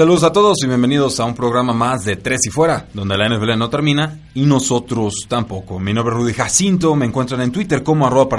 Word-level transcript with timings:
Saludos 0.00 0.24
a 0.24 0.32
todos 0.32 0.56
y 0.64 0.66
bienvenidos 0.66 1.20
a 1.20 1.26
un 1.26 1.34
programa 1.34 1.74
más 1.74 2.06
de 2.06 2.16
Tres 2.16 2.46
y 2.46 2.50
Fuera, 2.50 2.86
donde 2.94 3.18
la 3.18 3.28
NFL 3.28 3.58
no 3.58 3.68
termina 3.68 4.18
y 4.32 4.46
nosotros 4.46 5.26
tampoco. 5.28 5.78
Mi 5.78 5.92
nombre 5.92 6.14
es 6.14 6.18
Rudy 6.22 6.32
Jacinto, 6.32 6.96
me 6.96 7.04
encuentran 7.04 7.42
en 7.42 7.52
Twitter 7.52 7.82
como 7.82 8.06
arroba 8.06 8.34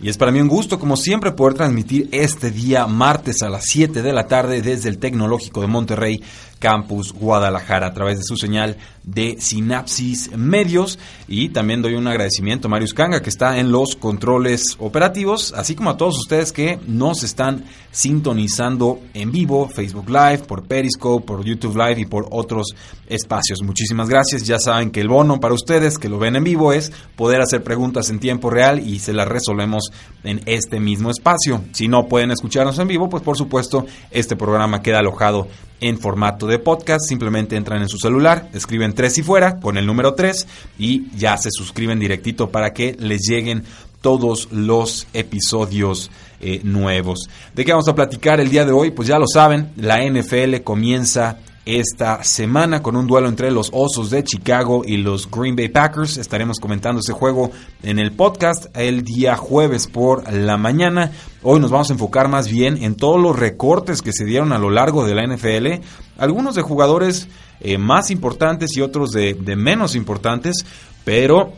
y 0.00 0.08
es 0.08 0.16
para 0.16 0.30
mí 0.30 0.40
un 0.40 0.46
gusto, 0.46 0.78
como 0.78 0.96
siempre, 0.96 1.32
poder 1.32 1.54
transmitir 1.54 2.08
este 2.12 2.52
día 2.52 2.86
martes 2.86 3.42
a 3.42 3.48
las 3.48 3.64
7 3.64 4.00
de 4.00 4.12
la 4.12 4.28
tarde 4.28 4.62
desde 4.62 4.90
el 4.90 4.98
Tecnológico 4.98 5.60
de 5.60 5.66
Monterrey 5.66 6.22
Campus 6.60 7.12
Guadalajara 7.12 7.88
a 7.88 7.92
través 7.92 8.18
de 8.18 8.24
su 8.24 8.36
señal 8.36 8.76
de 9.04 9.36
Sinapsis 9.38 10.36
Medios. 10.36 10.98
Y 11.28 11.50
también 11.50 11.82
doy 11.82 11.94
un 11.94 12.06
agradecimiento 12.06 12.68
a 12.68 12.70
Marius 12.70 12.94
Kanga 12.94 13.22
que 13.22 13.30
está 13.30 13.58
en 13.58 13.70
los 13.70 13.96
controles 13.96 14.76
operativos, 14.78 15.52
así 15.56 15.74
como 15.74 15.90
a 15.90 15.96
todos 15.96 16.18
ustedes 16.18 16.52
que 16.52 16.78
nos 16.86 17.22
están 17.22 17.64
sintonizando 17.90 19.00
en 19.14 19.30
vivo, 19.30 19.68
Facebook 19.68 20.08
Live, 20.08 20.38
por 20.38 20.64
Periscope, 20.64 21.24
por 21.24 21.44
YouTube 21.44 21.76
Live 21.76 22.00
y 22.00 22.06
por 22.06 22.26
otros 22.30 22.74
espacios. 23.08 23.62
Muchísimas 23.62 24.08
gracias. 24.08 24.44
Ya 24.44 24.58
saben 24.58 24.90
que 24.90 25.00
el 25.00 25.08
bono 25.08 25.40
para 25.40 25.54
ustedes 25.54 25.98
que 25.98 26.08
lo 26.08 26.18
ven 26.18 26.36
en 26.36 26.44
vivo 26.44 26.72
es 26.72 26.92
poder 27.16 27.40
hacer 27.40 27.62
preguntas 27.62 28.10
en 28.10 28.18
tiempo 28.18 28.50
real 28.50 28.80
y 28.80 28.98
se 28.98 29.12
las 29.12 29.28
resolvemos 29.28 29.90
en 30.24 30.40
este 30.46 30.80
mismo 30.80 31.10
espacio. 31.10 31.62
Si 31.72 31.88
no 31.88 32.08
pueden 32.08 32.30
escucharnos 32.30 32.78
en 32.78 32.88
vivo, 32.88 33.08
pues 33.08 33.22
por 33.22 33.36
supuesto 33.36 33.86
este 34.10 34.36
programa 34.36 34.82
queda 34.82 34.98
alojado 34.98 35.48
en 35.88 35.98
formato 35.98 36.46
de 36.46 36.58
podcast. 36.58 37.06
Simplemente 37.06 37.56
entran 37.56 37.82
en 37.82 37.88
su 37.88 37.98
celular, 37.98 38.48
escriben 38.54 38.94
3 38.94 39.18
y 39.18 39.22
fuera 39.22 39.60
con 39.60 39.76
el 39.76 39.86
número 39.86 40.14
3 40.14 40.46
y 40.78 41.10
ya 41.16 41.36
se 41.36 41.50
suscriben 41.50 42.00
directito 42.00 42.50
para 42.50 42.72
que 42.72 42.96
les 42.98 43.20
lleguen 43.28 43.64
todos 44.00 44.48
los 44.50 45.06
episodios 45.12 46.10
eh, 46.40 46.60
nuevos. 46.62 47.28
¿De 47.54 47.64
qué 47.64 47.72
vamos 47.72 47.88
a 47.88 47.94
platicar 47.94 48.40
el 48.40 48.50
día 48.50 48.64
de 48.64 48.72
hoy? 48.72 48.90
Pues 48.90 49.08
ya 49.08 49.18
lo 49.18 49.26
saben, 49.26 49.72
la 49.76 50.02
NFL 50.02 50.62
comienza 50.62 51.38
esta 51.66 52.22
semana 52.24 52.82
con 52.82 52.96
un 52.96 53.06
duelo 53.06 53.28
entre 53.28 53.50
los 53.50 53.70
Osos 53.72 54.10
de 54.10 54.22
Chicago 54.22 54.82
y 54.84 54.98
los 54.98 55.30
Green 55.30 55.56
Bay 55.56 55.68
Packers. 55.68 56.18
Estaremos 56.18 56.58
comentando 56.58 57.00
ese 57.00 57.12
juego 57.12 57.50
en 57.82 57.98
el 57.98 58.12
podcast 58.12 58.66
el 58.76 59.02
día 59.02 59.36
jueves 59.36 59.86
por 59.86 60.30
la 60.30 60.56
mañana. 60.56 61.12
Hoy 61.42 61.60
nos 61.60 61.70
vamos 61.70 61.90
a 61.90 61.94
enfocar 61.94 62.28
más 62.28 62.48
bien 62.48 62.82
en 62.82 62.96
todos 62.96 63.20
los 63.20 63.38
recortes 63.38 64.02
que 64.02 64.12
se 64.12 64.24
dieron 64.24 64.52
a 64.52 64.58
lo 64.58 64.70
largo 64.70 65.06
de 65.06 65.14
la 65.14 65.26
NFL, 65.26 65.82
algunos 66.18 66.54
de 66.54 66.62
jugadores 66.62 67.28
eh, 67.60 67.78
más 67.78 68.10
importantes 68.10 68.76
y 68.76 68.82
otros 68.82 69.10
de, 69.12 69.34
menos 69.56 69.94
importantes, 69.94 70.66
pero 71.04 71.52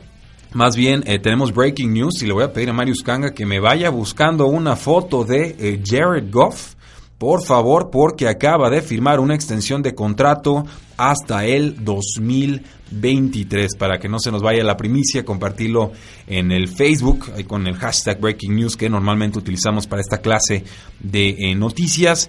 más 0.53 0.77
bien, 0.77 1.03
eh, 1.07 1.19
tenemos 1.19 1.53
breaking 1.53 1.93
news 1.93 2.23
y 2.23 2.27
le 2.27 2.33
voy 2.33 2.45
a 2.45 2.53
pedir 2.53 2.71
a 2.71 2.73
Marius 2.73 3.03
Kanga 3.03 3.35
que 3.35 3.45
me 3.45 3.61
vaya 3.61 3.91
buscando 3.91 4.47
una 4.47 4.77
foto 4.77 5.25
de 5.25 5.57
eh, 5.59 5.83
Jared 5.85 6.31
Goff 6.31 6.76
por 7.19 7.45
favor, 7.45 7.91
porque 7.91 8.29
acaba 8.29 8.69
de 8.69 8.83
firmar 8.83 9.21
una 9.21 9.35
extensión 9.35 9.83
de 9.83 9.95
contrato 9.95 10.65
hasta 10.97 11.47
el 11.47 11.85
2023. 11.85 13.77
Para 13.77 13.99
que 13.99 14.09
no 14.09 14.19
se 14.19 14.31
nos 14.31 14.43
vaya 14.43 14.63
la 14.63 14.77
primicia, 14.77 15.25
compartirlo 15.25 15.93
en 16.27 16.53
el 16.53 16.69
Facebook 16.69 17.33
con 17.47 17.67
el 17.67 17.77
hashtag 17.77 18.21
Breaking 18.21 18.57
News 18.57 18.77
que 18.77 18.91
normalmente 18.91 19.39
utilizamos 19.39 19.87
para 19.87 20.03
esta 20.03 20.19
clase 20.19 20.65
de 21.01 21.29
eh, 21.39 21.55
noticias. 21.55 22.29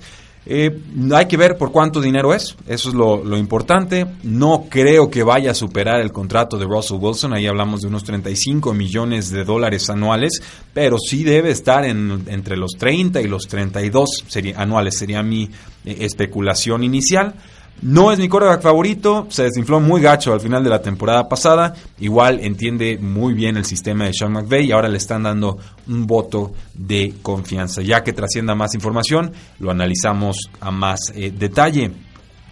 Eh, 0.50 0.80
hay 1.14 1.26
que 1.26 1.36
ver 1.36 1.58
por 1.58 1.74
cuánto 1.74 2.00
dinero 2.00 2.34
es, 2.34 2.56
eso 2.68 2.88
es 2.88 2.96
lo, 2.96 3.38
importante. 3.38 4.06
No 4.24 4.68
creo 4.70 5.10
que 5.10 5.22
vaya 5.22 5.52
a 5.52 5.54
superar 5.54 6.00
el 6.00 6.14
contrato 6.14 6.58
de 6.58 6.66
Russell 6.66 7.00
Wilson, 7.02 7.34
ahí 7.34 7.48
hablamos 7.48 7.82
de 7.82 7.88
unos 7.88 8.06
35 8.06 8.74
millones 8.74 9.30
de 9.30 9.44
dólares 9.44 9.90
anuales, 9.90 10.42
pero 10.74 10.98
sí 11.00 11.26
debe 11.26 11.52
estar 11.52 11.84
en, 11.84 12.24
entre 12.28 12.56
los 12.56 12.72
30 12.78 13.22
y 13.22 13.28
los 13.28 13.48
32 13.48 14.24
anuales, 14.56 14.98
sería 14.98 15.22
mi 15.22 15.50
eh, 15.84 15.98
especulación 16.00 16.82
inicial. 16.82 17.34
No 17.82 18.12
es 18.12 18.18
mi 18.18 18.28
quarterback 18.28 18.62
favorito, 18.62 19.28
se 19.30 19.44
desinfló 19.44 19.80
muy 19.80 20.02
gacho 20.02 20.34
al 20.34 20.42
final 20.42 20.64
de 20.64 20.70
la 20.72 20.82
temporada 20.82 21.30
pasada. 21.30 21.76
Igual 22.00 22.40
entiende 22.42 22.98
muy 22.98 23.36
bien 23.36 23.56
el 23.56 23.66
sistema 23.66 24.06
de 24.06 24.14
Sean 24.14 24.32
McVay 24.32 24.66
y 24.66 24.72
ahora 24.72 24.90
le 24.90 24.98
están 24.98 25.24
dando 25.24 25.60
un 25.88 26.08
voto 26.08 26.54
de 26.74 27.14
confianza. 27.22 27.84
Ya 27.84 28.04
que 28.04 28.14
trascienda 28.14 28.56
más 28.56 28.74
información, 28.74 29.32
lo 29.60 29.70
analizamos 29.70 30.50
a 30.60 30.72
más 30.72 31.14
eh, 31.16 31.32
detalle. 31.32 31.92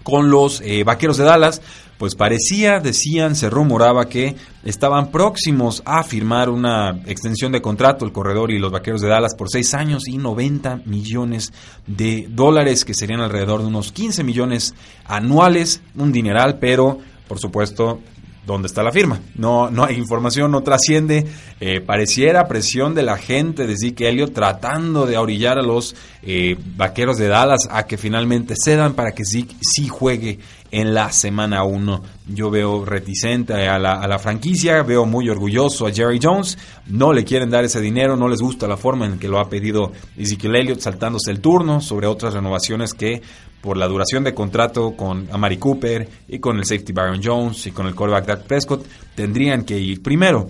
Con 0.03 0.29
los 0.29 0.61
eh, 0.61 0.83
vaqueros 0.83 1.17
de 1.17 1.23
Dallas, 1.23 1.59
pues 1.97 2.15
parecía, 2.15 2.79
decían, 2.79 3.35
se 3.35 3.49
rumoraba 3.49 4.09
que 4.09 4.35
estaban 4.63 5.11
próximos 5.11 5.81
a 5.85 6.03
firmar 6.03 6.49
una 6.49 7.01
extensión 7.05 7.51
de 7.51 7.61
contrato 7.61 8.05
el 8.05 8.11
corredor 8.11 8.51
y 8.51 8.59
los 8.59 8.71
vaqueros 8.71 9.01
de 9.01 9.07
Dallas 9.07 9.35
por 9.35 9.49
seis 9.49 9.73
años 9.73 10.07
y 10.07 10.17
90 10.17 10.81
millones 10.85 11.53
de 11.87 12.27
dólares, 12.29 12.83
que 12.83 12.93
serían 12.93 13.21
alrededor 13.21 13.61
de 13.61 13.67
unos 13.67 13.91
15 13.91 14.23
millones 14.23 14.73
anuales, 15.05 15.81
un 15.95 16.11
dineral, 16.11 16.59
pero 16.59 16.99
por 17.27 17.39
supuesto 17.39 18.01
dónde 18.45 18.67
está 18.67 18.83
la 18.83 18.91
firma. 18.91 19.19
No, 19.35 19.69
no 19.69 19.83
hay 19.83 19.95
información, 19.95 20.51
no 20.51 20.61
trasciende. 20.61 21.25
Eh, 21.59 21.81
pareciera 21.81 22.47
presión 22.47 22.93
de 22.93 23.03
la 23.03 23.17
gente 23.17 23.65
de 23.65 23.75
Zeke 23.75 24.07
Elliott 24.07 24.33
tratando 24.33 25.05
de 25.05 25.17
orillar 25.17 25.57
a 25.57 25.63
los 25.63 25.95
eh, 26.21 26.57
vaqueros 26.75 27.17
de 27.17 27.27
Dallas 27.27 27.67
a 27.69 27.85
que 27.87 27.97
finalmente 27.97 28.53
cedan 28.61 28.93
para 28.93 29.11
que 29.13 29.23
Zeke 29.25 29.55
sí 29.61 29.87
juegue 29.87 30.39
en 30.75 30.93
la 30.93 31.09
semana 31.13 31.63
1. 31.63 32.03
Yo 32.27 32.51
veo 32.51 32.83
reticente 32.83 33.53
a 33.53 33.79
la, 33.79 33.93
a 33.93 34.07
la, 34.09 34.19
franquicia, 34.19 34.83
veo 34.83 35.05
muy 35.05 35.29
orgulloso 35.29 35.87
a 35.87 35.91
Jerry 35.91 36.19
Jones. 36.21 36.57
No 36.87 37.13
le 37.13 37.23
quieren 37.23 37.49
dar 37.49 37.63
ese 37.63 37.79
dinero, 37.79 38.17
no 38.17 38.27
les 38.27 38.41
gusta 38.41 38.67
la 38.67 38.75
forma 38.75 39.05
en 39.05 39.17
que 39.17 39.29
lo 39.29 39.39
ha 39.39 39.47
pedido 39.47 39.93
Ezekiel 40.17 40.57
Elliott 40.57 40.81
saltándose 40.81 41.31
el 41.31 41.39
turno 41.39 41.79
sobre 41.79 42.07
otras 42.07 42.33
renovaciones 42.33 42.93
que 42.93 43.21
por 43.61 43.77
la 43.77 43.87
duración 43.87 44.25
de 44.25 44.33
contrato 44.33 44.97
con 44.97 45.29
Amari 45.31 45.55
Cooper 45.55 46.09
y 46.27 46.39
con 46.39 46.57
el 46.57 46.65
safety 46.65 46.91
Byron 46.91 47.21
Jones 47.23 47.67
y 47.67 47.71
con 47.71 47.87
el 47.87 47.95
quarterback 47.95 48.25
Dak 48.25 48.43
Prescott 48.43 48.85
tendrían 49.15 49.63
que 49.63 49.79
ir 49.79 50.03
primero. 50.03 50.49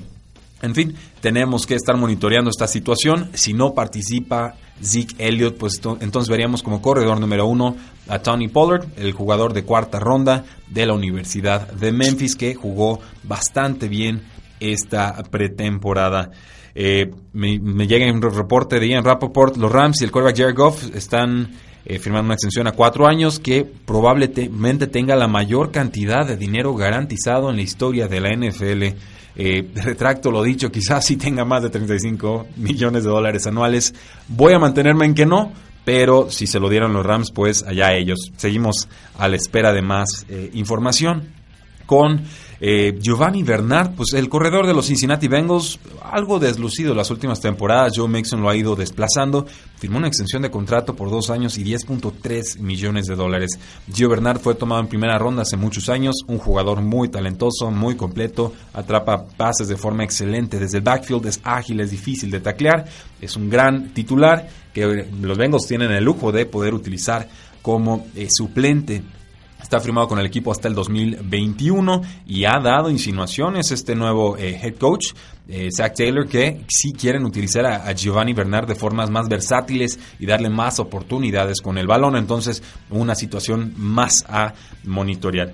En 0.66 0.76
fin, 0.76 0.96
tenemos 1.22 1.66
que 1.66 1.76
estar 1.76 1.96
monitoreando 1.96 2.50
esta 2.50 2.68
situación. 2.68 3.30
Si 3.34 3.54
no 3.54 3.74
participa 3.74 4.56
Zeke 4.84 5.16
Elliott, 5.18 5.58
pues 5.58 5.80
entonces 6.02 6.30
veríamos 6.30 6.62
como 6.62 6.82
corredor 6.82 7.20
número 7.20 7.48
uno 7.48 7.76
a 8.08 8.20
Tony 8.20 8.48
Pollard, 8.48 8.86
el 8.98 9.14
jugador 9.14 9.54
de 9.54 9.64
cuarta 9.64 10.00
ronda 10.00 10.44
de 10.68 10.86
la 10.86 10.94
Universidad 10.94 11.72
de 11.72 11.92
Memphis, 11.92 12.36
que 12.36 12.56
jugó 12.56 13.00
bastante 13.24 13.88
bien 13.88 14.24
esta 14.60 15.24
pretemporada. 15.30 16.32
Eh, 16.74 17.10
me, 17.32 17.88
llega 17.88 18.12
un 18.12 18.22
reporte 18.22 18.80
de 18.80 18.90
Ian 18.90 19.06
Rappaport, 19.06 19.56
los 19.56 19.72
Rams 19.72 20.02
y 20.02 20.04
el 20.04 20.12
quarterback 20.12 20.38
Jared 20.38 20.56
Goff 20.56 20.94
están 20.94 21.54
eh, 21.86 22.00
firmando 22.00 22.26
una 22.26 22.34
extensión 22.34 22.68
a 22.68 22.74
cuatro 22.74 23.08
años 23.08 23.40
que 23.40 23.64
probablemente 23.64 24.88
tenga 24.88 25.16
la 25.16 25.28
mayor 25.28 25.72
cantidad 25.72 26.28
de 26.28 26.36
dinero 26.36 26.74
garantizado 26.76 27.50
en 27.50 27.56
la 27.56 27.62
historia 27.62 28.08
de 28.08 28.20
la 28.20 28.32
NFL. 28.36 28.98
Eh, 29.36 29.70
retracto 29.76 30.32
lo 30.32 30.44
dicho, 30.44 30.72
quizás 30.72 31.06
sí 31.06 31.18
tenga 31.18 31.44
más 31.44 31.64
de 31.64 31.70
35 31.70 32.48
millones 32.56 33.04
de 33.04 33.10
dólares 33.10 33.46
anuales. 33.48 33.94
Voy 34.28 34.54
a 34.54 34.60
mantenerme 34.60 35.06
en 35.06 35.14
que 35.14 35.26
no, 35.26 35.52
pero 35.84 36.30
si 36.30 36.48
se 36.48 36.60
lo 36.60 36.70
dieron 36.70 36.94
los 36.94 37.06
Rams, 37.06 37.32
pues 37.32 37.64
allá 37.64 37.94
ellos. 37.94 38.32
Seguimos 38.38 38.88
a 39.18 39.28
la 39.28 39.36
espera 39.36 39.74
de 39.74 39.82
más 39.82 40.26
eh, 40.30 40.50
información. 40.54 41.34
Con 41.86 42.24
Eh, 42.60 42.98
Giovanni 43.00 43.44
Bernard, 43.44 43.92
pues 43.96 44.14
el 44.14 44.30
corredor 44.30 44.66
de 44.66 44.74
los 44.74 44.86
Cincinnati 44.86 45.28
Bengals, 45.28 45.80
algo 46.02 46.40
deslucido 46.40 46.94
las 46.94 47.12
últimas 47.12 47.42
temporadas. 47.42 47.94
Joe 47.96 48.08
Mixon 48.08 48.42
lo 48.42 48.50
ha 48.50 48.56
ido 48.56 48.76
desplazando. 48.76 49.46
Firmó 49.78 49.98
una 49.98 50.08
extensión 50.08 50.42
de 50.42 50.52
contrato 50.52 50.96
por 50.96 51.10
dos 51.10 51.30
años 51.30 51.58
y 51.58 51.64
10.3 51.64 52.60
millones 52.60 53.08
de 53.08 53.16
dólares. 53.16 53.60
Gio 53.92 54.10
Bernard 54.10 54.40
fue 54.40 54.56
tomado 54.56 54.82
en 54.82 54.88
primera 54.88 55.18
ronda 55.18 55.42
hace 55.42 55.58
muchos 55.58 55.90
años. 55.90 56.16
Un 56.28 56.38
jugador 56.38 56.82
muy 56.82 57.10
talentoso, 57.10 57.72
muy 57.72 57.96
completo. 57.96 58.54
Atrapa 58.74 59.26
pases 59.26 59.68
de 59.68 59.76
forma 59.76 60.04
excelente 60.04 60.60
desde 60.60 60.78
el 60.78 60.84
backfield. 60.84 61.26
Es 61.26 61.42
ágil, 61.44 61.80
es 61.82 61.92
difícil 61.92 62.32
de 62.32 62.40
taclear. 62.40 62.86
Es 63.20 63.36
un 63.36 63.50
gran 63.50 63.94
titular 63.94 64.48
que 64.74 65.08
los 65.22 65.38
Bengals 65.38 65.68
tienen 65.68 65.92
el 65.92 66.04
lujo 66.04 66.32
de 66.32 66.46
poder 66.46 66.74
utilizar 66.74 67.28
como 67.62 68.06
eh, 68.16 68.28
suplente 68.30 69.02
Está 69.66 69.80
firmado 69.80 70.08
con 70.08 70.20
el 70.20 70.28
equipo 70.28 70.52
hasta 70.52 70.68
el 70.68 70.76
2021 70.76 72.04
y 72.28 72.46
ha 72.46 72.60
dado 72.60 72.92
insinuaciones 72.92 73.72
este 73.72 73.96
nuevo 73.96 74.38
eh, 74.38 74.60
head 74.62 74.76
coach, 74.76 75.08
eh, 75.48 75.70
Zach 75.76 75.96
Taylor, 75.96 76.28
que 76.28 76.62
sí 76.68 76.94
quieren 76.94 77.26
utilizar 77.26 77.66
a, 77.66 77.92
Giovanni 77.94 78.34
Bernard 78.34 78.68
de 78.68 78.76
formas 78.76 79.10
más 79.10 79.28
versátiles 79.28 79.98
y 80.20 80.28
darle 80.28 80.50
más 80.50 80.80
oportunidades 80.80 81.62
con 81.62 81.80
el 81.80 81.88
balón. 81.88 82.16
Entonces, 82.16 82.62
una 82.92 83.16
situación 83.16 83.74
más 83.76 84.24
a 84.30 84.54
monitorear. 84.84 85.52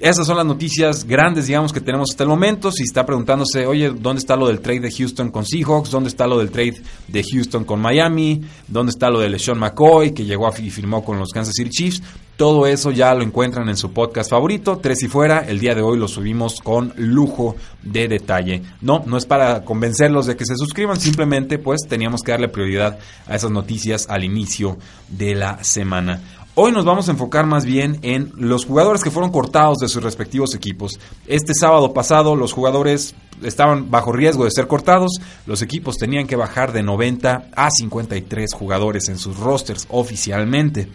Esas 0.00 0.26
son 0.26 0.36
las 0.36 0.46
noticias 0.46 1.04
grandes, 1.04 1.46
digamos, 1.46 1.72
que 1.72 1.80
tenemos 1.80 2.10
hasta 2.10 2.24
el 2.24 2.28
momento. 2.28 2.72
Si 2.72 2.82
está 2.82 3.06
preguntándose, 3.06 3.64
oye, 3.66 3.90
¿dónde 3.90 4.18
está 4.18 4.34
lo 4.34 4.48
del 4.48 4.60
trade 4.60 4.80
de 4.80 4.90
Houston 4.90 5.30
con 5.30 5.46
Seahawks? 5.46 5.90
¿Dónde 5.90 6.08
está 6.08 6.26
lo 6.26 6.38
del 6.38 6.50
trade 6.50 6.82
de 7.06 7.22
Houston 7.22 7.64
con 7.64 7.80
Miami? 7.80 8.42
¿Dónde 8.66 8.90
está 8.90 9.08
lo 9.08 9.20
de 9.20 9.28
LeSean 9.28 9.58
McCoy, 9.58 10.12
que 10.12 10.24
llegó 10.24 10.50
y 10.58 10.70
firmó 10.70 11.04
con 11.04 11.18
los 11.18 11.30
Kansas 11.30 11.54
City 11.54 11.70
Chiefs? 11.70 12.02
Todo 12.36 12.66
eso 12.66 12.90
ya 12.90 13.14
lo 13.14 13.22
encuentran 13.22 13.68
en 13.68 13.76
su 13.76 13.92
podcast 13.92 14.28
favorito, 14.28 14.78
Tres 14.78 15.04
y 15.04 15.08
Fuera. 15.08 15.38
El 15.38 15.60
día 15.60 15.76
de 15.76 15.82
hoy 15.82 15.96
lo 15.96 16.08
subimos 16.08 16.60
con 16.60 16.92
lujo 16.96 17.54
de 17.84 18.08
detalle. 18.08 18.62
No, 18.80 19.04
no 19.06 19.16
es 19.16 19.24
para 19.24 19.64
convencerlos 19.64 20.26
de 20.26 20.36
que 20.36 20.44
se 20.44 20.56
suscriban, 20.56 20.98
simplemente 20.98 21.58
pues 21.58 21.82
teníamos 21.88 22.22
que 22.22 22.32
darle 22.32 22.48
prioridad 22.48 22.98
a 23.28 23.36
esas 23.36 23.52
noticias 23.52 24.06
al 24.08 24.24
inicio 24.24 24.76
de 25.08 25.36
la 25.36 25.62
semana. 25.62 26.20
Hoy 26.56 26.70
nos 26.70 26.84
vamos 26.84 27.08
a 27.08 27.10
enfocar 27.10 27.46
más 27.46 27.64
bien 27.64 27.98
en 28.02 28.30
los 28.36 28.64
jugadores 28.64 29.02
que 29.02 29.10
fueron 29.10 29.32
cortados 29.32 29.78
de 29.78 29.88
sus 29.88 30.00
respectivos 30.00 30.54
equipos. 30.54 31.00
Este 31.26 31.52
sábado 31.52 31.92
pasado 31.92 32.36
los 32.36 32.52
jugadores 32.52 33.16
estaban 33.42 33.90
bajo 33.90 34.12
riesgo 34.12 34.44
de 34.44 34.52
ser 34.52 34.68
cortados, 34.68 35.18
los 35.46 35.62
equipos 35.62 35.96
tenían 35.96 36.28
que 36.28 36.36
bajar 36.36 36.72
de 36.72 36.84
90 36.84 37.48
a 37.56 37.70
53 37.72 38.52
jugadores 38.54 39.08
en 39.08 39.18
sus 39.18 39.36
rosters 39.36 39.88
oficialmente. 39.90 40.88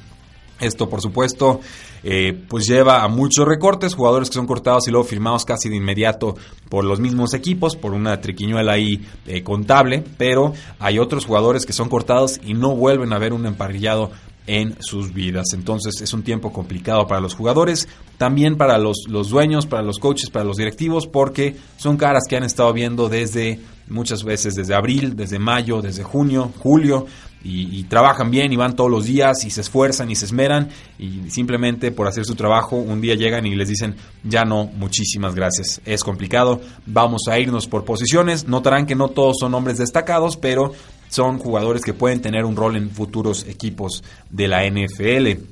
Esto, 0.62 0.90
por 0.90 1.02
supuesto, 1.02 1.60
eh, 2.04 2.42
pues 2.48 2.66
lleva 2.66 3.04
a 3.04 3.10
muchos 3.10 3.46
recortes, 3.46 3.96
jugadores 3.96 4.30
que 4.30 4.36
son 4.36 4.48
cortados 4.48 4.88
y 4.88 4.92
luego 4.92 5.08
firmados 5.08 5.44
casi 5.44 5.68
de 5.68 5.76
inmediato 5.76 6.36
por 6.70 6.86
los 6.86 7.02
mismos 7.02 7.34
equipos, 7.34 7.76
por 7.76 7.94
una 7.94 8.22
triquiñuela 8.22 8.74
ahí 8.74 9.06
eh, 9.28 9.44
contable, 9.44 10.06
pero 10.18 10.54
hay 10.80 11.00
otros 11.00 11.26
jugadores 11.26 11.66
que 11.66 11.74
son 11.74 11.90
cortados 11.90 12.40
y 12.46 12.54
no 12.54 12.76
vuelven 12.76 13.12
a 13.12 13.20
ver 13.20 13.34
un 13.34 13.46
emparrillado 13.46 14.12
en 14.48 14.76
sus 14.82 15.14
vidas. 15.14 15.48
Entonces 15.54 16.02
es 16.02 16.14
un 16.14 16.24
tiempo 16.24 16.52
complicado 16.52 17.08
para 17.08 17.22
los 17.22 17.36
jugadores, 17.36 17.88
también 18.18 18.58
para 18.58 18.78
los, 18.78 19.06
los, 19.08 19.30
dueños, 19.30 19.66
para 19.66 19.84
los 19.84 20.00
coaches, 20.00 20.30
para 20.30 20.46
los 20.46 20.58
directivos, 20.58 21.08
porque 21.08 21.56
son 21.78 21.98
caras 21.98 22.24
que 22.28 22.38
han 22.38 22.44
estado 22.44 22.74
viendo 22.74 23.10
desde 23.10 23.60
muchas 23.88 24.24
veces 24.24 24.56
desde 24.56 24.76
abril, 24.76 25.16
desde 25.16 25.40
mayo, 25.40 25.82
desde 25.82 26.04
junio, 26.04 26.52
julio, 26.60 27.06
y, 27.42 27.84
trabajan 27.84 28.30
bien 28.32 28.52
y 28.52 28.58
van 28.58 28.76
todos 28.76 28.92
los 28.92 29.06
días 29.06 29.46
y 29.46 29.50
se 29.50 29.62
esfuerzan 29.62 30.12
y 30.12 30.16
se 30.16 30.26
esmeran 30.26 30.70
y 30.98 31.30
simplemente 31.30 31.92
por 31.92 32.06
hacer 32.06 32.26
su 32.26 32.36
trabajo 32.36 32.76
un 32.76 33.00
día 33.00 33.16
llegan 33.16 33.46
y 33.46 33.56
les 33.56 33.70
dicen 33.70 33.96
ya 34.24 34.44
no, 34.44 34.66
muchísimas 34.66 35.36
gracias. 35.36 35.80
Es 35.86 36.04
complicado, 36.04 36.60
vamos 36.86 37.22
a 37.30 37.40
irnos 37.40 37.68
por 37.68 37.86
posiciones. 37.86 38.48
Notarán 38.48 38.86
que 38.86 38.96
no 38.96 39.08
todos 39.08 39.38
son 39.40 39.54
hombres 39.54 39.78
destacados, 39.78 40.36
pero 40.36 40.74
son 41.10 41.40
jugadores 41.40 41.84
que 41.84 41.94
pueden 41.94 42.22
tener 42.22 42.46
un 42.46 42.56
rol 42.56 42.78
en 42.78 42.90
futuros 42.90 43.46
equipos 43.48 44.04
de 44.30 44.48
la 44.48 44.66
NFL. 44.66 45.44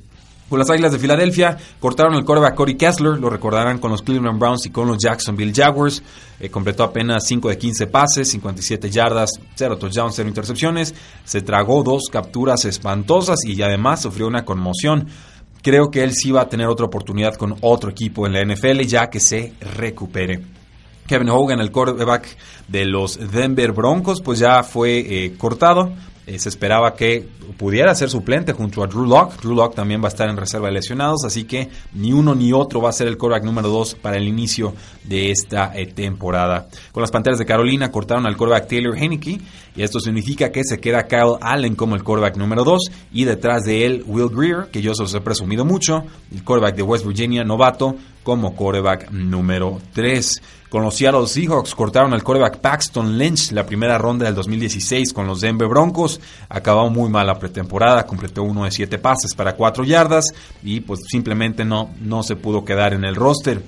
Con 0.48 0.58
las 0.58 0.70
Águilas 0.70 0.92
de 0.92 0.98
Filadelfia 0.98 1.58
cortaron 1.78 2.14
el 2.14 2.24
coreback 2.24 2.54
Cody 2.54 2.76
Kessler, 2.76 3.18
lo 3.18 3.28
recordarán 3.28 3.78
con 3.78 3.90
los 3.90 4.00
Cleveland 4.00 4.40
Browns 4.40 4.64
y 4.64 4.70
con 4.70 4.88
los 4.88 4.96
Jacksonville 4.96 5.52
Jaguars. 5.54 6.02
Eh, 6.40 6.48
completó 6.48 6.84
apenas 6.84 7.26
5 7.26 7.50
de 7.50 7.58
15 7.58 7.86
pases, 7.88 8.30
57 8.30 8.88
yardas, 8.88 9.32
0 9.56 9.76
touchdowns, 9.76 10.14
0 10.16 10.26
intercepciones. 10.26 10.94
Se 11.24 11.42
tragó 11.42 11.82
dos 11.82 12.04
capturas 12.10 12.64
espantosas 12.64 13.44
y 13.44 13.60
además 13.60 14.00
sufrió 14.00 14.26
una 14.26 14.46
conmoción. 14.46 15.08
Creo 15.62 15.90
que 15.90 16.02
él 16.02 16.14
sí 16.14 16.30
va 16.30 16.42
a 16.42 16.48
tener 16.48 16.68
otra 16.68 16.86
oportunidad 16.86 17.34
con 17.34 17.56
otro 17.60 17.90
equipo 17.90 18.26
en 18.26 18.32
la 18.32 18.42
NFL 18.42 18.80
ya 18.86 19.10
que 19.10 19.20
se 19.20 19.52
recupere. 19.60 20.40
Kevin 21.08 21.30
Hogan, 21.30 21.58
el 21.58 21.72
quarterback 21.72 22.36
de 22.68 22.84
los 22.84 23.18
Denver 23.32 23.72
Broncos, 23.72 24.20
pues 24.20 24.38
ya 24.38 24.62
fue 24.62 24.98
eh, 24.98 25.34
cortado. 25.36 25.90
Eh, 26.26 26.38
se 26.38 26.50
esperaba 26.50 26.94
que 26.94 27.26
pudiera 27.56 27.94
ser 27.94 28.10
suplente 28.10 28.52
junto 28.52 28.84
a 28.84 28.86
Drew 28.86 29.06
Locke. 29.06 29.40
Drew 29.40 29.54
Locke 29.54 29.74
también 29.74 30.02
va 30.02 30.06
a 30.06 30.08
estar 30.08 30.28
en 30.28 30.36
reserva 30.36 30.66
de 30.68 30.74
lesionados, 30.74 31.24
así 31.24 31.44
que 31.44 31.70
ni 31.94 32.12
uno 32.12 32.34
ni 32.34 32.52
otro 32.52 32.82
va 32.82 32.90
a 32.90 32.92
ser 32.92 33.08
el 33.08 33.16
quarterback 33.16 33.44
número 33.44 33.68
2 33.68 33.94
para 33.94 34.18
el 34.18 34.28
inicio 34.28 34.74
de 35.08 35.30
esta 35.30 35.72
eh, 35.74 35.86
temporada. 35.86 36.68
Con 36.92 37.00
las 37.00 37.10
Panteras 37.10 37.38
de 37.38 37.46
Carolina 37.46 37.90
cortaron 37.90 38.26
al 38.26 38.36
quarterback 38.36 38.68
Taylor 38.68 38.96
Heineke 38.96 39.40
y 39.74 39.82
esto 39.82 40.00
significa 40.00 40.50
que 40.50 40.62
se 40.64 40.78
queda 40.78 41.06
Kyle 41.06 41.36
Allen 41.40 41.74
como 41.74 41.96
el 41.96 42.04
quarterback 42.04 42.36
número 42.36 42.64
2 42.64 42.90
y 43.12 43.24
detrás 43.24 43.64
de 43.64 43.86
él 43.86 44.04
Will 44.06 44.28
Greer, 44.28 44.70
que 44.70 44.82
yo 44.82 44.94
se 44.94 45.16
he 45.16 45.20
presumido 45.20 45.64
mucho, 45.64 46.04
el 46.32 46.44
quarterback 46.44 46.76
de 46.76 46.82
West 46.82 47.06
Virginia, 47.06 47.44
novato, 47.44 47.96
como 48.22 48.54
quarterback 48.54 49.10
número 49.10 49.80
3. 49.94 50.42
Con 50.68 50.82
los 50.82 50.96
Seattle 50.96 51.26
Seahawks 51.26 51.74
cortaron 51.74 52.12
al 52.12 52.22
quarterback 52.22 52.58
Paxton 52.58 53.16
Lynch 53.16 53.52
la 53.52 53.64
primera 53.64 53.96
ronda 53.96 54.26
del 54.26 54.34
2016 54.34 55.14
con 55.14 55.26
los 55.26 55.40
Denver 55.40 55.66
Broncos. 55.66 56.20
Acabó 56.50 56.90
muy 56.90 57.08
mal 57.08 57.26
la 57.26 57.38
pretemporada, 57.38 58.04
completó 58.04 58.42
uno 58.42 58.64
de 58.64 58.70
siete 58.70 58.98
pases 58.98 59.34
para 59.34 59.54
cuatro 59.54 59.82
yardas 59.84 60.26
y 60.62 60.80
pues 60.80 61.00
simplemente 61.08 61.64
no, 61.64 61.88
no 62.00 62.22
se 62.22 62.36
pudo 62.36 62.66
quedar 62.66 62.92
en 62.92 63.04
el 63.04 63.14
roster. 63.14 63.62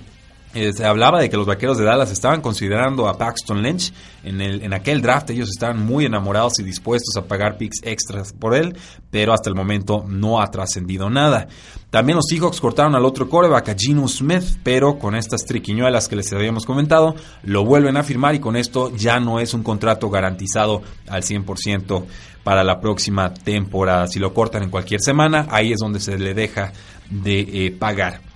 Eh, 0.53 0.73
se 0.73 0.85
hablaba 0.85 1.21
de 1.21 1.31
que 1.31 1.37
los 1.37 1.47
vaqueros 1.47 1.79
de 1.79 1.85
Dallas 1.85 2.11
estaban 2.11 2.41
considerando 2.41 3.09
a 3.09 3.17
Paxton 3.17 3.63
Lynch 3.63 3.93
en, 4.25 4.41
el, 4.41 4.65
en 4.65 4.73
aquel 4.73 5.01
draft. 5.01 5.31
Ellos 5.31 5.49
estaban 5.49 5.85
muy 5.85 6.07
enamorados 6.07 6.59
y 6.59 6.65
dispuestos 6.65 7.17
a 7.17 7.27
pagar 7.27 7.57
picks 7.57 7.79
extras 7.85 8.33
por 8.33 8.57
él, 8.57 8.77
pero 9.13 9.33
hasta 9.33 9.49
el 9.49 9.55
momento 9.55 10.05
no 10.09 10.41
ha 10.41 10.51
trascendido 10.51 11.09
nada. 11.09 11.47
También 11.91 12.17
los 12.17 12.27
Seahawks 12.29 12.61
cortaron 12.61 12.97
al 12.97 13.05
otro 13.05 13.29
coreback, 13.29 13.69
a 13.69 13.77
Geno 13.79 14.09
Smith, 14.09 14.59
pero 14.65 14.99
con 14.99 15.15
estas 15.15 15.45
triquiñuelas 15.45 16.09
que 16.09 16.17
les 16.17 16.33
habíamos 16.33 16.67
comentado, 16.67 17.15
lo 17.45 17.65
vuelven 17.65 17.97
a 17.97 18.03
firmar 18.03 18.35
y 18.35 18.41
con 18.41 18.57
esto 18.57 18.95
ya 18.97 19.21
no 19.21 19.39
es 19.39 19.55
un 19.55 19.63
contrato 19.63 20.11
garantizado 20.11 20.83
al 21.09 21.23
100% 21.23 22.05
para 22.43 22.65
la 22.65 22.81
próxima 22.81 23.33
temporada. 23.35 24.09
Si 24.09 24.19
lo 24.19 24.35
cortan 24.35 24.65
en 24.65 24.71
cualquier 24.71 25.01
semana, 25.01 25.47
ahí 25.51 25.73
es 25.73 25.79
donde 25.79 26.01
se 26.01 26.19
le 26.19 26.35
deja 26.35 26.73
de 27.09 27.41
eh, 27.41 27.71
pagar 27.71 28.30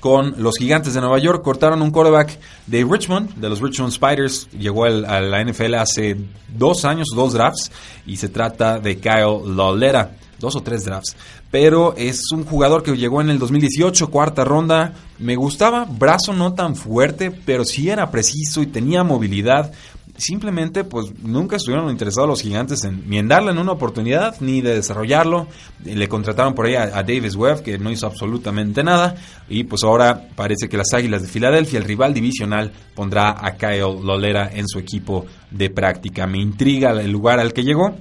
con 0.00 0.34
los 0.38 0.56
gigantes 0.58 0.94
de 0.94 1.00
Nueva 1.00 1.18
York. 1.18 1.42
Cortaron 1.42 1.82
un 1.82 1.90
quarterback 1.90 2.38
de 2.66 2.84
Richmond, 2.84 3.36
de 3.36 3.48
los 3.48 3.60
Richmond 3.60 3.92
Spiders. 3.92 4.48
Llegó 4.50 4.84
a 4.86 4.90
la 5.20 5.44
NFL 5.44 5.74
hace 5.74 6.16
dos 6.48 6.84
años, 6.84 7.08
dos 7.14 7.34
drafts. 7.34 7.70
Y 8.06 8.16
se 8.16 8.28
trata 8.28 8.80
de 8.80 8.98
Kyle 8.98 9.40
Lolera. 9.46 10.16
Dos 10.38 10.56
o 10.56 10.62
tres 10.62 10.86
drafts. 10.86 11.14
Pero 11.50 11.94
es 11.96 12.32
un 12.32 12.44
jugador 12.44 12.82
que 12.82 12.96
llegó 12.96 13.20
en 13.20 13.28
el 13.28 13.38
2018, 13.38 14.08
cuarta 14.10 14.44
ronda. 14.44 14.94
Me 15.18 15.36
gustaba, 15.36 15.84
brazo 15.84 16.32
no 16.32 16.54
tan 16.54 16.76
fuerte, 16.76 17.30
pero 17.30 17.64
sí 17.64 17.90
era 17.90 18.10
preciso 18.10 18.62
y 18.62 18.66
tenía 18.66 19.04
movilidad 19.04 19.72
simplemente 20.20 20.84
pues 20.84 21.12
nunca 21.22 21.56
estuvieron 21.56 21.90
interesados 21.90 22.28
los 22.28 22.42
gigantes 22.42 22.84
en, 22.84 23.08
ni 23.08 23.18
en 23.18 23.28
darle 23.28 23.52
una 23.52 23.72
oportunidad 23.72 24.36
ni 24.40 24.60
de 24.60 24.74
desarrollarlo. 24.74 25.48
Le 25.84 26.08
contrataron 26.08 26.54
por 26.54 26.66
ahí 26.66 26.74
a, 26.74 27.02
Davis 27.02 27.34
Webb 27.34 27.62
que 27.62 27.78
no 27.78 27.90
hizo 27.90 28.06
absolutamente 28.06 28.84
nada 28.84 29.16
y 29.48 29.64
pues 29.64 29.82
ahora 29.82 30.28
parece 30.36 30.68
que 30.68 30.76
las 30.76 30.92
Águilas 30.92 31.22
de 31.22 31.28
Filadelfia, 31.28 31.78
el 31.78 31.84
rival 31.84 32.14
divisional, 32.14 32.72
pondrá 32.94 33.34
a 33.44 33.56
Kyle 33.56 34.02
Lolera 34.02 34.50
en 34.52 34.68
su 34.68 34.78
equipo 34.78 35.26
de 35.50 35.70
práctica. 35.70 36.26
Me 36.26 36.38
intriga 36.38 36.90
el 36.90 37.10
lugar 37.10 37.40
al 37.40 37.52
que 37.52 37.64
llegó. 37.64 37.96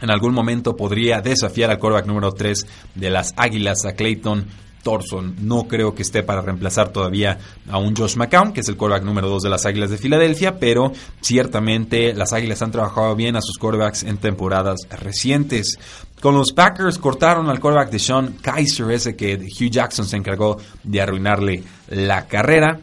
En 0.00 0.10
algún 0.10 0.34
momento 0.34 0.74
podría 0.74 1.20
desafiar 1.20 1.70
al 1.70 1.78
quarterback 1.78 2.06
número 2.06 2.32
3 2.32 2.66
de 2.96 3.10
las 3.10 3.34
Águilas, 3.36 3.84
a 3.84 3.92
Clayton 3.92 4.46
Thorson. 4.82 5.36
No 5.40 5.68
creo 5.68 5.94
que 5.94 6.02
esté 6.02 6.22
para 6.22 6.42
reemplazar 6.42 6.90
todavía 6.90 7.38
a 7.68 7.78
un 7.78 7.94
Josh 7.96 8.16
McCown, 8.16 8.52
que 8.52 8.60
es 8.60 8.68
el 8.68 8.76
quarterback 8.76 9.04
número 9.04 9.28
2 9.28 9.42
de 9.42 9.50
las 9.50 9.66
Águilas 9.66 9.90
de 9.90 9.98
Filadelfia, 9.98 10.58
pero 10.58 10.92
ciertamente 11.20 12.12
las 12.14 12.32
Águilas 12.32 12.62
han 12.62 12.72
trabajado 12.72 13.14
bien 13.16 13.36
a 13.36 13.40
sus 13.40 13.58
quarterbacks 13.58 14.02
en 14.02 14.18
temporadas 14.18 14.80
recientes. 14.90 15.78
Con 16.20 16.36
los 16.36 16.52
Packers 16.52 16.98
cortaron 16.98 17.48
al 17.48 17.58
quarterback 17.58 17.90
de 17.90 17.98
Sean 17.98 18.36
Kaiser, 18.40 18.90
ese 18.90 19.16
que 19.16 19.34
Hugh 19.34 19.70
Jackson 19.70 20.06
se 20.06 20.16
encargó 20.16 20.58
de 20.84 21.00
arruinarle 21.00 21.62
la 21.88 22.26
carrera. 22.26 22.78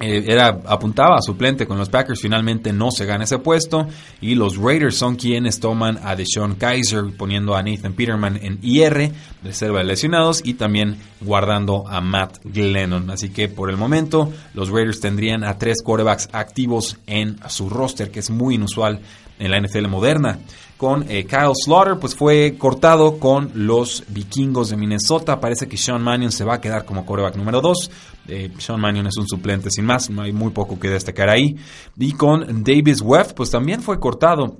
Eh, 0.00 0.24
era 0.26 0.60
apuntaba 0.66 1.16
a 1.16 1.22
suplente 1.22 1.66
con 1.66 1.78
los 1.78 1.88
Packers, 1.88 2.20
finalmente 2.20 2.72
no 2.72 2.90
se 2.90 3.06
gana 3.06 3.24
ese 3.24 3.38
puesto 3.38 3.86
y 4.20 4.34
los 4.34 4.56
Raiders 4.56 4.96
son 4.96 5.14
quienes 5.14 5.60
toman 5.60 6.00
a 6.02 6.16
Deshaun 6.16 6.56
Kaiser 6.56 7.04
poniendo 7.16 7.54
a 7.54 7.62
Nathan 7.62 7.92
Peterman 7.92 8.36
en 8.42 8.58
IR, 8.60 9.12
reserva 9.44 9.78
de 9.78 9.84
lesionados 9.84 10.40
y 10.44 10.54
también 10.54 10.96
guardando 11.20 11.86
a 11.86 12.00
Matt 12.00 12.38
Glennon. 12.44 13.08
Así 13.10 13.30
que 13.30 13.48
por 13.48 13.70
el 13.70 13.76
momento 13.76 14.32
los 14.54 14.70
Raiders 14.70 14.98
tendrían 14.98 15.44
a 15.44 15.58
tres 15.58 15.80
quarterbacks 15.82 16.28
activos 16.32 16.96
en 17.06 17.36
su 17.48 17.70
roster, 17.70 18.10
que 18.10 18.18
es 18.18 18.30
muy 18.30 18.56
inusual 18.56 19.00
en 19.38 19.50
la 19.50 19.60
NFL 19.60 19.86
moderna. 19.88 20.38
Con 20.76 21.04
eh, 21.08 21.24
Kyle 21.24 21.52
Slaughter, 21.54 21.98
pues 21.98 22.14
fue 22.16 22.56
cortado 22.58 23.18
con 23.18 23.50
los 23.54 24.04
vikingos 24.08 24.70
de 24.70 24.76
Minnesota. 24.76 25.40
Parece 25.40 25.68
que 25.68 25.76
Sean 25.76 26.02
Mannion 26.02 26.32
se 26.32 26.44
va 26.44 26.54
a 26.54 26.60
quedar 26.60 26.84
como 26.84 27.06
quarterback 27.06 27.36
número 27.36 27.60
2. 27.60 27.90
Eh, 28.28 28.50
Sean 28.58 28.80
Mannion 28.80 29.06
es 29.06 29.16
un 29.18 29.28
suplente 29.28 29.70
sin 29.70 29.84
más, 29.84 30.10
no 30.10 30.22
hay 30.22 30.32
muy 30.32 30.50
poco 30.50 30.78
que 30.78 30.88
destacar 30.88 31.28
ahí. 31.28 31.56
Y 31.98 32.12
con 32.12 32.64
Davis 32.64 33.00
Webb, 33.00 33.34
pues 33.34 33.50
también 33.50 33.82
fue 33.82 33.98
cortado 34.00 34.58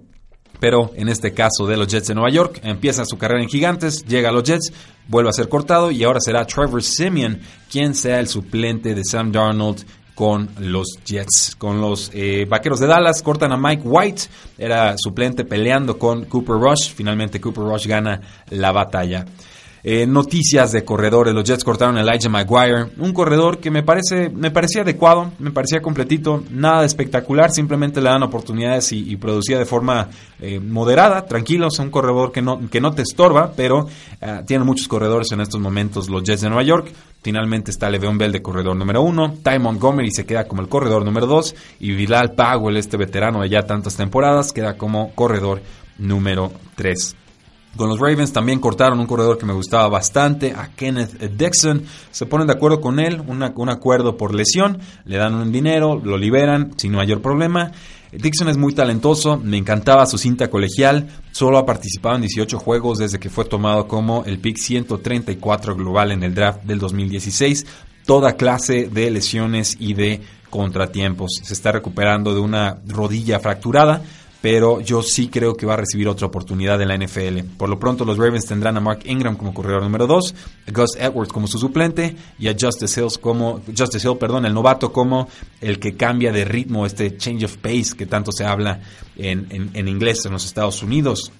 pero 0.61 0.93
en 0.95 1.09
este 1.09 1.35
caso 1.35 1.67
de 1.67 1.77
los 1.77 1.89
Jets 1.89 2.09
de 2.09 2.15
Nueva 2.15 2.31
York, 2.31 2.61
empieza 2.63 3.05
su 3.05 3.19
carrera 3.19 3.43
en 3.43 3.51
Gigantes, 3.51 4.05
llega 4.07 4.31
a 4.31 4.33
los 4.33 4.45
Jets, 4.45 4.73
vuelve 5.09 5.29
a 5.29 5.33
ser 5.33 5.49
cortado 5.49 5.91
y 5.91 6.03
ahora 6.05 6.21
será 6.21 6.47
Trevor 6.47 6.83
Simeon 6.83 7.39
quien 7.71 7.95
sea 7.95 8.19
el 8.19 8.29
suplente 8.29 8.95
de 8.95 9.05
Sam 9.05 9.31
Darnold 9.31 9.85
con 10.15 10.49
los 10.61 10.99
Jets. 11.05 11.57
Con 11.59 11.81
los 11.81 12.11
eh, 12.15 12.47
Vaqueros 12.49 12.81
de 12.81 12.87
Dallas 12.87 13.23
cortan 13.23 13.53
a 13.53 13.57
Mike 13.57 13.83
White, 13.85 14.23
era 14.57 14.95
suplente 14.97 15.45
peleando 15.45 15.99
con 15.99 16.25
Cooper 16.27 16.57
Rush, 16.57 16.95
finalmente 16.95 17.41
Cooper 17.41 17.65
Rush 17.65 17.87
gana 17.87 18.21
la 18.51 18.73
batalla. 18.73 19.27
Eh, 19.87 20.07
noticias 20.07 20.73
de 20.73 20.83
corredores. 20.83 21.35
Los 21.35 21.45
Jets 21.45 21.63
cortaron 21.63 21.99
a 21.99 22.01
Elijah 22.01 22.31
Maguire, 22.31 22.87
un 22.97 23.13
corredor 23.13 23.59
que 23.59 23.71
me 23.71 23.83
parece 23.83 24.31
me 24.31 24.51
parecía 24.51 24.81
adecuado, 24.81 25.33
me 25.39 25.51
parecía 25.51 25.83
completito, 25.83 26.43
nada 26.49 26.81
de 26.81 26.87
espectacular, 26.87 27.51
simplemente 27.51 28.01
le 28.01 28.09
dan 28.09 28.23
oportunidades 28.23 28.93
y, 28.93 29.15
producía 29.17 29.59
de 29.59 29.67
forma 29.67 30.09
eh, 30.41 30.59
moderada, 30.59 31.27
tranquilo, 31.27 31.69
es 31.69 31.79
un 31.79 31.91
corredor 31.91 32.33
que 32.33 32.41
no, 32.41 32.67
que 32.71 32.81
no 32.81 32.95
te 32.95 33.03
estorba, 33.03 33.53
pero 33.55 33.87
eh, 34.23 34.41
tiene 34.47 34.65
muchos 34.65 34.89
corredores 34.89 35.31
en 35.33 35.43
estos 35.43 35.61
momentos 35.61 36.09
los 36.09 36.23
Jets 36.23 36.41
de 36.41 36.49
Nueva 36.49 36.63
York. 36.63 36.91
Finalmente 37.23 37.71
está 37.71 37.91
Le'Veon 37.91 38.17
Bell 38.17 38.33
de 38.33 38.41
corredor 38.41 38.77
número 38.77 39.03
uno, 39.03 39.35
Ty 39.43 39.59
Montgomery 39.59 40.11
se 40.11 40.25
queda 40.25 40.49
como 40.49 40.63
el 40.63 40.69
corredor 40.71 41.05
número 41.05 41.27
dos 41.27 41.55
y 41.79 41.93
Bilal 41.93 42.33
Powell, 42.33 42.79
este 42.79 42.97
veterano 42.97 43.43
de 43.43 43.51
ya 43.51 43.65
tantas 43.65 43.97
temporadas, 43.97 44.51
queda 44.51 44.79
como 44.79 45.15
corredor 45.15 45.61
número 45.99 46.53
tres. 46.75 47.15
Con 47.77 47.89
los 47.89 47.99
Ravens 47.99 48.33
también 48.33 48.61
cortaron 48.61 49.01
un 49.01 49.07
corredor 49.07 49.37
que 49.37 49.47
me 49.47 49.53
gustaba 49.53 49.89
bastante, 49.89 50.53
a 50.53 50.71
Kenneth 50.77 51.21
Dixon. 51.37 51.83
Se 52.13 52.27
ponen 52.27 52.47
de 52.47 52.53
acuerdo 52.53 52.81
con 52.81 53.01
él, 53.01 53.21
un 53.27 53.69
acuerdo 53.69 54.17
por 54.17 54.33
lesión, 54.33 54.79
le 55.05 55.17
dan 55.17 55.35
un 55.35 55.51
dinero, 55.51 56.01
lo 56.03 56.17
liberan 56.17 56.73
sin 56.77 56.93
mayor 56.93 57.21
problema. 57.21 57.73
Dixon 58.13 58.49
es 58.49 58.57
muy 58.57 58.75
talentoso, 58.75 59.39
me 59.39 59.57
encantaba 59.57 60.07
su 60.07 60.19
cinta 60.19 60.49
colegial, 60.49 61.09
solo 61.33 61.59
ha 61.59 61.67
participado 61.67 62.15
en 62.15 62.23
18 62.23 62.59
juegos 62.61 62.99
desde 62.99 63.19
que 63.19 63.29
fue 63.29 63.45
tomado 63.45 63.89
como 63.89 64.23
el 64.25 64.39
pick 64.39 64.57
134 64.57 65.75
global 65.75 66.13
en 66.13 66.23
el 66.23 66.33
draft 66.33 66.63
del 66.63 66.79
2016. 66.79 67.67
Toda 68.07 68.37
clase 68.37 68.89
de 68.89 69.11
lesiones 69.11 69.77
y 69.81 69.95
de 69.95 70.21
contratiempos. 70.49 71.41
Se 71.43 71.55
está 71.55 71.73
recuperando 71.73 72.35
de 72.35 72.41
una 72.41 72.79
rodilla 72.87 73.41
fracturada 73.41 74.03
pero 74.45 74.83
yo 74.83 75.01
sí 75.01 75.29
creo 75.29 75.55
que 75.55 75.65
va 75.65 75.73
a 75.73 75.79
recibir 75.79 76.07
otra 76.07 76.27
oportunidad 76.27 76.79
en 76.83 76.89
la 76.89 76.99
NFL. 76.99 77.57
Por 77.57 77.71
lo 77.71 77.79
pronto 77.79 78.05
los 78.05 78.19
Ravens 78.19 78.45
tendrán 78.45 78.77
a 78.77 78.81
Mark 78.81 79.01
Ingram 79.07 79.37
como 79.37 79.55
corredor 79.55 79.83
número 79.83 80.07
2, 80.07 80.35
a 80.69 80.71
Gus 80.71 80.97
Edwards 80.97 81.33
como 81.33 81.47
su 81.47 81.59
suplente 81.59 82.15
y 82.39 82.49
a 82.49 82.55
Justice 82.61 83.01
Hill 83.01 83.09
como 83.23 83.63
Justice 83.75 84.07
Hill, 84.07 84.19
perdón, 84.19 84.45
el 84.45 84.53
novato 84.53 84.93
como 84.93 85.29
el 85.63 85.79
que 85.79 85.97
cambia 85.97 86.31
de 86.31 86.45
ritmo, 86.45 86.85
este 86.85 87.17
change 87.17 87.47
of 87.47 87.57
pace 87.57 87.97
que 87.97 88.05
tanto 88.05 88.33
se 88.33 88.45
habla 88.45 88.83
en, 89.17 89.71
en 89.73 89.89
inglés 89.89 90.27
en 90.27 90.33
los 90.33 90.45
Estados 90.45 90.83
Unidos. 90.83 91.33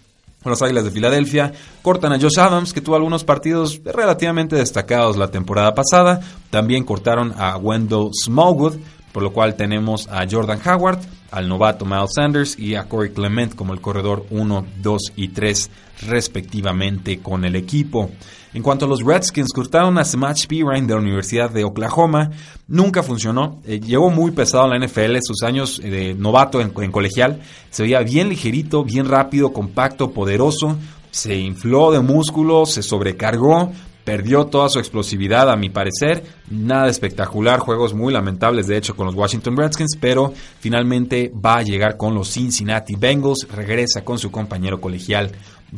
Los 0.43 0.63
Águilas 0.63 0.85
de 0.85 0.91
Filadelfia 0.91 1.53
cortan 1.83 2.15
a 2.15 2.19
Josh 2.19 2.39
Adams, 2.39 2.73
que 2.73 2.81
tuvo 2.81 2.97
algunos 2.97 3.23
partidos 3.23 3.83
relativamente 3.85 4.57
destacados 4.57 5.19
la 5.19 5.31
temporada 5.31 5.75
pasada. 5.75 6.21
También 6.49 6.85
cortaron 6.85 7.35
a 7.37 7.59
Wendell 7.59 8.13
Smallwood, 8.15 8.77
por 9.15 9.23
lo 9.23 9.33
cual 9.33 9.55
tenemos 9.55 10.09
a 10.09 10.27
Jordan 10.29 10.59
Howard, 10.67 10.99
al 11.31 11.49
novato 11.49 11.85
Miles 11.85 12.11
Sanders 12.17 12.59
y 12.59 12.75
a 12.75 12.89
Corey 12.89 13.13
Clement 13.13 13.55
como 13.55 13.73
el 13.73 13.81
corredor 13.81 14.27
1, 14.31 14.67
2 14.83 15.03
y 15.15 15.29
3 15.29 15.71
respectivamente 16.09 17.21
con 17.21 17.45
el 17.45 17.55
equipo. 17.55 18.11
En 18.55 18.63
cuanto 18.65 18.87
a 18.87 18.89
los 18.89 19.05
Redskins, 19.05 19.53
cortaron 19.55 19.99
a 19.99 20.05
Smash 20.05 20.49
Pirine 20.49 20.89
de 20.89 20.95
la 20.95 21.01
Universidad 21.01 21.49
de 21.49 21.63
Oklahoma. 21.63 22.33
Nunca 22.67 23.05
funcionó. 23.05 23.61
Eh, 23.65 23.79
llegó 23.79 24.11
muy 24.11 24.33
pesado 24.33 24.65
en 24.65 24.81
la 24.81 24.85
NFL. 24.85 25.17
Sus 25.23 25.45
años 25.45 25.81
de 25.81 26.15
novato 26.15 26.61
en, 26.61 26.73
en 26.77 26.91
colegial 26.91 27.41
se 27.71 27.85
veía 27.85 28.01
bien 28.01 28.29
ligerito, 28.29 28.83
bien 28.83 29.09
rápido, 29.09 29.53
compacto, 29.53 30.11
poderoso. 30.11 30.77
Se 31.13 31.37
infló 31.37 31.93
de 31.93 32.01
músculo, 32.01 32.67
se 32.67 32.83
sobrecargó, 32.83 33.71
Perdió 34.05 34.47
toda 34.47 34.69
su 34.69 34.79
explosividad, 34.79 35.51
a 35.51 35.57
mi 35.57 35.71
parecer. 35.71 36.25
Nada 36.51 36.89
espectacular, 36.89 37.59
juegos 37.59 37.95
muy 37.95 38.13
lamentables, 38.13 38.67
de 38.67 38.77
hecho, 38.77 38.95
con 38.95 39.07
los 39.07 39.15
Washington 39.15 39.57
Redskins, 39.57 39.97
pero 39.99 40.35
finalmente 40.61 41.33
va 41.35 41.57
a 41.57 41.63
llegar 41.63 41.97
con 41.97 42.15
los 42.15 42.31
Cincinnati 42.31 42.97
Bengals. 42.97 43.49
Regresa 43.51 44.05
con 44.05 44.19
su 44.19 44.31
compañero 44.31 44.81
colegial 44.81 45.33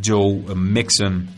Joe 0.05 0.43
Mixon. 0.57 1.29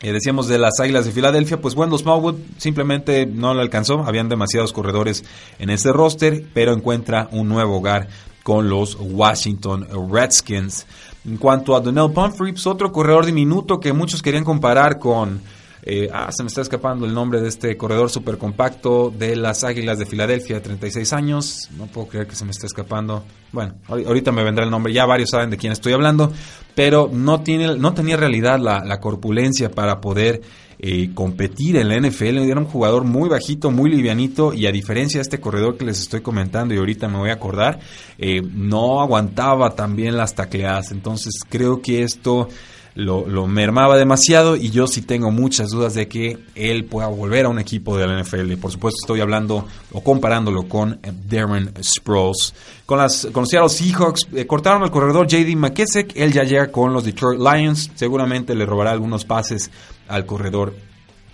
Eh, 0.00 0.12
decíamos 0.12 0.46
de 0.46 0.58
las 0.58 0.78
Águilas 0.80 1.04
de 1.04 1.12
Filadelfia, 1.12 1.60
pues 1.60 1.74
Wendell 1.74 1.98
Smallwood 1.98 2.36
simplemente 2.56 3.26
no 3.26 3.52
le 3.52 3.60
alcanzó. 3.60 4.04
Habían 4.04 4.28
demasiados 4.28 4.72
corredores 4.72 5.24
en 5.58 5.70
ese 5.70 5.92
roster, 5.92 6.44
pero 6.54 6.72
encuentra 6.72 7.28
un 7.32 7.48
nuevo 7.48 7.78
hogar 7.78 8.08
con 8.42 8.70
los 8.70 8.96
Washington 8.98 9.86
Redskins. 10.10 10.86
En 11.26 11.36
cuanto 11.36 11.76
a 11.76 11.80
Donnell 11.80 12.12
Pumphrey, 12.12 12.52
pues 12.52 12.66
otro 12.66 12.90
corredor 12.90 13.26
diminuto 13.26 13.80
que 13.80 13.92
muchos 13.92 14.22
querían 14.22 14.44
comparar 14.44 14.98
con 14.98 15.42
eh, 15.90 16.10
ah, 16.12 16.30
se 16.30 16.42
me 16.42 16.48
está 16.48 16.60
escapando 16.60 17.06
el 17.06 17.14
nombre 17.14 17.40
de 17.40 17.48
este 17.48 17.74
corredor 17.78 18.10
super 18.10 18.36
compacto 18.36 19.10
de 19.10 19.34
las 19.36 19.64
Águilas 19.64 19.98
de 19.98 20.04
Filadelfia, 20.04 20.62
36 20.62 21.14
años. 21.14 21.70
No 21.78 21.86
puedo 21.86 22.08
creer 22.08 22.26
que 22.26 22.36
se 22.36 22.44
me 22.44 22.50
esté 22.50 22.66
escapando. 22.66 23.24
Bueno, 23.52 23.76
ahorita 23.88 24.30
me 24.30 24.44
vendrá 24.44 24.66
el 24.66 24.70
nombre. 24.70 24.92
Ya 24.92 25.06
varios 25.06 25.30
saben 25.30 25.48
de 25.48 25.56
quién 25.56 25.72
estoy 25.72 25.94
hablando. 25.94 26.30
Pero 26.74 27.08
no, 27.10 27.40
tiene, 27.40 27.78
no 27.78 27.94
tenía 27.94 28.18
realidad 28.18 28.58
la, 28.60 29.00
corpulencia 29.00 29.70
para 29.70 29.98
poder 29.98 30.42
eh, 30.78 31.08
competir 31.14 31.76
en 31.76 31.88
la 31.88 31.98
NFL. 31.98 32.36
Era 32.36 32.60
un 32.60 32.66
jugador 32.66 33.04
muy 33.04 33.30
bajito, 33.30 33.70
muy 33.70 33.90
livianito. 33.90 34.52
Y 34.52 34.66
a 34.66 34.72
diferencia 34.72 35.20
de 35.20 35.22
este 35.22 35.40
corredor 35.40 35.78
que 35.78 35.86
les 35.86 36.00
estoy 36.00 36.20
comentando 36.20 36.74
y 36.74 36.76
ahorita 36.76 37.08
me 37.08 37.16
voy 37.16 37.30
a 37.30 37.34
acordar, 37.34 37.80
eh, 38.18 38.42
no 38.42 39.00
aguantaba 39.00 39.74
también 39.74 40.18
las 40.18 40.34
tacleadas. 40.34 40.92
Entonces 40.92 41.32
creo 41.48 41.80
que 41.80 42.02
esto 42.02 42.50
lo, 42.98 43.46
mermaba 43.46 43.96
demasiado 43.96 44.56
y 44.56 44.70
yo 44.70 44.88
sí 44.88 45.02
tengo 45.02 45.30
muchas 45.30 45.70
dudas 45.70 45.94
de 45.94 46.08
que 46.08 46.36
él 46.56 46.84
pueda 46.84 47.06
volver 47.06 47.44
a 47.44 47.48
un 47.48 47.60
equipo 47.60 47.96
de 47.96 48.06
la 48.08 48.20
NFL. 48.20 48.54
Por 48.54 48.72
supuesto 48.72 48.98
estoy 49.00 49.20
hablando 49.20 49.66
o 49.92 50.02
comparándolo 50.02 50.68
con 50.68 50.94
eh, 50.94 51.12
Darren 51.28 51.72
Sproles. 51.80 52.52
Con, 52.86 52.98
las, 52.98 53.28
con 53.32 53.44
los 53.44 53.72
Seahawks 53.72 54.26
eh, 54.34 54.46
cortaron 54.48 54.82
al 54.82 54.90
corredor 54.90 55.28
JD 55.28 55.54
McKissick, 55.54 56.12
él 56.16 56.32
ya 56.32 56.42
llega 56.42 56.72
con 56.72 56.92
los 56.92 57.04
Detroit 57.04 57.40
Lions, 57.40 57.92
seguramente 57.94 58.54
le 58.56 58.66
robará 58.66 58.90
algunos 58.90 59.24
pases 59.24 59.70
al 60.08 60.26
corredor 60.26 60.74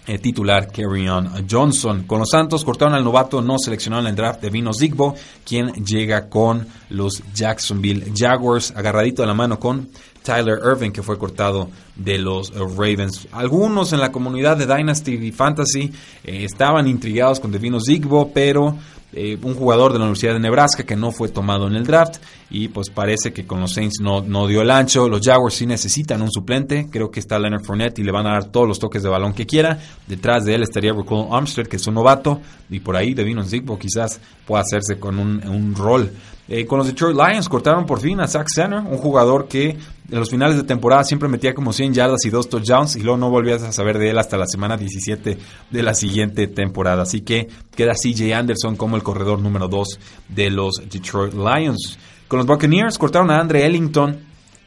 eh, 0.06 0.18
titular 0.18 0.70
Kerryon 0.70 1.46
Johnson. 1.50 2.02
Con 2.02 2.18
los 2.18 2.28
Santos 2.28 2.62
cortaron 2.62 2.92
al 2.92 3.04
novato 3.04 3.40
no 3.40 3.58
seleccionado 3.58 4.02
en 4.02 4.08
el 4.08 4.16
draft 4.16 4.42
de 4.42 4.50
Vino 4.50 4.74
Zigbo, 4.74 5.14
quien 5.46 5.72
llega 5.82 6.28
con 6.28 6.66
los 6.90 7.22
Jacksonville 7.32 8.12
Jaguars, 8.14 8.74
agarradito 8.76 9.22
de 9.22 9.28
la 9.28 9.34
mano 9.34 9.58
con 9.58 9.88
Tyler 10.24 10.58
Irving, 10.64 10.90
que 10.90 11.02
fue 11.02 11.18
cortado 11.18 11.68
de 11.94 12.18
los 12.18 12.52
Ravens. 12.54 13.28
Algunos 13.30 13.92
en 13.92 14.00
la 14.00 14.10
comunidad 14.10 14.56
de 14.56 14.66
Dynasty 14.66 15.12
y 15.12 15.32
Fantasy 15.32 15.92
eh, 16.24 16.44
estaban 16.44 16.88
intrigados 16.88 17.38
con 17.38 17.52
Devino 17.52 17.78
Zigbo, 17.78 18.32
pero 18.32 18.74
eh, 19.12 19.38
un 19.42 19.54
jugador 19.54 19.92
de 19.92 19.98
la 19.98 20.06
Universidad 20.06 20.32
de 20.32 20.40
Nebraska 20.40 20.82
que 20.82 20.96
no 20.96 21.12
fue 21.12 21.28
tomado 21.28 21.68
en 21.68 21.76
el 21.76 21.86
draft 21.86 22.16
y 22.50 22.66
pues 22.66 22.90
parece 22.90 23.32
que 23.32 23.46
con 23.46 23.60
los 23.60 23.74
Saints 23.74 24.00
no, 24.00 24.22
no 24.22 24.48
dio 24.48 24.62
el 24.62 24.70
ancho. 24.70 25.08
Los 25.08 25.20
Jaguars 25.20 25.54
sí 25.54 25.66
necesitan 25.66 26.20
un 26.22 26.32
suplente. 26.32 26.88
Creo 26.90 27.10
que 27.10 27.20
está 27.20 27.38
Leonard 27.38 27.62
Fournette 27.62 28.00
y 28.00 28.02
le 28.02 28.10
van 28.10 28.26
a 28.26 28.32
dar 28.32 28.46
todos 28.46 28.66
los 28.66 28.78
toques 28.78 29.02
de 29.02 29.10
balón 29.10 29.34
que 29.34 29.46
quiera. 29.46 29.78
Detrás 30.08 30.46
de 30.46 30.54
él 30.54 30.62
estaría 30.62 30.92
Raquel 30.92 31.26
Armstead, 31.30 31.66
que 31.66 31.76
es 31.76 31.86
un 31.86 31.94
novato. 31.94 32.40
Y 32.70 32.80
por 32.80 32.96
ahí 32.96 33.14
Devino 33.14 33.44
Zigbo 33.44 33.78
quizás 33.78 34.20
pueda 34.46 34.62
hacerse 34.62 34.98
con 34.98 35.18
un, 35.18 35.46
un 35.46 35.74
rol 35.76 36.10
eh, 36.46 36.66
con 36.66 36.78
los 36.78 36.86
Detroit 36.86 37.16
Lions 37.16 37.48
cortaron 37.48 37.86
por 37.86 38.00
fin 38.00 38.20
a 38.20 38.28
Zach 38.28 38.46
Center, 38.54 38.80
un 38.80 38.98
jugador 38.98 39.48
que 39.48 39.70
en 39.70 40.18
los 40.18 40.28
finales 40.28 40.56
de 40.56 40.64
temporada 40.64 41.02
siempre 41.02 41.28
metía 41.28 41.54
como 41.54 41.72
100 41.72 41.94
yardas 41.94 42.24
y 42.26 42.30
dos 42.30 42.50
touchdowns 42.50 42.96
y 42.96 43.00
luego 43.00 43.16
no 43.16 43.30
volvías 43.30 43.62
a 43.62 43.72
saber 43.72 43.98
de 43.98 44.10
él 44.10 44.18
hasta 44.18 44.36
la 44.36 44.46
semana 44.46 44.76
17 44.76 45.38
de 45.70 45.82
la 45.82 45.94
siguiente 45.94 46.46
temporada. 46.46 47.02
Así 47.02 47.22
que 47.22 47.48
queda 47.74 47.94
CJ 47.94 48.34
Anderson 48.34 48.76
como 48.76 48.96
el 48.96 49.02
corredor 49.02 49.40
número 49.40 49.68
2 49.68 49.98
de 50.28 50.50
los 50.50 50.74
Detroit 50.90 51.32
Lions. 51.32 51.98
Con 52.28 52.38
los 52.38 52.46
Buccaneers 52.46 52.98
cortaron 52.98 53.30
a 53.30 53.40
Andre 53.40 53.64
Ellington, 53.64 54.18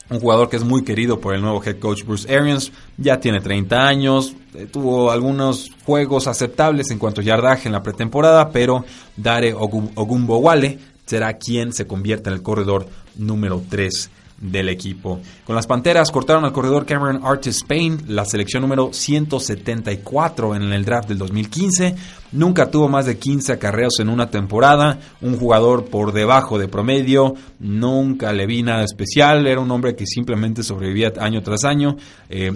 un 0.10 0.20
jugador 0.20 0.50
que 0.50 0.56
es 0.56 0.64
muy 0.64 0.84
querido 0.84 1.20
por 1.20 1.36
el 1.36 1.42
nuevo 1.42 1.62
head 1.64 1.80
coach 1.80 2.04
Bruce 2.04 2.34
Arians, 2.34 2.72
ya 2.98 3.20
tiene 3.20 3.40
30 3.40 3.76
años, 3.76 4.36
eh, 4.56 4.68
tuvo 4.72 5.12
algunos 5.12 5.70
juegos 5.86 6.28
aceptables 6.28 6.90
en 6.90 6.98
cuanto 6.98 7.22
a 7.22 7.24
yardaje 7.24 7.68
en 7.68 7.74
la 7.74 7.84
pretemporada, 7.84 8.50
pero 8.50 8.86
Dare 9.16 9.54
Ogumbowale 9.54 10.80
será 11.08 11.34
quien 11.34 11.74
se 11.74 11.88
convierta 11.88 12.30
en 12.30 12.36
el 12.36 12.44
corredor 12.44 12.88
número 13.16 13.64
3 13.68 14.12
del 14.40 14.70
equipo. 14.70 15.20
Con 15.46 15.56
las 15.56 15.66
Panteras 15.66 16.12
cortaron 16.12 16.46
al 16.46 16.54
corredor 16.54 16.86
Cameron 16.86 17.22
Artis 17.24 17.58
Spain, 17.58 18.04
la 18.08 18.24
selección 18.24 18.62
número 18.62 18.94
174 18.94 20.56
en 20.56 20.62
el 20.74 20.86
draft 20.86 21.10
del 21.10 21.18
2015. 21.18 21.96
Nunca 22.34 22.70
tuvo 22.70 22.88
más 22.88 23.08
de 23.08 23.18
15 23.18 23.54
acarreos 23.54 24.00
en 24.00 24.10
una 24.10 24.30
temporada, 24.30 25.00
un 25.22 25.38
jugador 25.38 25.86
por 25.86 26.14
debajo 26.14 26.60
de 26.60 26.68
promedio, 26.68 27.34
nunca 27.60 28.32
le 28.32 28.46
vi 28.46 28.62
nada 28.62 28.84
especial, 28.84 29.48
era 29.48 29.62
un 29.62 29.72
hombre 29.72 29.96
que 29.96 30.06
simplemente 30.06 30.62
sobrevivía 30.62 31.14
año 31.20 31.42
tras 31.42 31.64
año. 31.64 31.98
Eh, 32.30 32.52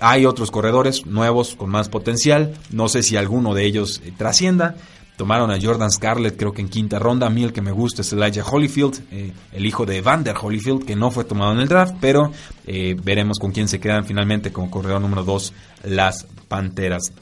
hay 0.00 0.26
otros 0.26 0.50
corredores 0.50 1.06
nuevos 1.06 1.54
con 1.54 1.70
más 1.70 1.88
potencial, 1.88 2.54
no 2.70 2.88
sé 2.88 3.02
si 3.02 3.16
alguno 3.16 3.54
de 3.54 3.64
ellos 3.64 4.02
eh, 4.04 4.12
trascienda. 4.16 4.76
Tomaron 5.18 5.50
a 5.50 5.58
Jordan 5.60 5.90
Scarlett, 5.90 6.36
creo 6.36 6.52
que 6.52 6.62
en 6.62 6.68
quinta 6.68 7.00
ronda. 7.00 7.26
A 7.26 7.30
mí 7.30 7.42
el 7.42 7.52
que 7.52 7.60
me 7.60 7.72
gusta 7.72 8.02
es 8.02 8.12
Elijah 8.12 8.44
Holyfield, 8.44 9.00
eh, 9.10 9.32
el 9.52 9.66
hijo 9.66 9.84
de 9.84 10.00
Vander 10.00 10.36
Holyfield, 10.40 10.84
que 10.84 10.94
no 10.94 11.10
fue 11.10 11.24
tomado 11.24 11.52
en 11.52 11.58
el 11.58 11.66
draft, 11.66 11.96
pero 12.00 12.30
eh, 12.68 12.94
veremos 13.02 13.40
con 13.40 13.50
quién 13.50 13.66
se 13.66 13.80
quedan 13.80 14.04
finalmente 14.04 14.52
como 14.52 14.70
corredor 14.70 15.00
número 15.00 15.24
2 15.24 15.52
las 15.86 16.24
Panteras. 16.46 17.12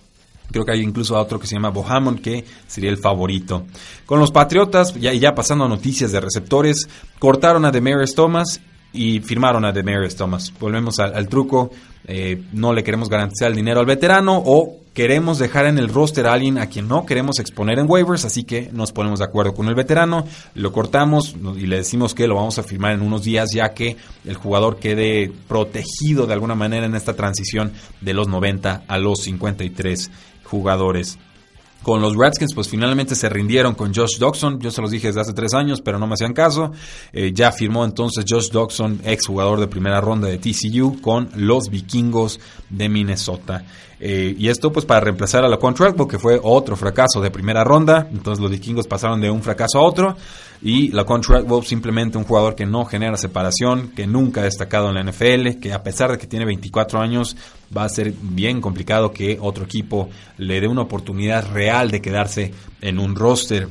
Creo 0.52 0.66
que 0.66 0.72
hay 0.72 0.82
incluso 0.82 1.18
otro 1.18 1.40
que 1.40 1.46
se 1.46 1.54
llama 1.54 1.70
Bohamon, 1.70 2.18
que 2.18 2.44
sería 2.66 2.90
el 2.90 2.98
favorito. 2.98 3.64
Con 4.04 4.20
los 4.20 4.30
Patriotas, 4.30 4.92
ya, 4.92 5.14
ya 5.14 5.34
pasando 5.34 5.64
a 5.64 5.68
noticias 5.68 6.12
de 6.12 6.20
receptores, 6.20 6.86
cortaron 7.18 7.64
a 7.64 7.70
Demarius 7.70 8.14
Thomas 8.14 8.60
y 8.92 9.20
firmaron 9.20 9.64
a 9.64 9.72
Demarius 9.72 10.16
Thomas. 10.16 10.52
Volvemos 10.60 10.98
al, 10.98 11.28
truco, 11.30 11.70
eh, 12.06 12.42
no 12.52 12.74
le 12.74 12.84
queremos 12.84 13.08
garantizar 13.08 13.48
el 13.48 13.56
dinero 13.56 13.80
al 13.80 13.86
veterano 13.86 14.42
o 14.44 14.80
queremos 14.96 15.38
dejar 15.38 15.66
en 15.66 15.76
el 15.76 15.90
roster 15.90 16.26
a 16.26 16.32
alguien 16.32 16.56
a 16.56 16.70
quien 16.70 16.88
no 16.88 17.04
queremos 17.04 17.38
exponer 17.38 17.78
en 17.78 17.84
waivers, 17.86 18.24
así 18.24 18.44
que 18.44 18.70
nos 18.72 18.92
ponemos 18.92 19.18
de 19.18 19.26
acuerdo 19.26 19.52
con 19.52 19.68
el 19.68 19.74
veterano, 19.74 20.26
lo 20.54 20.72
cortamos 20.72 21.36
y 21.54 21.66
le 21.66 21.76
decimos 21.76 22.14
que 22.14 22.26
lo 22.26 22.34
vamos 22.34 22.58
a 22.58 22.62
firmar 22.62 22.92
en 22.92 23.02
unos 23.02 23.22
días 23.22 23.50
ya 23.52 23.74
que 23.74 23.98
el 24.24 24.36
jugador 24.36 24.78
quede 24.78 25.30
protegido 25.48 26.26
de 26.26 26.32
alguna 26.32 26.54
manera 26.54 26.86
en 26.86 26.94
esta 26.94 27.12
transición 27.12 27.74
de 28.00 28.14
los 28.14 28.26
90 28.26 28.84
a 28.88 28.96
los 28.96 29.20
53 29.20 30.10
jugadores 30.44 31.18
con 31.82 32.00
los 32.00 32.16
Redskins, 32.16 32.52
pues 32.52 32.68
finalmente 32.68 33.14
se 33.14 33.28
rindieron 33.28 33.76
con 33.76 33.94
Josh 33.94 34.18
Dodson. 34.18 34.58
Yo 34.58 34.72
se 34.72 34.82
los 34.82 34.90
dije 34.90 35.06
desde 35.06 35.20
hace 35.20 35.32
tres 35.34 35.54
años, 35.54 35.80
pero 35.80 36.00
no 36.00 36.08
me 36.08 36.14
hacían 36.14 36.32
caso. 36.32 36.72
Eh, 37.12 37.30
ya 37.32 37.52
firmó 37.52 37.84
entonces 37.84 38.24
Josh 38.28 38.50
Dodson, 38.50 39.00
ex 39.04 39.24
jugador 39.24 39.60
de 39.60 39.68
primera 39.68 40.00
ronda 40.00 40.26
de 40.26 40.38
TCU, 40.38 41.00
con 41.00 41.30
los 41.36 41.70
vikingos 41.70 42.40
de 42.70 42.88
Minnesota. 42.88 43.64
Eh, 43.98 44.34
y 44.38 44.48
esto 44.48 44.72
pues 44.72 44.84
para 44.84 45.00
reemplazar 45.00 45.44
a 45.44 45.48
la 45.48 45.58
Trelbo, 45.58 46.06
que 46.06 46.18
fue 46.18 46.38
otro 46.42 46.76
fracaso 46.76 47.20
de 47.20 47.30
primera 47.30 47.64
ronda. 47.64 48.08
Entonces 48.12 48.42
los 48.42 48.50
vikingos 48.50 48.86
pasaron 48.86 49.20
de 49.20 49.30
un 49.30 49.42
fracaso 49.42 49.78
a 49.78 49.82
otro. 49.82 50.16
Y 50.62 50.88
la 50.92 51.04
Trelbo 51.04 51.62
simplemente 51.62 52.18
un 52.18 52.24
jugador 52.24 52.54
que 52.54 52.66
no 52.66 52.84
genera 52.84 53.16
separación, 53.16 53.92
que 53.94 54.06
nunca 54.06 54.40
ha 54.40 54.44
destacado 54.44 54.88
en 54.88 54.94
la 54.94 55.04
NFL, 55.04 55.60
que 55.60 55.72
a 55.72 55.82
pesar 55.82 56.12
de 56.12 56.18
que 56.18 56.26
tiene 56.26 56.44
24 56.44 57.00
años, 57.00 57.36
va 57.76 57.84
a 57.84 57.88
ser 57.88 58.12
bien 58.20 58.60
complicado 58.60 59.12
que 59.12 59.38
otro 59.40 59.64
equipo 59.64 60.08
le 60.38 60.60
dé 60.60 60.68
una 60.68 60.82
oportunidad 60.82 61.50
real 61.52 61.90
de 61.90 62.00
quedarse 62.00 62.52
en 62.80 62.98
un 62.98 63.14
roster. 63.14 63.68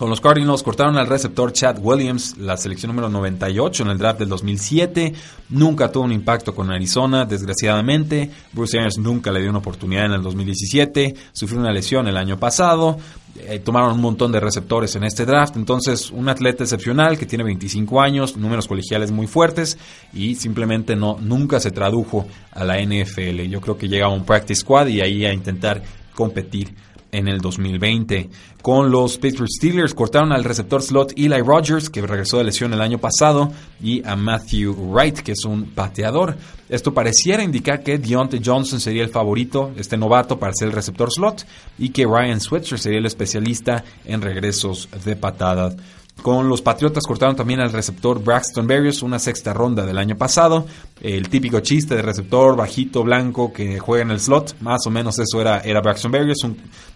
Con 0.00 0.08
los 0.08 0.22
Cardinals 0.22 0.62
cortaron 0.62 0.96
al 0.96 1.08
receptor 1.08 1.52
Chad 1.52 1.76
Williams, 1.78 2.38
la 2.38 2.56
selección 2.56 2.88
número 2.88 3.10
98 3.10 3.82
en 3.82 3.90
el 3.90 3.98
draft 3.98 4.20
del 4.20 4.30
2007. 4.30 5.12
Nunca 5.50 5.92
tuvo 5.92 6.04
un 6.04 6.12
impacto 6.12 6.54
con 6.54 6.70
Arizona, 6.70 7.26
desgraciadamente. 7.26 8.30
Bruce 8.50 8.78
Arians 8.78 8.96
nunca 8.96 9.30
le 9.30 9.42
dio 9.42 9.50
una 9.50 9.58
oportunidad 9.58 10.06
en 10.06 10.12
el 10.12 10.22
2017. 10.22 11.14
Sufrió 11.32 11.60
una 11.60 11.70
lesión 11.70 12.08
el 12.08 12.16
año 12.16 12.38
pasado. 12.38 12.96
Eh, 13.40 13.58
tomaron 13.58 13.92
un 13.92 14.00
montón 14.00 14.32
de 14.32 14.40
receptores 14.40 14.96
en 14.96 15.04
este 15.04 15.26
draft. 15.26 15.56
Entonces, 15.56 16.10
un 16.10 16.30
atleta 16.30 16.64
excepcional 16.64 17.18
que 17.18 17.26
tiene 17.26 17.44
25 17.44 18.00
años, 18.00 18.38
números 18.38 18.68
colegiales 18.68 19.10
muy 19.10 19.26
fuertes 19.26 19.76
y 20.14 20.34
simplemente 20.36 20.96
no, 20.96 21.18
nunca 21.20 21.60
se 21.60 21.72
tradujo 21.72 22.26
a 22.52 22.64
la 22.64 22.80
NFL. 22.80 23.42
Yo 23.50 23.60
creo 23.60 23.76
que 23.76 23.86
llega 23.86 24.06
a 24.06 24.08
un 24.08 24.24
practice 24.24 24.62
squad 24.62 24.86
y 24.86 25.02
ahí 25.02 25.26
a 25.26 25.34
intentar 25.34 25.82
competir 26.14 26.74
en 27.12 27.28
el 27.28 27.40
2020. 27.40 28.30
Con 28.62 28.90
los 28.90 29.18
Pittsburgh 29.18 29.48
Steelers 29.48 29.94
cortaron 29.94 30.32
al 30.32 30.44
receptor 30.44 30.82
slot 30.82 31.12
Eli 31.16 31.40
Rogers, 31.40 31.88
que 31.90 32.02
regresó 32.02 32.38
de 32.38 32.44
lesión 32.44 32.72
el 32.72 32.80
año 32.80 32.98
pasado, 32.98 33.52
y 33.82 34.06
a 34.06 34.16
Matthew 34.16 34.74
Wright, 34.74 35.20
que 35.20 35.32
es 35.32 35.44
un 35.44 35.70
pateador. 35.70 36.36
Esto 36.68 36.94
pareciera 36.94 37.42
indicar 37.42 37.82
que 37.82 37.98
Deontay 37.98 38.42
Johnson 38.44 38.80
sería 38.80 39.02
el 39.02 39.10
favorito, 39.10 39.72
este 39.76 39.96
novato, 39.96 40.38
para 40.38 40.52
ser 40.52 40.68
el 40.68 40.74
receptor 40.74 41.10
slot, 41.10 41.46
y 41.78 41.88
que 41.88 42.04
Ryan 42.04 42.40
Switzer 42.40 42.78
sería 42.78 42.98
el 42.98 43.06
especialista 43.06 43.84
en 44.04 44.20
regresos 44.20 44.88
de 45.04 45.16
patada. 45.16 45.74
Con 46.22 46.48
los 46.48 46.60
Patriotas 46.60 47.04
cortaron 47.06 47.34
también 47.34 47.60
al 47.60 47.72
receptor 47.72 48.22
Braxton 48.22 48.66
Berrios, 48.66 49.02
una 49.02 49.18
sexta 49.18 49.54
ronda 49.54 49.86
del 49.86 49.96
año 49.96 50.16
pasado. 50.16 50.66
El 51.00 51.28
típico 51.30 51.60
chiste 51.60 51.94
de 51.94 52.02
receptor 52.02 52.56
bajito, 52.56 53.02
blanco, 53.02 53.52
que 53.52 53.78
juega 53.78 54.04
en 54.04 54.10
el 54.10 54.20
slot. 54.20 54.56
Más 54.60 54.86
o 54.86 54.90
menos 54.90 55.18
eso 55.18 55.40
era, 55.40 55.60
era 55.60 55.80
Braxton 55.80 56.12
Berrios, 56.12 56.44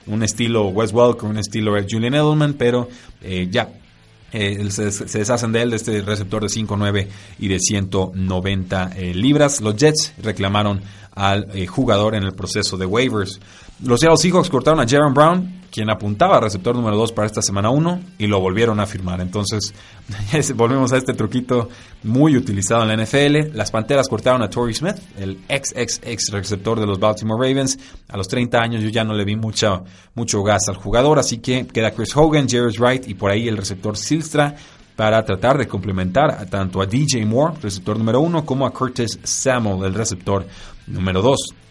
un, 0.06 0.22
estilo 0.22 0.68
Wes 0.68 0.92
Welker, 0.92 1.24
un 1.24 1.38
estilo 1.38 1.72
Julian 1.88 2.14
Edelman, 2.14 2.54
pero 2.54 2.88
eh, 3.22 3.48
ya 3.50 3.70
eh, 4.32 4.70
se, 4.70 5.18
deshacen 5.18 5.52
de 5.52 5.62
él, 5.62 5.70
de 5.70 5.76
este 5.76 6.02
receptor 6.02 6.42
de 6.42 6.48
5'9 6.48 7.08
y 7.38 7.48
de 7.48 7.58
190 7.58 8.90
eh, 8.94 9.14
libras. 9.14 9.62
Los 9.62 9.76
Jets 9.76 10.12
reclamaron 10.22 10.82
al 11.14 11.66
jugador 11.68 12.14
en 12.14 12.24
el 12.24 12.32
proceso 12.32 12.76
de 12.76 12.84
waivers. 12.86 13.40
Los 13.82 14.00
Seattle 14.00 14.16
Seahawks 14.16 14.48
cortaron 14.50 14.80
a 14.80 14.86
Jaron 14.88 15.12
Brown, 15.12 15.62
quien 15.70 15.90
apuntaba 15.90 16.36
a 16.36 16.40
receptor 16.40 16.76
número 16.76 16.96
2 16.96 17.10
para 17.10 17.26
esta 17.26 17.42
semana 17.42 17.70
1, 17.70 18.00
y 18.18 18.28
lo 18.28 18.38
volvieron 18.38 18.78
a 18.78 18.86
firmar. 18.86 19.20
Entonces, 19.20 19.74
volvemos 20.54 20.92
a 20.92 20.96
este 20.96 21.12
truquito 21.12 21.68
muy 22.04 22.36
utilizado 22.36 22.84
en 22.84 22.96
la 22.96 23.04
NFL. 23.04 23.56
Las 23.56 23.72
Panteras 23.72 24.08
cortaron 24.08 24.42
a 24.42 24.48
Torrey 24.48 24.74
Smith, 24.74 24.94
el 25.18 25.40
ex, 25.48 25.72
ex, 25.74 26.00
ex 26.04 26.30
receptor 26.30 26.78
de 26.78 26.86
los 26.86 27.00
Baltimore 27.00 27.48
Ravens. 27.48 27.76
A 28.08 28.16
los 28.16 28.28
30 28.28 28.56
años 28.58 28.82
yo 28.82 28.90
ya 28.90 29.02
no 29.02 29.12
le 29.12 29.24
vi 29.24 29.34
mucho, 29.34 29.84
mucho 30.14 30.44
gas 30.44 30.68
al 30.68 30.76
jugador, 30.76 31.18
así 31.18 31.38
que 31.38 31.66
queda 31.66 31.90
Chris 31.90 32.16
Hogan, 32.16 32.48
Jairus 32.48 32.78
Wright 32.78 33.08
y 33.08 33.14
por 33.14 33.32
ahí 33.32 33.48
el 33.48 33.56
receptor 33.56 33.96
Silstra 33.96 34.54
para 34.94 35.24
tratar 35.24 35.58
de 35.58 35.66
complementar 35.66 36.46
tanto 36.46 36.80
a 36.80 36.86
DJ 36.86 37.26
Moore, 37.26 37.56
receptor 37.60 37.98
número 37.98 38.20
1, 38.20 38.46
como 38.46 38.64
a 38.64 38.70
Curtis 38.72 39.18
Samuel, 39.24 39.86
el 39.86 39.94
receptor 39.94 40.46
número 40.86 41.20
2 41.20 41.63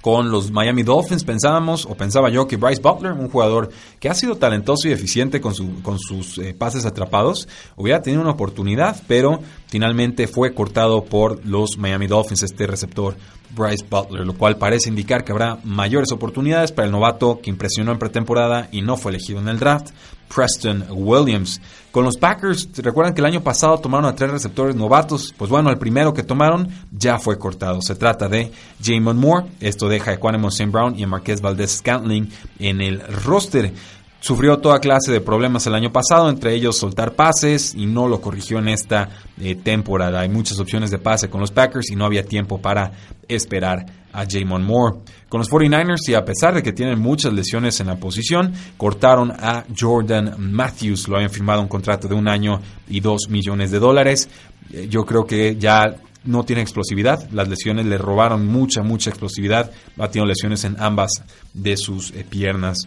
con 0.00 0.30
los 0.30 0.50
Miami 0.50 0.82
Dolphins. 0.82 1.24
Pensábamos, 1.24 1.86
o 1.86 1.94
pensaba 1.94 2.30
yo, 2.30 2.46
que 2.46 2.56
Bryce 2.56 2.80
Butler, 2.80 3.12
un 3.12 3.28
jugador 3.28 3.70
que 3.98 4.08
ha 4.08 4.14
sido 4.14 4.36
talentoso 4.36 4.88
y 4.88 4.92
eficiente 4.92 5.40
con, 5.40 5.54
su, 5.54 5.82
con 5.82 5.98
sus 5.98 6.38
eh, 6.38 6.54
pases 6.54 6.86
atrapados, 6.86 7.48
hubiera 7.76 8.02
tenido 8.02 8.22
una 8.22 8.32
oportunidad, 8.32 9.00
pero 9.06 9.40
finalmente 9.66 10.26
fue 10.26 10.54
cortado 10.54 11.04
por 11.04 11.44
los 11.44 11.78
Miami 11.78 12.06
Dolphins, 12.06 12.42
este 12.42 12.66
receptor 12.66 13.16
Bryce 13.54 13.84
Butler, 13.88 14.26
lo 14.26 14.34
cual 14.34 14.56
parece 14.56 14.88
indicar 14.88 15.24
que 15.24 15.32
habrá 15.32 15.58
mayores 15.64 16.12
oportunidades 16.12 16.72
para 16.72 16.86
el 16.86 16.92
novato 16.92 17.40
que 17.42 17.50
impresionó 17.50 17.92
en 17.92 17.98
pretemporada 17.98 18.68
y 18.70 18.82
no 18.82 18.96
fue 18.96 19.12
elegido 19.12 19.40
en 19.40 19.48
el 19.48 19.58
draft, 19.58 19.90
Preston 20.34 20.86
Williams. 20.90 21.60
Con 21.90 22.04
los 22.04 22.16
Packers, 22.16 22.68
recuerdan 22.76 23.14
que 23.14 23.20
el 23.20 23.26
año 23.26 23.42
pasado 23.42 23.78
tomaron 23.78 24.06
a 24.06 24.14
tres 24.14 24.30
receptores 24.30 24.76
novatos? 24.76 25.34
Pues 25.36 25.50
bueno, 25.50 25.70
el 25.70 25.78
primero 25.78 26.14
que 26.14 26.22
tomaron 26.22 26.68
ya 26.92 27.18
fue 27.18 27.38
cortado. 27.38 27.82
Se 27.82 27.96
trata 27.96 28.28
de 28.28 28.52
Jamon 28.82 29.16
Moore. 29.16 29.46
Esto 29.60 29.88
deja 29.88 30.12
a 30.12 30.16
Quantum 30.18 30.46
St. 30.46 30.70
Brown 30.70 30.96
y 30.98 31.02
a 31.02 31.08
Marquez 31.08 31.40
Valdez 31.40 31.78
Scantling 31.78 32.30
en 32.60 32.80
el 32.80 33.00
roster. 33.00 33.72
Sufrió 34.20 34.58
toda 34.58 34.80
clase 34.80 35.10
de 35.10 35.22
problemas 35.22 35.66
el 35.66 35.74
año 35.74 35.90
pasado, 35.92 36.28
entre 36.28 36.54
ellos 36.54 36.76
soltar 36.76 37.14
pases 37.14 37.74
y 37.74 37.86
no 37.86 38.06
lo 38.06 38.20
corrigió 38.20 38.58
en 38.58 38.68
esta 38.68 39.08
eh, 39.40 39.54
temporada. 39.54 40.20
Hay 40.20 40.28
muchas 40.28 40.60
opciones 40.60 40.90
de 40.90 40.98
pase 40.98 41.30
con 41.30 41.40
los 41.40 41.50
Packers 41.50 41.90
y 41.90 41.96
no 41.96 42.04
había 42.04 42.22
tiempo 42.22 42.60
para 42.60 42.92
esperar 43.28 43.86
a 44.12 44.24
Jamon 44.28 44.62
Moore. 44.62 44.98
Con 45.28 45.38
los 45.38 45.50
49ers 45.50 46.08
y 46.08 46.14
a 46.14 46.24
pesar 46.24 46.54
de 46.54 46.62
que 46.62 46.72
tienen 46.72 46.98
muchas 46.98 47.32
lesiones 47.32 47.78
en 47.80 47.86
la 47.86 47.96
posición, 47.96 48.52
cortaron 48.76 49.30
a 49.30 49.64
Jordan 49.78 50.34
Matthews. 50.38 51.08
Lo 51.08 51.16
habían 51.16 51.30
firmado 51.30 51.62
un 51.62 51.68
contrato 51.68 52.08
de 52.08 52.14
un 52.14 52.28
año 52.28 52.60
y 52.88 53.00
dos 53.00 53.28
millones 53.28 53.70
de 53.70 53.78
dólares. 53.78 54.28
Eh, 54.72 54.88
yo 54.90 55.04
creo 55.04 55.26
que 55.26 55.56
ya 55.56 55.96
no 56.24 56.44
tiene 56.44 56.62
explosividad. 56.62 57.28
Las 57.30 57.48
lesiones 57.48 57.86
le 57.86 57.98
robaron 57.98 58.46
mucha, 58.46 58.82
mucha 58.82 59.10
explosividad. 59.10 59.70
Ha 59.98 60.08
tenido 60.08 60.26
lesiones 60.26 60.64
en 60.64 60.76
ambas 60.80 61.10
de 61.54 61.76
sus 61.76 62.10
eh, 62.10 62.24
piernas. 62.28 62.78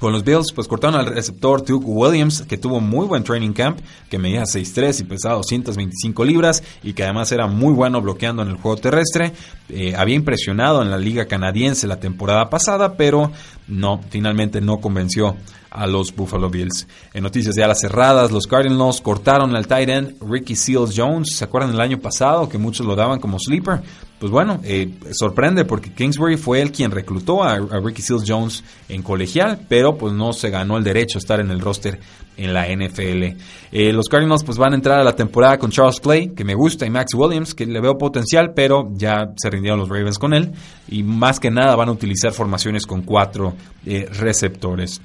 Con 0.00 0.12
los 0.12 0.24
Bills, 0.24 0.52
pues 0.54 0.68
cortaron 0.68 1.00
al 1.00 1.06
receptor 1.06 1.64
Duke 1.64 1.86
Williams, 1.86 2.42
que 2.42 2.58
tuvo 2.58 2.80
muy 2.80 3.06
buen 3.06 3.24
training 3.24 3.52
camp, 3.52 3.78
que 4.10 4.18
medía 4.18 4.42
6'3 4.42 5.00
y 5.00 5.04
pesaba 5.04 5.36
225 5.36 6.22
libras 6.22 6.62
y 6.82 6.92
que 6.92 7.04
además 7.04 7.32
era 7.32 7.46
muy 7.46 7.72
bueno 7.72 8.02
bloqueando 8.02 8.42
en 8.42 8.48
el 8.48 8.56
juego 8.56 8.76
terrestre. 8.76 9.32
Eh, 9.70 9.94
había 9.96 10.14
impresionado 10.14 10.82
en 10.82 10.90
la 10.90 10.98
liga 10.98 11.26
canadiense 11.26 11.86
la 11.86 11.98
temporada 11.98 12.50
pasada, 12.50 12.96
pero 12.98 13.32
no, 13.68 14.00
finalmente 14.10 14.60
no 14.60 14.80
convenció 14.80 15.34
a 15.76 15.86
los 15.86 16.14
Buffalo 16.14 16.48
Bills. 16.48 16.86
En 17.12 17.22
noticias 17.22 17.54
ya 17.54 17.68
las 17.68 17.80
cerradas, 17.80 18.30
los 18.30 18.46
Cardinals 18.46 19.00
cortaron 19.00 19.54
al 19.54 19.66
tight 19.66 19.88
end 19.88 20.14
Ricky 20.20 20.56
Seals 20.56 20.94
Jones. 20.96 21.36
¿Se 21.36 21.44
acuerdan 21.44 21.72
del 21.72 21.80
año 21.80 21.98
pasado 21.98 22.48
que 22.48 22.58
muchos 22.58 22.86
lo 22.86 22.96
daban 22.96 23.20
como 23.20 23.38
sleeper? 23.38 23.82
Pues 24.18 24.32
bueno, 24.32 24.60
eh, 24.64 24.94
sorprende 25.12 25.66
porque 25.66 25.92
Kingsbury 25.92 26.38
fue 26.38 26.62
el 26.62 26.72
quien 26.72 26.90
reclutó 26.90 27.42
a, 27.42 27.58
Ricky 27.58 28.00
Seals 28.00 28.24
Jones 28.26 28.64
en 28.88 29.02
colegial, 29.02 29.66
pero 29.68 29.98
pues 29.98 30.14
no 30.14 30.32
se 30.32 30.48
ganó 30.48 30.78
el 30.78 30.84
derecho 30.84 31.18
a 31.18 31.20
estar 31.20 31.38
en 31.38 31.50
el 31.50 31.60
roster 31.60 32.00
en 32.38 32.54
la 32.54 32.66
NFL. 32.66 33.36
Eh, 33.72 33.92
los 33.92 34.08
Cardinals 34.08 34.42
pues 34.42 34.56
van 34.56 34.72
a 34.72 34.76
entrar 34.76 34.98
a 34.98 35.04
la 35.04 35.14
temporada 35.14 35.58
con 35.58 35.70
Charles 35.70 36.00
Clay, 36.00 36.28
que 36.28 36.44
me 36.44 36.54
gusta, 36.54 36.86
y 36.86 36.90
Max 36.90 37.12
Williams, 37.12 37.54
que 37.54 37.66
le 37.66 37.80
veo 37.80 37.98
potencial, 37.98 38.54
pero 38.54 38.88
ya 38.94 39.32
se 39.36 39.50
rindieron 39.50 39.80
los 39.80 39.88
Ravens 39.90 40.18
con 40.18 40.32
él. 40.32 40.50
Y 40.88 41.02
más 41.02 41.38
que 41.38 41.50
nada 41.50 41.76
van 41.76 41.90
a 41.90 41.92
utilizar 41.92 42.32
formaciones 42.32 42.86
con 42.86 43.02
cuatro 43.02 43.54
eh, 43.84 44.08
receptores 44.10 45.02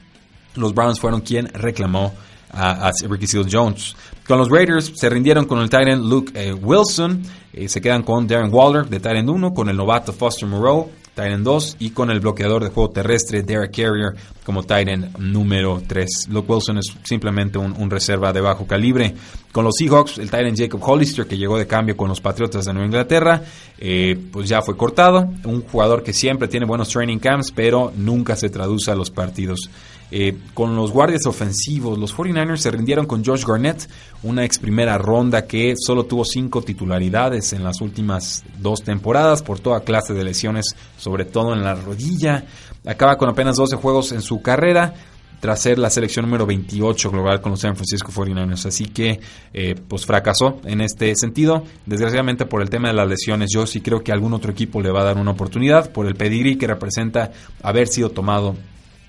los 0.55 0.73
Browns 0.73 0.99
fueron 0.99 1.21
quien 1.21 1.47
reclamó 1.47 2.13
a, 2.53 2.91
Ricky 3.07 3.27
Seals 3.27 3.47
Jones. 3.51 3.95
Con 4.27 4.37
los 4.37 4.49
Raiders 4.49 4.91
se 4.95 5.09
rindieron 5.09 5.45
con 5.45 5.59
el 5.59 5.69
Titan 5.69 6.07
Luke 6.09 6.31
eh, 6.35 6.53
Wilson, 6.53 7.23
eh, 7.53 7.67
se 7.67 7.81
quedan 7.81 8.03
con 8.03 8.27
Darren 8.27 8.53
Waller 8.53 8.87
de 8.87 8.99
Titan 8.99 9.29
1, 9.29 9.53
con 9.53 9.69
el 9.69 9.77
novato 9.77 10.13
Foster 10.13 10.47
Moreau, 10.47 10.89
Titan 11.13 11.43
2 11.43 11.77
y 11.79 11.89
con 11.89 12.09
el 12.09 12.21
bloqueador 12.21 12.63
de 12.63 12.69
juego 12.69 12.89
terrestre 12.89 13.43
Derek 13.43 13.75
Carrier 13.75 14.13
como 14.45 14.63
Titan 14.63 15.11
número 15.19 15.81
3. 15.85 16.27
Luke 16.29 16.51
Wilson 16.51 16.77
es 16.77 16.93
simplemente 17.03 17.57
un, 17.57 17.89
reserva 17.89 18.31
de 18.31 18.39
bajo 18.39 18.65
calibre. 18.65 19.13
Con 19.51 19.65
los 19.65 19.75
Seahawks, 19.77 20.19
el 20.19 20.31
Titan 20.31 20.55
Jacob 20.55 20.81
Hollister 20.81 21.27
que 21.27 21.37
llegó 21.37 21.57
de 21.57 21.67
cambio 21.67 21.97
con 21.97 22.07
los 22.07 22.21
Patriotas 22.21 22.65
de 22.65 22.71
Nueva 22.71 22.85
Inglaterra, 22.85 23.41
eh, 23.77 24.17
pues 24.31 24.47
ya 24.47 24.61
fue 24.61 24.77
cortado. 24.77 25.29
Un 25.43 25.63
jugador 25.63 26.03
que 26.03 26.13
siempre 26.13 26.47
tiene 26.47 26.65
buenos 26.65 26.87
training 26.87 27.19
camps, 27.19 27.51
pero 27.51 27.91
nunca 27.95 28.37
se 28.37 28.49
traduce 28.49 28.89
a 28.91 28.95
los 28.95 29.11
partidos. 29.11 29.69
Eh, 30.11 30.37
con 30.53 30.75
los 30.75 30.91
guardias 30.91 31.25
ofensivos, 31.25 31.97
los 31.97 32.15
49ers 32.15 32.57
se 32.57 32.71
rindieron 32.71 33.05
con 33.05 33.23
Josh 33.23 33.45
Garnett, 33.45 33.89
una 34.23 34.43
ex 34.43 34.59
primera 34.59 34.97
ronda 34.97 35.47
que 35.47 35.73
solo 35.77 36.05
tuvo 36.05 36.25
cinco 36.25 36.61
titularidades 36.61 37.53
en 37.53 37.63
las 37.63 37.79
últimas 37.79 38.43
dos 38.59 38.83
temporadas 38.83 39.41
por 39.41 39.59
toda 39.59 39.81
clase 39.81 40.13
de 40.13 40.23
lesiones, 40.23 40.75
sobre 40.97 41.23
todo 41.25 41.53
en 41.53 41.63
la 41.63 41.75
rodilla. 41.75 42.45
Acaba 42.85 43.17
con 43.17 43.29
apenas 43.29 43.55
12 43.55 43.77
juegos 43.77 44.11
en 44.11 44.21
su 44.21 44.41
carrera 44.41 44.93
tras 45.41 45.59
ser 45.59 45.79
la 45.79 45.89
selección 45.89 46.25
número 46.25 46.45
28 46.45 47.09
global 47.09 47.41
con 47.41 47.51
los 47.51 47.61
San 47.61 47.75
Francisco 47.75 48.11
49ers. 48.11 48.67
Así 48.67 48.85
que, 48.85 49.19
eh, 49.53 49.75
pues 49.87 50.05
fracasó 50.05 50.61
en 50.65 50.81
este 50.81 51.15
sentido. 51.15 51.63
Desgraciadamente 51.85 52.45
por 52.45 52.61
el 52.61 52.69
tema 52.69 52.89
de 52.89 52.93
las 52.93 53.07
lesiones, 53.07 53.49
yo 53.51 53.65
sí 53.65 53.81
creo 53.81 54.03
que 54.03 54.11
algún 54.11 54.33
otro 54.33 54.51
equipo 54.51 54.81
le 54.81 54.91
va 54.91 55.01
a 55.01 55.05
dar 55.05 55.17
una 55.17 55.31
oportunidad 55.31 55.91
por 55.91 56.05
el 56.05 56.15
pedigrí 56.15 56.57
que 56.57 56.67
representa 56.67 57.31
haber 57.63 57.87
sido 57.87 58.11
tomado 58.11 58.55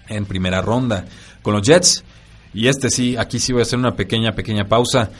en 0.09 0.27
primera 0.27 0.63
ronda. 0.63 1.05
Con 1.43 1.55
los 1.55 1.67
Jets, 1.67 2.05
y 2.55 2.69
este 2.69 2.91
sí, 2.91 3.17
aquí 3.17 3.39
sí 3.39 3.53
voy 3.53 3.61
a 3.61 3.63
hacer 3.63 3.79
una 3.79 3.95
pequeña, 3.95 4.33
pequeña 4.33 4.65
pausa. 4.65 5.11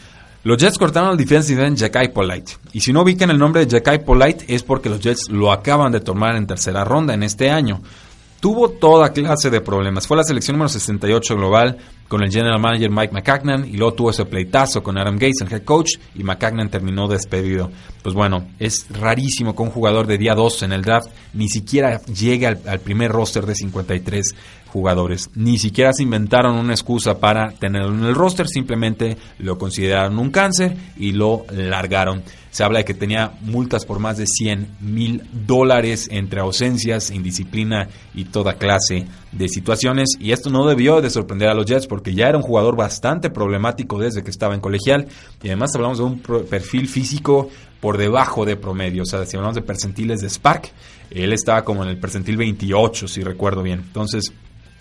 Los 0.45 0.59
Jets 0.59 0.79
cortaron 0.79 1.11
al 1.11 1.17
defensive 1.17 1.65
end 1.65 1.79
Jackai 1.79 2.13
Polite. 2.13 2.53
Y 2.73 2.81
si 2.81 2.93
no 2.93 3.03
ubican 3.03 3.31
el 3.31 3.39
nombre 3.39 3.65
de 3.65 3.71
Jackai 3.71 4.05
Polite 4.05 4.45
es 4.49 4.63
porque 4.63 4.89
los 4.89 5.01
Jets 5.01 5.29
lo 5.29 5.53
acaban 5.53 5.93
de 5.93 6.01
tomar 6.01 6.37
en 6.37 6.47
tercera 6.47 6.85
ronda 6.85 7.15
en 7.15 7.23
este 7.23 7.51
año. 7.51 7.81
Tuvo 8.41 8.71
toda 8.71 9.13
clase 9.13 9.51
de 9.51 9.61
problemas. 9.61 10.07
Fue 10.07 10.17
la 10.17 10.25
selección 10.25 10.57
número 10.57 10.69
68 10.69 11.37
global 11.37 11.79
con 12.13 12.23
el 12.23 12.31
general 12.31 12.61
manager 12.61 12.91
Mike 12.91 13.15
McCagnan 13.15 13.67
y 13.67 13.79
luego 13.79 13.95
tuvo 13.95 14.11
ese 14.11 14.27
pleitazo 14.27 14.83
con 14.83 14.99
Adam 14.99 15.15
Gates, 15.15 15.41
el 15.41 15.51
head 15.51 15.65
coach, 15.65 15.93
y 16.15 16.23
McCagnan 16.23 16.69
terminó 16.69 17.09
despedido. 17.09 17.71
Pues 18.03 18.15
bueno, 18.15 18.49
es 18.59 18.87
rarísimo 18.91 19.57
que 19.57 19.63
un 19.63 19.71
jugador 19.71 20.07
de 20.07 20.19
día 20.19 20.35
2 20.35 20.65
en 20.65 20.73
el 20.73 20.83
draft 20.83 21.09
ni 21.33 21.49
siquiera 21.49 22.03
llegue 22.03 22.47
al, 22.47 22.61
al 22.67 22.81
primer 22.81 23.11
roster 23.11 23.47
de 23.47 23.55
53 23.55 24.35
jugadores. 24.73 25.31
Ni 25.35 25.59
siquiera 25.59 25.93
se 25.93 26.03
inventaron 26.03 26.57
una 26.57 26.73
excusa 26.73 27.19
para 27.19 27.53
tenerlo 27.53 27.95
en 27.95 28.05
el 28.05 28.15
roster, 28.15 28.47
simplemente 28.49 29.17
lo 29.39 29.57
consideraron 29.59 30.19
un 30.19 30.31
cáncer 30.31 30.77
y 30.97 31.13
lo 31.13 31.45
largaron. 31.51 32.23
Se 32.51 32.65
habla 32.65 32.81
de 32.81 32.85
que 32.85 32.93
tenía 32.93 33.33
multas 33.41 33.87
por 33.87 33.99
más 33.99 34.19
de 34.19 34.27
100 34.27 34.77
mil 34.81 35.23
dólares 35.33 36.09
entre 36.11 36.41
ausencias, 36.41 37.11
indisciplina 37.11 37.89
y 38.15 38.27
toda 38.27 38.59
clase 38.59 39.07
de 39.33 39.49
situaciones. 39.49 40.11
Y 40.21 40.33
esto 40.33 40.51
no 40.51 40.67
debió 40.67 41.01
de 41.01 41.09
sorprender 41.09 41.49
a 41.49 41.55
los 41.55 41.65
Jets 41.65 41.87
porque 41.87 42.02
ya 42.05 42.29
era 42.29 42.39
un 42.39 42.43
jugador 42.43 42.77
bastante 42.77 43.31
problemático 43.31 43.99
desde 43.99 44.23
que 44.23 44.31
estaba 44.31 44.55
en 44.55 44.61
colegial. 44.61 45.09
Y 45.43 45.49
además 45.49 45.71
hablamos 45.75 45.99
de 45.99 46.05
un 46.05 46.19
perfil 46.19 46.89
físico 46.89 47.49
por 47.81 47.99
debajo 47.99 48.45
de 48.45 48.57
promedio. 48.57 49.03
O 49.03 49.07
sea, 49.07 49.25
si 49.27 49.37
hablamos 49.37 49.57
de 49.57 49.63
percentiles 49.63 50.21
de 50.21 50.29
Spark, 50.29 50.71
él 51.11 51.33
estaba 51.33 51.65
como 51.65 51.83
en 51.83 51.91
el 51.91 51.99
percentil 51.99 52.37
28, 52.37 53.09
si 53.09 53.23
recuerdo 53.23 53.63
bien. 53.63 53.81
Entonces, 53.81 54.33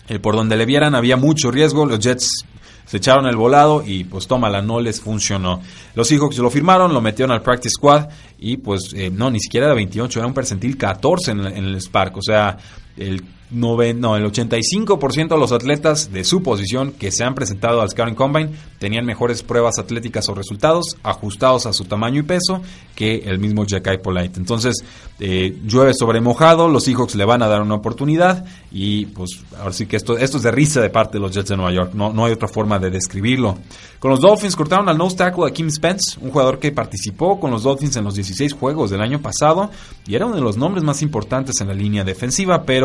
eh, 0.08 0.18
por 0.18 0.34
donde 0.34 0.56
le 0.56 0.66
vieran 0.66 0.94
había 0.94 1.16
mucho 1.16 1.50
riesgo. 1.50 1.86
Los 1.86 2.00
Jets 2.00 2.44
se 2.84 2.96
echaron 2.96 3.26
el 3.26 3.36
volado 3.36 3.82
y 3.86 4.04
pues 4.04 4.26
tómala, 4.26 4.60
no 4.60 4.80
les 4.80 5.00
funcionó. 5.00 5.60
Los 5.94 6.08
Seahawks 6.08 6.38
lo 6.38 6.50
firmaron, 6.50 6.92
lo 6.92 7.00
metieron 7.00 7.32
al 7.32 7.42
practice 7.42 7.74
squad 7.74 8.08
y 8.38 8.56
pues 8.56 8.92
eh, 8.94 9.10
no, 9.10 9.30
ni 9.30 9.40
siquiera 9.40 9.66
era 9.66 9.74
28, 9.74 10.18
era 10.18 10.26
un 10.26 10.34
percentil 10.34 10.76
14 10.76 11.30
en, 11.30 11.40
en 11.46 11.64
el 11.64 11.80
Spark. 11.80 12.16
O 12.16 12.22
sea, 12.22 12.56
el 12.96 13.22
no, 13.52 14.16
el 14.16 14.24
85% 14.24 15.28
de 15.28 15.38
los 15.38 15.52
atletas 15.52 16.10
de 16.10 16.24
su 16.24 16.42
posición 16.42 16.92
que 16.92 17.12
se 17.12 17.24
han 17.24 17.34
presentado 17.34 17.82
al 17.82 17.90
Scouting 17.90 18.14
Combine 18.14 18.50
tenían 18.78 19.04
mejores 19.04 19.42
pruebas 19.42 19.78
atléticas 19.78 20.28
o 20.28 20.34
resultados 20.34 20.96
ajustados 21.02 21.66
a 21.66 21.72
su 21.72 21.84
tamaño 21.84 22.20
y 22.20 22.22
peso 22.22 22.62
que 22.94 23.16
el 23.26 23.38
mismo 23.38 23.64
Jackai 23.66 24.00
Polite. 24.00 24.38
Entonces, 24.38 24.76
eh, 25.20 25.58
llueve 25.64 25.92
sobre 25.94 26.20
mojado, 26.20 26.68
los 26.68 26.84
Seahawks 26.84 27.14
le 27.14 27.24
van 27.24 27.42
a 27.42 27.48
dar 27.48 27.62
una 27.62 27.74
oportunidad 27.74 28.44
y 28.70 29.06
pues 29.06 29.42
ahora 29.58 29.72
sí 29.72 29.86
que 29.86 29.96
esto, 29.96 30.16
esto 30.16 30.38
es 30.38 30.42
de 30.42 30.50
risa 30.50 30.80
de 30.80 30.90
parte 30.90 31.18
de 31.18 31.20
los 31.20 31.32
Jets 31.32 31.50
de 31.50 31.56
Nueva 31.56 31.72
York, 31.72 31.92
no, 31.94 32.12
no 32.12 32.24
hay 32.24 32.32
otra 32.32 32.48
forma 32.48 32.78
de 32.78 32.90
describirlo. 32.90 33.58
Con 33.98 34.10
los 34.10 34.20
Dolphins 34.20 34.56
cortaron 34.56 34.88
al 34.88 34.98
nose 34.98 35.16
tackle 35.16 35.46
a 35.46 35.52
Kim 35.52 35.70
Spence, 35.70 36.18
un 36.20 36.30
jugador 36.30 36.58
que 36.58 36.72
participó 36.72 37.38
con 37.38 37.50
los 37.50 37.62
Dolphins 37.62 37.96
en 37.96 38.04
los 38.04 38.14
16 38.14 38.52
juegos 38.54 38.90
del 38.90 39.00
año 39.00 39.20
pasado 39.20 39.70
y 40.06 40.14
era 40.14 40.26
uno 40.26 40.34
de 40.34 40.42
los 40.42 40.56
nombres 40.56 40.82
más 40.82 41.02
importantes 41.02 41.60
en 41.60 41.68
la 41.68 41.74
línea 41.74 42.02
defensiva, 42.02 42.64
pero 42.64 42.81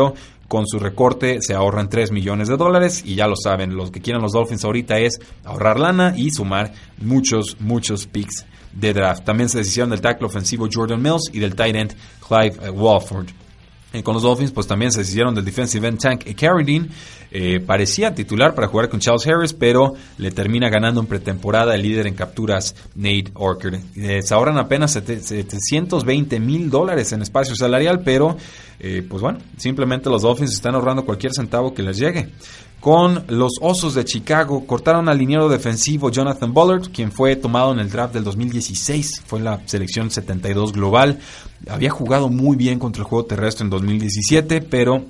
con 0.48 0.66
su 0.66 0.78
recorte 0.78 1.38
se 1.40 1.54
ahorran 1.54 1.88
3 1.88 2.10
millones 2.10 2.48
de 2.48 2.56
dólares 2.56 3.02
y 3.04 3.14
ya 3.14 3.26
lo 3.26 3.36
saben, 3.36 3.76
lo 3.76 3.90
que 3.90 4.00
quieren 4.00 4.22
los 4.22 4.32
Dolphins 4.32 4.64
ahorita 4.64 4.98
es 4.98 5.20
ahorrar 5.44 5.78
lana 5.78 6.14
y 6.16 6.30
sumar 6.30 6.72
muchos, 7.00 7.56
muchos 7.60 8.06
picks 8.06 8.46
de 8.72 8.94
draft. 8.94 9.24
También 9.24 9.48
se 9.48 9.58
deshicieron 9.58 9.90
del 9.90 10.00
tackle 10.00 10.26
ofensivo 10.26 10.68
Jordan 10.72 11.02
Mills 11.02 11.30
y 11.32 11.38
del 11.38 11.54
tight 11.54 11.76
end 11.76 11.94
Clive 12.26 12.56
eh, 12.62 12.70
Walford. 12.70 13.28
Eh, 13.92 14.02
con 14.02 14.12
los 14.12 14.22
Dolphins, 14.22 14.50
pues 14.50 14.66
también 14.66 14.92
se 14.92 15.00
deshicieron 15.00 15.34
del 15.34 15.46
defensive 15.46 15.88
end 15.88 15.98
Tank 15.98 16.34
Carradine. 16.34 16.88
Eh, 17.30 17.60
parecía 17.60 18.14
titular 18.14 18.54
para 18.54 18.68
jugar 18.68 18.88
con 18.90 19.00
Charles 19.00 19.26
Harris, 19.26 19.54
pero 19.54 19.94
le 20.18 20.30
termina 20.30 20.68
ganando 20.68 21.00
en 21.00 21.06
pretemporada 21.06 21.74
el 21.74 21.82
líder 21.82 22.06
en 22.06 22.14
capturas 22.14 22.74
Nate 22.94 23.30
Orker. 23.34 23.80
se 24.22 24.34
ahorran 24.34 24.58
apenas 24.58 24.92
720 24.92 26.40
mil 26.40 26.68
dólares 26.68 27.12
en 27.12 27.22
espacio 27.22 27.54
salarial, 27.54 28.00
pero 28.00 28.36
eh, 28.80 29.04
pues 29.08 29.20
bueno, 29.20 29.40
simplemente 29.56 30.08
los 30.08 30.22
Dolphins 30.22 30.54
están 30.54 30.74
ahorrando 30.74 31.04
cualquier 31.04 31.32
centavo 31.32 31.74
que 31.74 31.82
les 31.82 31.98
llegue. 31.98 32.28
Con 32.80 33.24
los 33.26 33.54
Osos 33.60 33.94
de 33.94 34.04
Chicago, 34.04 34.64
cortaron 34.64 35.08
al 35.08 35.18
liniero 35.18 35.48
defensivo 35.48 36.10
Jonathan 36.10 36.54
Bullard, 36.54 36.90
quien 36.92 37.10
fue 37.10 37.34
tomado 37.34 37.72
en 37.72 37.80
el 37.80 37.90
draft 37.90 38.14
del 38.14 38.22
2016, 38.22 39.22
fue 39.26 39.40
la 39.40 39.60
selección 39.66 40.12
72 40.12 40.72
global. 40.72 41.18
Había 41.68 41.90
jugado 41.90 42.28
muy 42.28 42.56
bien 42.56 42.78
contra 42.78 43.02
el 43.02 43.08
juego 43.08 43.24
terrestre 43.26 43.64
en 43.64 43.70
2017, 43.70 44.60
pero 44.62 45.04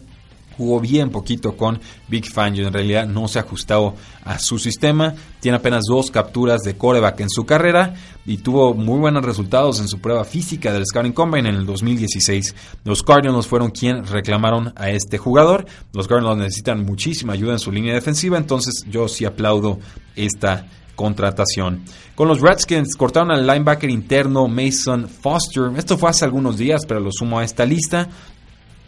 jugó 0.59 0.81
bien 0.81 1.11
poquito 1.11 1.57
con 1.57 1.81
Big 2.09 2.31
Fangio. 2.31 2.67
En 2.67 2.75
realidad 2.75 3.07
no 3.07 3.29
se 3.29 3.39
ha 3.39 3.43
ajustado 3.43 3.95
a 4.25 4.39
su 4.39 4.59
sistema. 4.59 5.15
Tiene 5.41 5.57
apenas 5.57 5.85
dos 5.89 6.11
capturas 6.11 6.61
de 6.63 6.77
coreback 6.77 7.21
en 7.21 7.31
su 7.31 7.47
carrera 7.47 7.95
y 8.27 8.39
tuvo 8.39 8.75
muy 8.75 8.99
buenos 8.99 9.25
resultados 9.25 9.81
en 9.81 9.89
su 9.89 10.01
prueba 10.01 10.25
física 10.25 10.73
del 10.73 10.85
Scouting 10.85 11.13
Combine 11.13 11.49
en 11.49 11.55
el 11.55 11.65
2016. 11.65 12.55
Los 12.85 13.03
Cardinals 13.03 13.47
fueron 13.47 13.71
quienes 13.71 14.11
reclamaron 14.11 14.73
a 14.77 14.91
este 14.91 15.17
jugador. 15.17 15.65
Los 15.95 16.09
Cardinals 16.09 16.39
necesitan 16.39 16.85
muchísima 16.85 17.33
ayuda 17.33 17.53
en 17.53 17.59
su 17.61 17.73
línea 17.73 17.95
defensiva, 17.95 18.37
entonces 18.37 18.85
yo 18.91 19.09
sí 19.09 19.25
aplaudo 19.25 19.79
esta 20.17 20.67
contratación. 20.99 21.85
Con 22.17 22.27
los 22.27 22.41
Redskins 22.41 22.97
cortaron 22.97 23.31
al 23.31 23.47
linebacker 23.47 23.89
interno 23.89 24.49
Mason 24.49 25.09
Foster. 25.09 25.71
Esto 25.77 25.97
fue 25.97 26.11
hace 26.11 26.25
algunos 26.25 26.59
días, 26.59 26.83
pero 26.87 26.99
lo 26.99 27.13
sumo 27.13 27.39
a 27.39 27.45
esta 27.45 27.65
lista. 27.65 28.09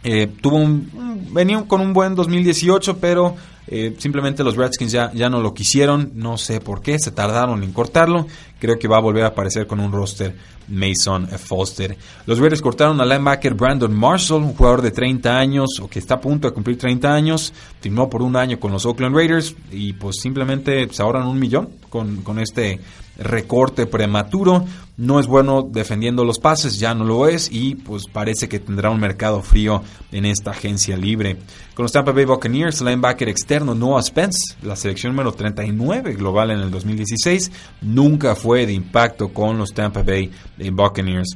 Eh, 0.03 0.27
tuvo 0.41 0.57
un, 0.57 1.27
venía 1.31 1.63
con 1.67 1.81
un 1.81 1.93
buen 1.93 2.15
2018, 2.15 2.97
pero 2.97 3.35
Eh, 3.73 3.95
simplemente 3.99 4.43
los 4.43 4.57
Redskins 4.57 4.91
ya, 4.91 5.11
ya 5.13 5.29
no 5.29 5.39
lo 5.39 5.53
quisieron, 5.53 6.11
no 6.15 6.37
sé 6.37 6.59
por 6.59 6.81
qué, 6.81 6.99
se 6.99 7.11
tardaron 7.11 7.63
en 7.63 7.71
cortarlo. 7.71 8.27
Creo 8.59 8.77
que 8.77 8.87
va 8.87 8.97
a 8.97 8.99
volver 8.99 9.23
a 9.23 9.27
aparecer 9.27 9.65
con 9.65 9.79
un 9.79 9.93
roster 9.93 10.35
Mason 10.67 11.27
Foster. 11.27 11.95
Los 12.25 12.39
Raiders 12.39 12.61
cortaron 12.61 12.99
al 12.99 13.07
linebacker 13.07 13.53
Brandon 13.53 13.93
Marshall, 13.93 14.43
un 14.43 14.53
jugador 14.55 14.81
de 14.81 14.91
30 14.91 15.37
años 15.37 15.79
o 15.79 15.87
que 15.87 15.99
está 15.99 16.15
a 16.15 16.19
punto 16.19 16.49
de 16.49 16.53
cumplir 16.53 16.77
30 16.77 17.13
años. 17.13 17.53
Firmó 17.79 18.09
por 18.09 18.21
un 18.23 18.35
año 18.35 18.59
con 18.59 18.71
los 18.73 18.85
Oakland 18.85 19.15
Raiders 19.15 19.55
y 19.71 19.93
pues 19.93 20.17
simplemente 20.21 20.89
se 20.91 21.01
ahorran 21.01 21.27
un 21.27 21.39
millón 21.39 21.69
con, 21.89 22.23
con 22.23 22.39
este 22.39 22.79
recorte 23.23 23.85
prematuro. 23.85 24.65
No 24.97 25.19
es 25.19 25.27
bueno 25.27 25.63
defendiendo 25.63 26.23
los 26.23 26.39
pases, 26.39 26.79
ya 26.79 26.93
no 26.93 27.05
lo 27.05 27.27
es 27.27 27.49
y 27.51 27.75
pues 27.75 28.05
parece 28.07 28.47
que 28.47 28.59
tendrá 28.59 28.89
un 28.89 28.99
mercado 28.99 29.41
frío 29.41 29.81
en 30.11 30.25
esta 30.25 30.51
agencia 30.51 30.95
libre. 30.95 31.37
Con 31.73 31.83
los 31.83 31.91
Tampa 31.91 32.11
Bay 32.11 32.25
Buccaneers, 32.25 32.81
linebacker 32.81 33.29
externo 33.29 33.73
Noah 33.73 34.03
Spence, 34.03 34.55
la 34.61 34.75
selección 34.75 35.13
número 35.13 35.31
39 35.31 36.13
global 36.13 36.51
en 36.51 36.59
el 36.59 36.69
2016, 36.69 37.51
nunca 37.81 38.35
fue 38.35 38.65
de 38.65 38.73
impacto 38.73 39.29
con 39.29 39.57
los 39.57 39.73
Tampa 39.73 40.03
Bay 40.03 40.29
Buccaneers. 40.71 41.35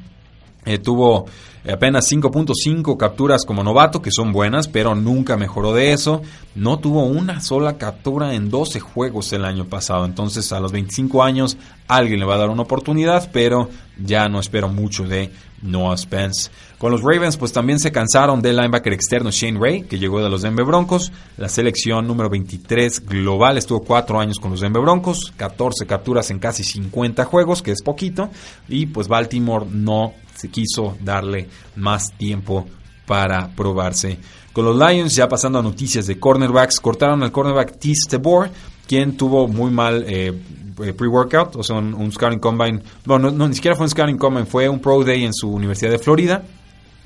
Eh, 0.66 0.80
tuvo 0.80 1.26
apenas 1.72 2.12
5.5 2.12 2.98
capturas 2.98 3.46
como 3.46 3.64
novato, 3.64 4.02
que 4.02 4.12
son 4.12 4.32
buenas, 4.32 4.68
pero 4.68 4.96
nunca 4.96 5.38
mejoró 5.38 5.74
de 5.74 5.94
eso. 5.94 6.22
No 6.54 6.80
tuvo 6.80 7.06
una 7.06 7.42
sola 7.42 7.78
captura 7.78 8.34
en 8.34 8.50
12 8.50 8.80
juegos 8.80 9.34
el 9.34 9.46
año 9.46 9.66
pasado. 9.66 10.06
Entonces 10.06 10.52
a 10.52 10.60
los 10.60 10.72
25 10.72 11.24
años 11.24 11.58
alguien 11.88 12.20
le 12.20 12.26
va 12.26 12.36
a 12.36 12.40
dar 12.40 12.50
una 12.50 12.64
oportunidad, 12.64 13.30
pero 13.32 13.70
ya 13.98 14.28
no 14.30 14.40
espero 14.40 14.70
mucho 14.70 15.04
de 15.04 15.32
Noah 15.62 15.98
Spence. 15.98 16.52
Con 16.78 16.92
los 16.92 17.02
Ravens, 17.02 17.38
pues 17.38 17.52
también 17.52 17.80
se 17.80 17.92
cansaron 17.92 18.42
del 18.42 18.58
linebacker 18.58 18.94
externo 18.94 19.32
Shane 19.32 19.60
Ray, 19.60 19.84
que 19.84 19.98
llegó 19.98 20.22
de 20.22 20.30
los 20.30 20.42
Denver 20.42 20.66
Broncos. 20.66 21.12
La 21.38 21.50
selección 21.50 22.08
número 22.08 22.30
23 22.30 23.06
global 23.06 23.58
estuvo 23.58 23.82
4 23.82 24.20
años 24.20 24.40
con 24.40 24.52
los 24.52 24.62
Denver 24.62 24.82
Broncos, 24.82 25.34
14 25.38 25.86
capturas 25.86 26.30
en 26.32 26.40
casi 26.40 26.64
50 26.64 27.26
juegos, 27.26 27.62
que 27.62 27.72
es 27.72 27.82
poquito. 27.82 28.30
Y 28.68 28.88
pues 28.88 29.08
Baltimore 29.08 29.66
no 29.70 30.14
se 30.36 30.50
quiso 30.50 30.98
darle 31.02 31.50
más 31.76 32.12
tiempo 32.18 32.68
para 33.06 33.50
probarse. 33.56 34.20
Con 34.54 34.66
los 34.66 34.76
Lions, 34.78 35.16
ya 35.16 35.28
pasando 35.28 35.60
a 35.60 35.62
noticias 35.62 36.08
de 36.08 36.20
cornerbacks, 36.20 36.80
cortaron 36.80 37.24
al 37.24 37.32
cornerback 37.32 37.78
T. 37.78 37.94
Tebor, 38.10 38.50
quien 38.88 39.18
tuvo 39.18 39.48
muy 39.48 39.72
mal 39.72 40.06
eh, 40.08 40.34
eh, 40.82 40.94
pre-workout, 40.94 41.56
o 41.56 41.64
sea, 41.64 41.78
un, 41.78 42.12
scouting 42.12 42.40
combine. 42.40 42.82
No, 43.06 43.20
ni 43.20 43.56
siquiera 43.56 43.76
fue 43.76 43.86
un 43.86 43.90
scouting 43.90 44.18
combine, 44.18 44.46
fue 44.46 44.70
un 44.70 44.80
pro 44.80 45.04
day 45.04 45.24
en 45.26 45.34
su 45.34 45.52
Universidad 45.52 45.92
de 45.92 46.00
Florida. 46.00 46.44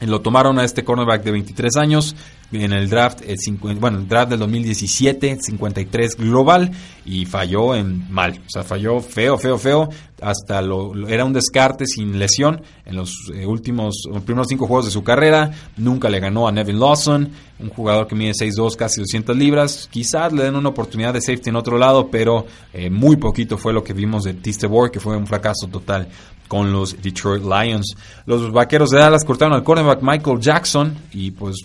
Lo 0.01 0.21
tomaron 0.21 0.59
a 0.59 0.63
este 0.63 0.83
cornerback 0.83 1.23
de 1.23 1.31
23 1.31 1.75
años 1.77 2.15
en 2.51 2.73
el 2.73 2.89
draft, 2.89 3.21
el 3.27 3.37
bueno, 3.75 3.99
el 3.99 4.07
draft 4.07 4.31
del 4.31 4.39
2017, 4.39 5.37
53 5.41 6.15
global 6.17 6.71
y 7.05 7.25
falló 7.25 7.75
en 7.75 8.11
mal, 8.11 8.39
o 8.45 8.49
sea, 8.49 8.63
falló 8.63 9.01
feo, 9.01 9.37
feo, 9.37 9.57
feo, 9.57 9.89
hasta 10.21 10.61
lo, 10.61 11.07
era 11.07 11.25
un 11.25 11.33
descarte 11.33 11.85
sin 11.85 12.17
lesión 12.17 12.61
en 12.85 12.95
los 12.95 13.29
eh, 13.33 13.45
últimos, 13.45 14.03
los 14.11 14.23
primeros 14.23 14.47
cinco 14.47 14.67
juegos 14.67 14.85
de 14.85 14.91
su 14.91 15.03
carrera, 15.03 15.51
nunca 15.77 16.09
le 16.09 16.19
ganó 16.19 16.47
a 16.47 16.51
Nevin 16.51 16.79
Lawson, 16.79 17.29
un 17.59 17.69
jugador 17.69 18.07
que 18.07 18.15
mide 18.15 18.31
6'2, 18.31 18.75
casi 18.75 19.01
200 19.01 19.37
libras, 19.37 19.87
quizás 19.91 20.33
le 20.33 20.43
den 20.43 20.55
una 20.55 20.69
oportunidad 20.69 21.13
de 21.13 21.21
safety 21.21 21.49
en 21.49 21.55
otro 21.55 21.77
lado, 21.77 22.09
pero 22.09 22.47
eh, 22.73 22.89
muy 22.89 23.17
poquito 23.17 23.57
fue 23.57 23.73
lo 23.73 23.83
que 23.83 23.93
vimos 23.93 24.23
de 24.23 24.33
Tistebor, 24.33 24.91
que 24.91 24.99
fue 24.99 25.15
un 25.15 25.27
fracaso 25.27 25.67
total 25.67 26.07
con 26.49 26.73
los 26.73 27.01
Detroit 27.01 27.43
Lions. 27.43 27.95
Los 28.25 28.51
vaqueros 28.51 28.89
de 28.89 28.97
Dallas 28.97 29.23
cortaron 29.23 29.53
al 29.53 29.63
cornerback 29.63 30.01
Michael 30.01 30.41
Jackson 30.41 30.97
y 31.13 31.31
pues 31.31 31.55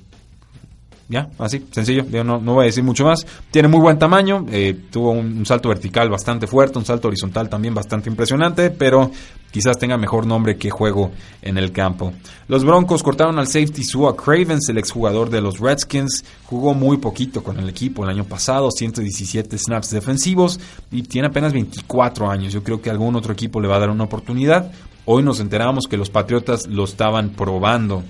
ya, 1.09 1.29
así, 1.39 1.67
sencillo, 1.71 2.07
yo 2.11 2.25
no, 2.25 2.39
no, 2.41 2.55
voy 2.55 2.63
a 2.63 2.67
decir 2.67 2.83
mucho 2.83 3.05
más. 3.05 3.27
Tiene 3.51 3.69
muy 3.69 3.81
buen 3.81 3.99
tamaño, 3.99 4.47
eh, 4.51 4.75
tuvo 4.91 5.11
un, 5.11 5.45
salto 5.45 5.69
vertical 5.69 6.09
bastante 6.09 6.47
fuerte, 6.47 6.79
un 6.79 6.85
salto 6.87 7.09
horizontal 7.09 7.49
también 7.51 7.75
bastante 7.75 8.09
impresionante, 8.09 8.71
pero 8.71 9.11
quizás 9.51 9.77
tenga 9.79 9.99
mejor 9.99 10.27
nombre 10.27 10.57
que 10.57 10.71
juego 10.71 11.13
en 11.43 11.59
el 11.59 11.73
campo. 11.73 12.15
Los 12.49 12.65
Broncos 12.65 13.03
cortaron 13.03 13.39
al 13.39 13.47
safety 13.47 13.85
Sua 13.85 14.17
Cravens, 14.17 14.69
el 14.71 14.79
exjugador 14.79 15.29
de 15.29 15.43
los 15.43 15.61
Redskins, 15.61 16.25
jugó 16.47 16.73
muy 16.73 16.97
poquito 16.97 17.43
con 17.43 17.59
el 17.59 17.69
equipo 17.69 18.03
el 18.05 18.11
año 18.11 18.25
pasado, 18.25 18.71
117 18.71 19.59
snaps 19.59 19.91
defensivos 19.91 20.59
y 20.91 21.03
tiene 21.03 21.29
apenas 21.29 21.53
24 21.53 22.31
años. 22.31 22.53
Yo 22.53 22.63
creo 22.63 22.81
que 22.81 22.89
algún 22.89 23.15
otro 23.15 23.35
equipo 23.35 23.61
le 23.61 23.69
va 23.69 23.77
a 23.77 23.81
dar 23.81 23.91
una 23.91 24.05
oportunidad. 24.05 24.73
Hoy 25.05 25.23
nos 25.23 25.39
enteramos 25.39 25.87
que 25.87 25.99
los 25.99 26.09
Patriotas 26.09 26.67
lo 26.67 26.85
estaban 26.85 27.31
probando 27.31 28.03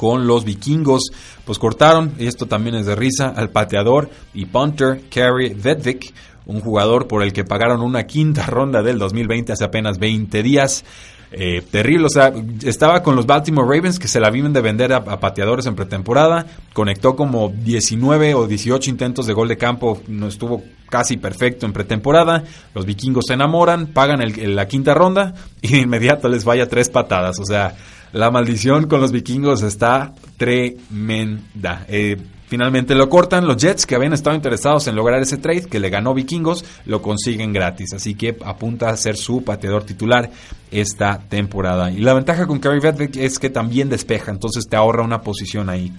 con 0.00 0.26
los 0.26 0.46
vikingos. 0.46 1.10
Pues 1.44 1.58
cortaron, 1.58 2.14
y 2.18 2.26
esto 2.26 2.46
también 2.46 2.74
es 2.74 2.86
de 2.86 2.96
risa, 2.96 3.28
al 3.28 3.50
pateador 3.50 4.08
y 4.32 4.46
punter 4.46 5.02
Kerry 5.10 5.52
Vedvik, 5.52 6.14
un 6.46 6.60
jugador 6.60 7.06
por 7.06 7.22
el 7.22 7.34
que 7.34 7.44
pagaron 7.44 7.82
una 7.82 8.06
quinta 8.06 8.46
ronda 8.48 8.82
del 8.82 8.98
2020 8.98 9.52
hace 9.52 9.64
apenas 9.64 9.98
20 9.98 10.42
días. 10.42 10.84
Eh, 11.32 11.62
terrible, 11.70 12.06
o 12.06 12.08
sea, 12.08 12.32
estaba 12.64 13.04
con 13.04 13.14
los 13.14 13.24
Baltimore 13.24 13.68
Ravens 13.68 14.00
que 14.00 14.08
se 14.08 14.18
la 14.18 14.30
viven 14.30 14.52
de 14.52 14.62
vender 14.62 14.92
a, 14.92 15.04
pateadores 15.04 15.66
en 15.66 15.76
pretemporada, 15.76 16.46
conectó 16.72 17.14
como 17.14 17.50
19 17.50 18.34
o 18.34 18.48
18 18.48 18.90
intentos 18.90 19.26
de 19.26 19.32
gol 19.32 19.46
de 19.46 19.56
campo, 19.56 20.02
no 20.08 20.26
estuvo 20.26 20.64
casi 20.88 21.18
perfecto 21.18 21.66
en 21.66 21.72
pretemporada, 21.72 22.42
los 22.74 22.84
vikingos 22.84 23.26
se 23.28 23.34
enamoran, 23.34 23.88
pagan 23.88 24.20
la 24.56 24.66
quinta 24.66 24.92
ronda 24.92 25.34
y 25.62 25.68
de 25.74 25.78
inmediato 25.78 26.28
les 26.28 26.44
vaya 26.44 26.68
tres 26.68 26.88
patadas, 26.88 27.38
o 27.38 27.44
sea, 27.44 27.76
la 28.12 28.30
maldición 28.30 28.86
con 28.86 29.00
los 29.00 29.12
vikingos 29.12 29.62
está 29.62 30.12
tremenda. 30.36 31.84
Eh, 31.88 32.16
finalmente 32.48 32.96
lo 32.96 33.08
cortan. 33.08 33.46
Los 33.46 33.58
Jets, 33.58 33.86
que 33.86 33.94
habían 33.94 34.12
estado 34.12 34.34
interesados 34.34 34.88
en 34.88 34.96
lograr 34.96 35.22
ese 35.22 35.36
trade 35.36 35.66
que 35.66 35.78
le 35.78 35.88
ganó 35.88 36.12
Vikingos, 36.12 36.64
lo 36.86 37.00
consiguen 37.00 37.52
gratis. 37.52 37.92
Así 37.94 38.16
que 38.16 38.36
apunta 38.44 38.90
a 38.90 38.96
ser 38.96 39.16
su 39.16 39.44
pateador 39.44 39.84
titular 39.84 40.30
esta 40.72 41.20
temporada. 41.20 41.92
Y 41.92 41.98
la 41.98 42.14
ventaja 42.14 42.48
con 42.48 42.58
Kerry 42.58 42.80
Vedvik 42.80 43.16
es 43.16 43.38
que 43.38 43.48
también 43.48 43.88
despeja, 43.88 44.32
entonces 44.32 44.66
te 44.68 44.76
ahorra 44.76 45.04
una 45.04 45.22
posición 45.22 45.68
ahí. 45.68 45.92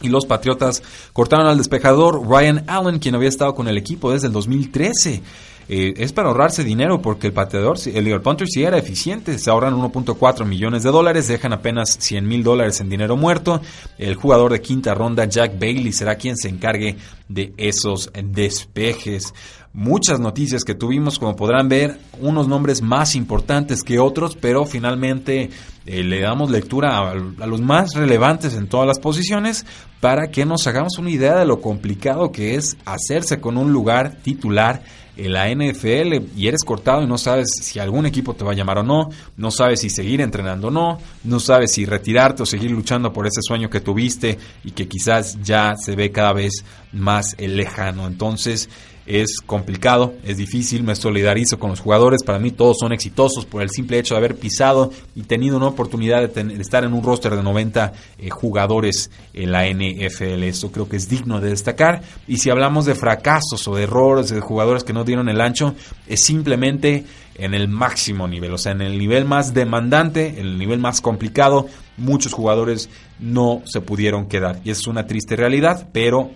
Y 0.00 0.08
los 0.08 0.26
Patriotas 0.26 0.82
cortaron 1.12 1.46
al 1.46 1.58
despejador 1.58 2.26
Ryan 2.26 2.64
Allen, 2.66 2.98
quien 2.98 3.14
había 3.14 3.28
estado 3.28 3.54
con 3.54 3.68
el 3.68 3.78
equipo 3.78 4.10
desde 4.10 4.26
el 4.26 4.32
2013. 4.32 5.22
Eh, 5.68 5.94
es 5.96 6.12
para 6.12 6.28
ahorrarse 6.28 6.64
dinero 6.64 7.00
porque 7.00 7.28
el 7.28 7.32
pateador, 7.32 7.76
el, 7.86 8.06
el 8.06 8.20
punter 8.20 8.48
sí 8.48 8.62
era 8.62 8.78
eficiente, 8.78 9.38
se 9.38 9.50
ahorran 9.50 9.74
1.4 9.74 10.44
millones 10.44 10.82
de 10.82 10.90
dólares, 10.90 11.28
dejan 11.28 11.52
apenas 11.52 11.96
100 12.00 12.26
mil 12.26 12.42
dólares 12.42 12.80
en 12.80 12.88
dinero 12.88 13.16
muerto. 13.16 13.60
El 13.98 14.14
jugador 14.14 14.52
de 14.52 14.60
quinta 14.60 14.94
ronda, 14.94 15.24
Jack 15.24 15.58
Bailey, 15.58 15.92
será 15.92 16.16
quien 16.16 16.36
se 16.36 16.48
encargue 16.48 16.96
de 17.28 17.52
esos 17.56 18.10
despejes 18.22 19.32
muchas 19.72 20.20
noticias 20.20 20.64
que 20.64 20.74
tuvimos, 20.74 21.18
como 21.18 21.34
podrán 21.34 21.68
ver, 21.68 21.98
unos 22.20 22.46
nombres 22.46 22.82
más 22.82 23.14
importantes 23.14 23.82
que 23.82 23.98
otros, 23.98 24.36
pero 24.36 24.66
finalmente 24.66 25.50
eh, 25.86 26.04
le 26.04 26.20
damos 26.20 26.50
lectura 26.50 27.10
a, 27.10 27.14
los 27.14 27.60
más 27.60 27.94
relevantes 27.94 28.54
en 28.54 28.68
todas 28.68 28.86
las 28.86 28.98
posiciones 28.98 29.64
para 30.00 30.30
que 30.30 30.44
nos 30.44 30.66
hagamos 30.66 30.98
una 30.98 31.10
idea 31.10 31.36
de 31.36 31.46
lo 31.46 31.60
complicado 31.60 32.32
que 32.32 32.56
es 32.56 32.76
hacerse 32.84 33.40
con 33.40 33.56
un 33.56 33.72
lugar 33.72 34.16
titular 34.22 34.82
la 35.16 35.48
NFL 35.50 36.36
y 36.36 36.48
eres 36.48 36.64
cortado 36.64 37.02
y 37.02 37.06
no 37.06 37.18
sabes 37.18 37.48
si 37.60 37.78
algún 37.78 38.06
equipo 38.06 38.34
te 38.34 38.44
va 38.44 38.52
a 38.52 38.54
llamar 38.54 38.78
o 38.78 38.82
no, 38.82 39.10
no 39.36 39.50
sabes 39.50 39.80
si 39.80 39.90
seguir 39.90 40.20
entrenando 40.20 40.68
o 40.68 40.70
no, 40.70 40.98
no 41.24 41.40
sabes 41.40 41.72
si 41.72 41.84
retirarte 41.84 42.42
o 42.42 42.46
seguir 42.46 42.70
luchando 42.70 43.12
por 43.12 43.26
ese 43.26 43.40
sueño 43.42 43.68
que 43.68 43.80
tuviste 43.80 44.38
y 44.64 44.70
que 44.70 44.88
quizás 44.88 45.38
ya 45.42 45.74
se 45.76 45.94
ve 45.96 46.10
cada 46.10 46.32
vez 46.32 46.64
más 46.92 47.36
lejano. 47.38 48.06
Entonces, 48.06 48.68
es 49.06 49.40
complicado, 49.44 50.14
es 50.24 50.36
difícil, 50.36 50.84
me 50.84 50.94
solidarizo 50.94 51.58
con 51.58 51.70
los 51.70 51.80
jugadores, 51.80 52.22
para 52.22 52.38
mí 52.38 52.52
todos 52.52 52.76
son 52.78 52.92
exitosos 52.92 53.44
por 53.44 53.62
el 53.62 53.70
simple 53.70 53.98
hecho 53.98 54.14
de 54.14 54.18
haber 54.18 54.36
pisado 54.36 54.92
y 55.16 55.22
tenido 55.22 55.56
una 55.56 55.66
oportunidad 55.66 56.28
de, 56.28 56.60
estar 56.60 56.84
en 56.84 56.92
un 56.92 57.02
roster 57.02 57.34
de 57.34 57.42
90 57.42 57.92
eh, 58.18 58.30
jugadores 58.30 59.10
en 59.34 59.50
la 59.50 59.66
NFL, 59.68 60.44
eso 60.44 60.70
creo 60.70 60.88
que 60.88 60.96
es 60.96 61.08
digno 61.08 61.40
de 61.40 61.50
destacar 61.50 62.02
y 62.28 62.38
si 62.38 62.50
hablamos 62.50 62.84
de 62.84 62.94
fracasos 62.94 63.66
o 63.66 63.74
de 63.74 63.84
errores 63.84 64.30
de 64.30 64.40
jugadores 64.40 64.84
que 64.84 64.92
no 64.92 65.01
dieron 65.04 65.28
el 65.28 65.40
ancho, 65.40 65.74
es 66.06 66.24
simplemente 66.24 67.04
en 67.34 67.54
el 67.54 67.68
máximo 67.68 68.28
nivel, 68.28 68.52
o 68.52 68.58
sea, 68.58 68.72
en 68.72 68.82
el 68.82 68.98
nivel 68.98 69.24
más 69.24 69.54
demandante, 69.54 70.40
en 70.40 70.46
el 70.46 70.58
nivel 70.58 70.78
más 70.78 71.00
complicado, 71.00 71.66
muchos 71.96 72.32
jugadores 72.32 72.90
no 73.18 73.62
se 73.64 73.80
pudieron 73.80 74.26
quedar. 74.26 74.60
Y 74.64 74.70
es 74.70 74.86
una 74.86 75.06
triste 75.06 75.36
realidad, 75.36 75.88
pero 75.92 76.30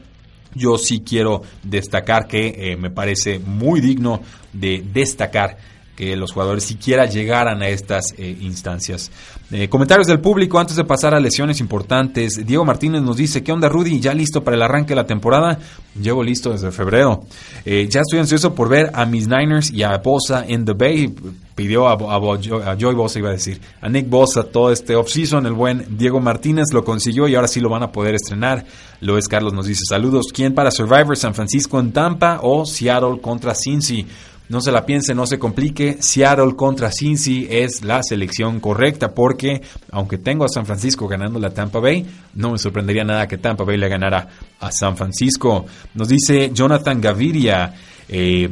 yo 0.55 0.79
sí 0.79 1.02
quiero 1.07 1.42
destacar 1.62 2.26
que 2.26 2.55
eh, 2.57 2.76
me 2.76 2.90
parece 2.90 3.38
muy 3.38 3.81
digno 3.81 4.22
de 4.52 4.83
destacar 4.92 5.59
que 5.96 6.14
los 6.14 6.32
jugadores 6.32 6.62
siquiera 6.62 7.06
llegaran 7.06 7.62
a 7.62 7.68
estas 7.68 8.14
eh, 8.18 8.37
instancias. 8.42 9.11
Eh, 9.50 9.68
comentarios 9.68 10.06
del 10.06 10.20
público 10.20 10.59
antes 10.59 10.76
de 10.76 10.85
pasar 10.85 11.14
a 11.14 11.20
lesiones 11.20 11.59
importantes. 11.59 12.46
Diego 12.46 12.64
Martínez 12.64 13.00
nos 13.02 13.16
dice, 13.16 13.42
¿qué 13.42 13.50
onda 13.50 13.68
Rudy? 13.68 13.98
¿Ya 13.98 14.12
listo 14.12 14.44
para 14.44 14.56
el 14.56 14.62
arranque 14.62 14.90
de 14.90 14.96
la 14.96 15.06
temporada? 15.06 15.59
Llevo 16.00 16.22
listo 16.22 16.50
desde 16.50 16.70
febrero. 16.70 17.24
Eh, 17.64 17.88
ya 17.90 18.00
estoy 18.00 18.18
ansioso 18.18 18.54
por 18.54 18.68
ver 18.68 18.90
a 18.92 19.06
mis 19.06 19.26
Niners 19.26 19.70
y 19.70 19.82
a 19.82 19.96
Bosa 19.96 20.44
en 20.46 20.66
The 20.66 20.74
Bay. 20.74 21.14
Pidió 21.54 21.88
a, 21.88 21.94
a, 21.94 22.76
Joy 22.76 22.94
Bosa, 22.94 23.18
iba 23.18 23.30
a 23.30 23.32
decir, 23.32 23.59
a 23.80 23.88
Nick 23.88 24.11
Bosa 24.11 24.42
todo 24.42 24.70
este 24.70 24.94
offseason. 24.94 25.46
El 25.46 25.54
buen 25.54 25.96
Diego 25.96 26.20
Martínez 26.20 26.66
lo 26.74 26.85
consiguió 26.85 27.26
y 27.26 27.35
ahora 27.35 27.48
sí 27.48 27.61
lo 27.61 27.70
van 27.70 27.82
a 27.82 27.92
poder 27.92 28.14
estrenar. 28.14 28.66
Loes 29.00 29.28
Carlos 29.28 29.54
nos 29.54 29.66
dice, 29.66 29.85
saludos. 29.88 30.26
¿Quién 30.35 30.52
para 30.52 30.70
Survivor? 30.70 31.16
¿San 31.16 31.35
Francisco 31.35 31.80
en 31.80 31.92
Tampa 31.92 32.40
o 32.42 32.66
Seattle 32.66 33.20
contra 33.22 33.54
Cincy? 33.54 34.06
No 34.48 34.61
se 34.61 34.70
la 34.70 34.87
piense, 34.87 35.14
no 35.14 35.26
se 35.26 35.38
complique. 35.38 35.98
Seattle 36.00 36.54
contra 36.54 36.90
Cincy 36.92 37.48
es 37.50 37.82
la 37.82 38.02
selección 38.02 38.61
correcta 38.61 39.12
porque, 39.12 39.61
aunque 39.90 40.18
tengo 40.18 40.44
a 40.44 40.48
San 40.48 40.66
Francisco 40.66 41.09
ganando 41.09 41.40
la 41.40 41.50
Tampa 41.50 41.80
Bay, 41.80 42.06
no 42.35 42.52
me 42.52 42.59
sorprendería 42.59 43.02
nada 43.02 43.26
que 43.26 43.38
Tampa 43.38 43.64
Bay 43.64 43.76
le 43.76 43.88
ganara 43.88 44.28
a 44.61 44.70
San 44.70 44.96
Francisco. 44.96 45.66
Nos 45.94 46.09
dice 46.09 46.50
Jonathan 46.52 47.00
Gaviria. 47.00 47.74
Eh, 48.09 48.48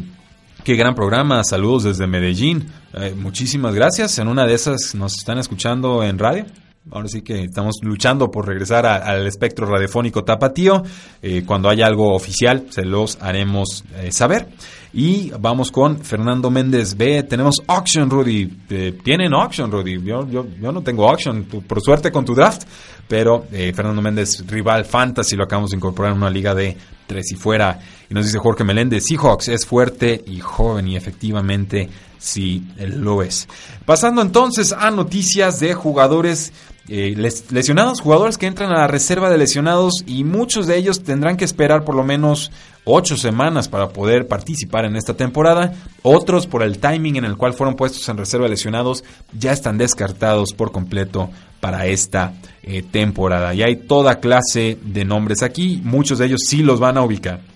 qué 0.65 0.75
gran 0.75 0.97
programa. 0.97 1.45
Saludos 1.45 1.85
desde 1.85 2.09
Medellín. 2.09 2.67
Eh, 2.95 3.15
muchísimas 3.17 3.73
gracias. 3.73 4.19
En 4.19 4.27
una 4.27 4.47
de 4.47 4.55
esas 4.55 4.97
nos 4.97 5.17
están 5.17 5.39
escuchando 5.39 6.03
en 6.03 6.19
radio. 6.19 6.45
Ahora 6.91 7.09
sí 7.09 7.23
que 7.23 7.45
estamos 7.45 7.77
luchando 7.83 8.31
por 8.31 8.47
regresar 8.47 8.85
al 8.85 9.27
espectro 9.29 9.65
radiofónico 9.65 10.25
tapatío. 10.25 10.83
Eh, 11.23 11.45
cuando 11.47 11.69
haya 11.71 11.87
algo 11.87 12.15
oficial, 12.15 12.67
se 12.71 12.85
los 12.85 13.17
haremos 13.23 13.85
saber. 14.11 14.49
Y 14.97 15.33
vamos 15.41 15.73
con 15.73 15.99
Fernando 16.05 16.53
Méndez 16.53 16.97
B. 16.97 17.25
Tenemos 17.25 17.57
auction, 17.67 18.09
Rudy. 18.09 18.59
Eh, 18.71 18.97
tienen 19.03 19.35
auction, 19.35 19.69
Rudy. 19.69 20.01
Yo, 20.01 20.25
yo, 20.29 20.47
yo, 20.61 20.71
no 20.71 20.83
tengo 20.83 21.09
auction, 21.09 21.45
por 21.45 21.81
suerte 21.81 22.13
con 22.13 22.25
tu 22.25 22.33
draft. 22.33 22.63
Pero 23.09 23.47
eh, 23.51 23.73
Fernando 23.75 24.01
Méndez, 24.01 24.47
rival 24.47 24.85
fantasy, 24.85 25.35
lo 25.35 25.45
acabamos 25.45 25.71
de 25.71 25.79
incorporar 25.79 26.13
en 26.13 26.19
una 26.19 26.31
liga 26.31 26.55
de 26.55 26.77
tres 27.09 27.33
y 27.33 27.35
fuera. 27.35 27.81
Y 28.09 28.15
nos 28.15 28.25
dice 28.25 28.39
Jorge 28.39 28.63
Meléndez, 28.63 29.05
Seahawks 29.07 29.49
es 29.49 29.67
fuerte 29.67 30.23
y 30.29 30.39
joven 30.39 30.87
y 30.87 30.97
efectivamente 30.97 31.89
sí 32.17 32.65
lo 32.79 33.21
es. 33.23 33.49
Pasando 33.85 34.23
entonces 34.23 34.73
a 34.73 34.93
noticias 34.93 35.59
de 35.59 35.75
jugadores 35.75 36.53
eh, 36.89 37.15
lesionados, 37.51 38.01
jugadores 38.01 38.37
que 38.37 38.47
entran 38.47 38.71
a 38.71 38.81
la 38.81 38.87
reserva 38.87 39.31
de 39.31 39.39
lesionados 39.39 40.05
y 40.07 40.23
muchos 40.25 40.67
de 40.67 40.77
ellos 40.77 41.03
tendrán 41.03 41.37
que 41.37 41.45
esperar 41.45 41.85
por 41.85 41.95
lo 41.95 42.05
menos 42.05 42.53
ocho 42.85 43.17
semanas 43.17 43.69
para 43.69 43.89
poder 43.89 44.29
participar 44.29 44.85
en 44.85 44.97
esta 44.97 45.15
temporada. 45.15 45.73
Otros 46.03 46.47
por 46.47 46.63
el 46.63 46.79
timing 46.79 47.17
en 47.17 47.25
el 47.25 47.37
cual 47.37 47.55
fueron 47.55 47.75
puestos 47.75 48.07
en 48.09 48.19
reserva 48.19 48.45
de 48.45 48.51
lesionados 48.51 49.03
ya 49.33 49.53
están 49.53 49.79
descartados 49.79 50.53
por 50.53 50.73
completo 50.73 51.31
para 51.61 51.87
esta 51.87 52.35
eh, 52.63 52.83
temporada. 52.83 53.55
Y 53.55 53.63
hay 53.63 53.77
toda 53.77 54.21
clase 54.21 54.77
de 54.83 55.05
nombres 55.07 55.43
aquí, 55.43 55.81
muchos 55.83 56.19
de 56.19 56.27
ellos 56.27 56.43
sí 56.47 56.63
los 56.63 56.81
van 56.81 56.99
a 56.99 57.03
ubicar. 57.03 57.54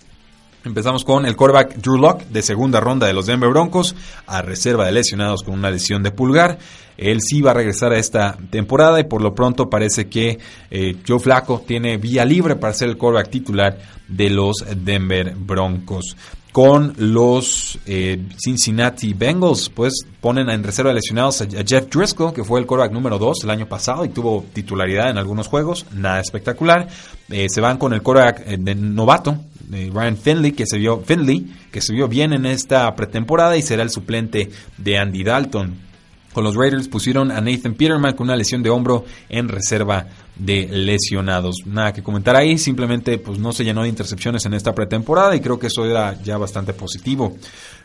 Empezamos 0.65 1.05
con 1.05 1.25
el 1.25 1.37
quarterback 1.37 1.77
Drew 1.77 1.99
Locke 1.99 2.27
de 2.31 2.43
segunda 2.43 2.81
ronda 2.81 3.07
de 3.07 3.13
los 3.13 3.27
Denver 3.27 3.49
Broncos 3.51 3.95
a 4.27 4.43
reserva 4.43 4.87
de 4.87 4.93
lesionados 4.93 5.43
con 5.45 5.55
una 5.55 5.71
lesión 5.71 6.03
de 6.03 6.11
pulgar. 6.11 6.59
Él 6.97 7.21
sí 7.23 7.41
va 7.41 7.53
a 7.53 7.55
regresar 7.55 7.93
a 7.93 7.99
esta 7.99 8.37
temporada 8.51 8.99
y 8.99 9.05
por 9.05 9.23
lo 9.23 9.35
pronto 9.35 9.71
parece 9.71 10.09
que 10.09 10.39
eh, 10.71 10.97
Joe 11.07 11.21
Flaco 11.21 11.63
tiene 11.65 11.97
vía 11.97 12.25
libre 12.25 12.57
para 12.57 12.75
ser 12.75 12.89
el 12.89 12.97
quarterback 12.97 13.31
titular 13.31 13.79
de 14.09 14.31
los 14.31 14.65
Denver 14.77 15.33
Broncos. 15.37 16.17
Con 16.51 16.95
los 16.97 17.79
eh, 17.87 18.21
Cincinnati 18.37 19.13
Bengals, 19.13 19.69
pues 19.69 20.01
ponen 20.21 20.51
en 20.51 20.65
reserva 20.65 20.91
de 20.91 20.97
lesionados 20.97 21.41
a 21.43 21.47
Jeff 21.65 21.89
Driscoll, 21.89 22.33
que 22.33 22.43
fue 22.43 22.59
el 22.59 22.67
quarterback 22.67 22.93
número 22.93 23.17
2 23.17 23.45
el 23.45 23.51
año 23.51 23.69
pasado 23.69 24.05
y 24.05 24.09
tuvo 24.09 24.45
titularidad 24.53 25.11
en 25.11 25.19
algunos 25.19 25.47
juegos, 25.47 25.87
nada 25.95 26.21
espectacular. 26.21 26.89
Eh, 27.29 27.47
se 27.49 27.61
van 27.61 27.79
con 27.79 27.93
el 27.93 28.03
quarterback 28.03 28.45
de 28.45 28.75
novato, 28.75 29.39
Ryan 29.71 30.17
Finley, 30.17 30.53
que 30.53 30.67
se 30.67 30.79
vio 30.79 31.01
Finley, 31.01 31.47
que 31.71 31.81
se 31.81 31.93
vio 31.93 32.09
bien 32.09 32.33
en 32.33 32.47
esta 32.47 32.95
pretemporada 32.95 33.57
y 33.57 33.63
será 33.63 33.83
el 33.83 33.91
suplente 33.91 34.51
de 34.77 34.99
Andy 34.99 35.23
Dalton. 35.23 35.89
Con 36.33 36.45
los 36.45 36.55
Raiders 36.55 36.89
pusieron 36.89 37.31
a 37.31 37.41
Nathan 37.41 37.75
Peterman 37.75 38.15
con 38.15 38.27
una 38.29 38.37
lesión 38.37 38.63
de 38.63 38.71
hombro 38.71 39.05
en 39.29 39.49
reserva 39.49 40.07
de 40.37 40.69
lesionados. 40.71 41.57
Nada 41.67 41.93
que 41.93 42.03
comentar 42.03 42.37
ahí, 42.37 42.59
simplemente 42.59 43.19
pues 43.19 43.39
no 43.39 43.53
se 43.53 43.65
llenó 43.65 43.83
de 43.83 43.89
intercepciones 43.89 44.45
en 44.47 44.55
esta 44.55 44.75
pretemporada 44.75 45.35
y 45.35 45.41
creo 45.41 45.59
que 45.59 45.67
eso 45.67 45.85
era 45.85 46.21
ya 46.23 46.39
bastante 46.39 46.75
positivo. 46.75 47.37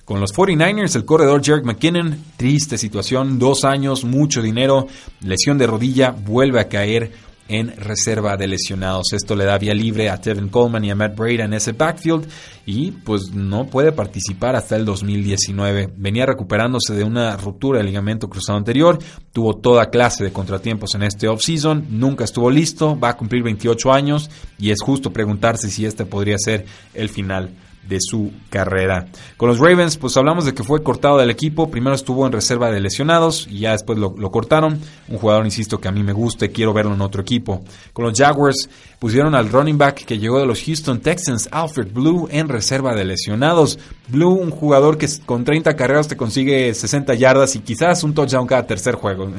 Con 0.06 0.20
los 0.20 0.34
49ers, 0.34 0.96
el 0.98 1.06
corredor 1.06 1.44
Jerry 1.44 1.64
McKinnon, 1.64 2.18
triste 2.36 2.78
situación, 2.78 3.40
dos 3.40 3.64
años, 3.64 4.04
mucho 4.04 4.42
dinero, 4.42 4.88
lesión 5.22 5.58
de 5.58 5.66
rodilla, 5.66 6.12
vuelve 6.12 6.60
a 6.60 6.68
caer 6.68 7.12
en 7.48 7.76
reserva 7.76 8.38
de 8.38 8.48
lesionados. 8.48 9.14
Esto 9.14 9.36
le 9.36 9.46
da 9.46 9.58
vía 9.58 9.74
libre 9.74 10.10
a 10.10 10.20
Tevin 10.20 10.50
Coleman 10.50 10.84
y 10.86 10.92
a 10.92 10.96
Matt 10.96 11.16
Breda 11.16 11.46
en 11.46 11.54
ese 11.54 11.74
backfield 11.74 12.28
y 12.66 12.92
pues 12.92 13.32
no 13.34 13.68
puede 13.68 13.92
participar 13.92 14.56
hasta 14.56 14.76
el 14.76 14.86
2019. 14.86 15.94
Venía 15.98 16.26
recuperándose 16.26 16.94
de 16.94 17.04
una 17.04 17.36
ruptura 17.38 17.80
del 17.80 17.88
ligamento 17.88 18.30
cruzado 18.30 18.58
anterior, 18.58 19.00
tuvo 19.32 19.56
toda 19.58 19.90
clase 19.90 20.24
de 20.24 20.32
contratiempos 20.32 20.96
en 20.96 21.04
este 21.04 21.28
offseason, 21.28 21.88
nunca 21.90 22.24
estuvo 22.24 22.50
listo, 22.50 22.98
va 22.98 23.10
a 23.10 23.18
cumplir 23.18 23.44
28 23.44 23.92
años 23.92 24.30
y 24.58 24.72
es 24.72 24.82
justo 24.82 25.12
preguntarse 25.12 25.70
si 25.70 25.86
este 25.86 26.06
podría 26.06 26.38
ser 26.38 26.66
el 26.94 27.10
final 27.10 27.52
de 27.88 27.98
su 28.00 28.32
carrera. 28.50 29.08
Con 29.38 29.50
los 29.50 29.60
Ravens, 29.60 29.98
pues 29.98 30.16
hablamos 30.18 30.46
de 30.46 30.54
que 30.54 30.64
fue 30.64 30.84
cortado 30.84 31.18
del 31.18 31.30
equipo. 31.30 31.70
Primero 31.70 31.96
estuvo 31.96 32.26
en 32.26 32.32
reserva 32.32 32.72
de 32.72 32.80
lesionados 32.80 33.48
y 33.50 33.60
ya 33.60 33.72
después 33.72 33.98
lo, 34.00 34.14
cortaron. 34.32 34.80
Un 35.08 35.18
jugador, 35.18 35.46
insisto, 35.46 35.80
que 35.80 35.88
a 35.88 35.92
mí 35.92 36.04
me 36.04 36.14
gusta 36.14 36.46
y 36.46 36.50
quiero 36.50 36.74
verlo 36.74 36.94
en 36.94 37.02
otro 37.02 37.22
equipo. 37.22 37.64
Con 37.92 38.06
los 38.06 38.18
Jaguars, 38.18 38.70
pusieron 39.00 39.36
al 39.36 39.50
running 39.50 39.78
back 39.78 40.06
que 40.06 40.18
llegó 40.18 40.40
de 40.40 40.46
los 40.46 40.62
Houston 40.64 41.02
Texans, 41.02 41.50
Alfred 41.52 41.92
Blue, 41.92 42.28
en 42.32 42.48
reserva 42.48 42.96
de 42.96 43.06
lesionados. 43.06 43.80
Blue, 44.08 44.34
un 44.34 44.52
jugador 44.52 44.98
que 44.98 45.08
con 45.26 45.44
30 45.44 45.76
carreras 45.76 46.08
te 46.08 46.18
consigue 46.18 46.74
60 46.74 47.14
yardas 47.16 47.56
y 47.56 47.60
quizás 47.60 48.04
un 48.04 48.14
touchdown 48.14 48.48
cada 48.48 48.66
tercer 48.66 48.96
juego. 48.96 49.30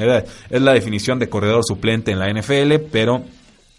Es 0.50 0.62
la 0.62 0.72
definición 0.72 1.18
de 1.18 1.28
corredor 1.28 1.62
suplente 1.64 2.12
en 2.12 2.18
la 2.18 2.30
NFL, 2.30 2.90
pero 2.90 3.24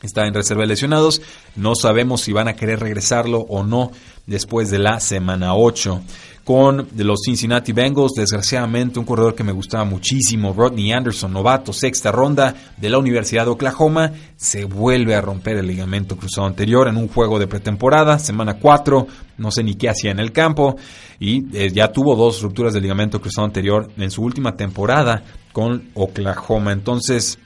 está 0.05 0.25
en 0.25 0.33
reserva 0.33 0.61
de 0.61 0.67
lesionados. 0.67 1.21
No 1.55 1.75
sabemos 1.75 2.21
si 2.21 2.31
van 2.31 2.47
a 2.47 2.55
querer 2.55 2.79
regresarlo 2.79 3.39
o 3.39 3.63
no 3.63 3.91
después 4.25 4.69
de 4.71 4.79
la 4.79 4.99
semana 4.99 5.55
8. 5.55 6.01
Con 6.45 6.87
los 6.95 7.21
Cincinnati 7.25 7.73
Bengals, 7.73 8.13
desgraciadamente 8.15 8.99
un 8.99 9.05
corredor 9.05 9.33
que 9.33 9.43
me 9.43 9.51
gustaba 9.51 9.83
muchísimo, 9.83 10.53
Rodney 10.53 10.91
Anderson, 10.91 11.33
novato, 11.33 11.73
sexta 11.73 12.11
ronda 12.11 12.53
de 12.77 12.87
la 12.87 12.99
Universidad 12.99 13.45
de 13.45 13.51
Oklahoma, 13.51 14.11
se 14.35 14.65
vuelve 14.65 15.15
a 15.15 15.21
romper 15.21 15.57
el 15.57 15.65
ligamento 15.65 16.15
cruzado 16.15 16.45
anterior 16.45 16.87
en 16.87 16.97
un 16.97 17.07
juego 17.07 17.39
de 17.39 17.47
pretemporada, 17.47 18.19
semana 18.19 18.59
4, 18.59 19.07
no 19.39 19.49
sé 19.49 19.63
ni 19.63 19.73
qué 19.73 19.89
hacía 19.89 20.11
en 20.11 20.19
el 20.19 20.31
campo, 20.31 20.75
y 21.19 21.45
eh, 21.57 21.71
ya 21.73 21.91
tuvo 21.91 22.15
dos 22.15 22.43
rupturas 22.43 22.75
del 22.75 22.83
ligamento 22.83 23.19
cruzado 23.19 23.47
anterior 23.47 23.89
en 23.97 24.11
su 24.11 24.21
última 24.21 24.55
temporada 24.55 25.23
con 25.51 25.89
Oklahoma. 25.95 26.73
Entonces, 26.73 27.39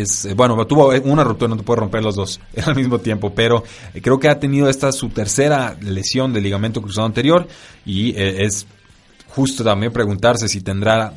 es, 0.00 0.24
eh, 0.24 0.34
bueno, 0.34 0.66
tuvo 0.66 0.90
una 1.04 1.24
ruptura, 1.24 1.48
no 1.48 1.56
te 1.56 1.62
puede 1.62 1.80
romper 1.80 2.02
los 2.02 2.14
dos 2.14 2.40
al 2.64 2.74
mismo 2.74 2.98
tiempo, 2.98 3.32
pero 3.34 3.64
eh, 3.94 4.00
creo 4.00 4.18
que 4.18 4.28
ha 4.28 4.38
tenido 4.38 4.68
esta 4.68 4.92
su 4.92 5.08
tercera 5.08 5.76
lesión 5.80 6.32
del 6.32 6.44
ligamento 6.44 6.80
cruzado 6.80 7.06
anterior 7.06 7.46
y 7.84 8.10
eh, 8.10 8.44
es 8.44 8.66
justo 9.28 9.64
también 9.64 9.92
preguntarse 9.92 10.48
si 10.48 10.60
tendrá 10.60 11.12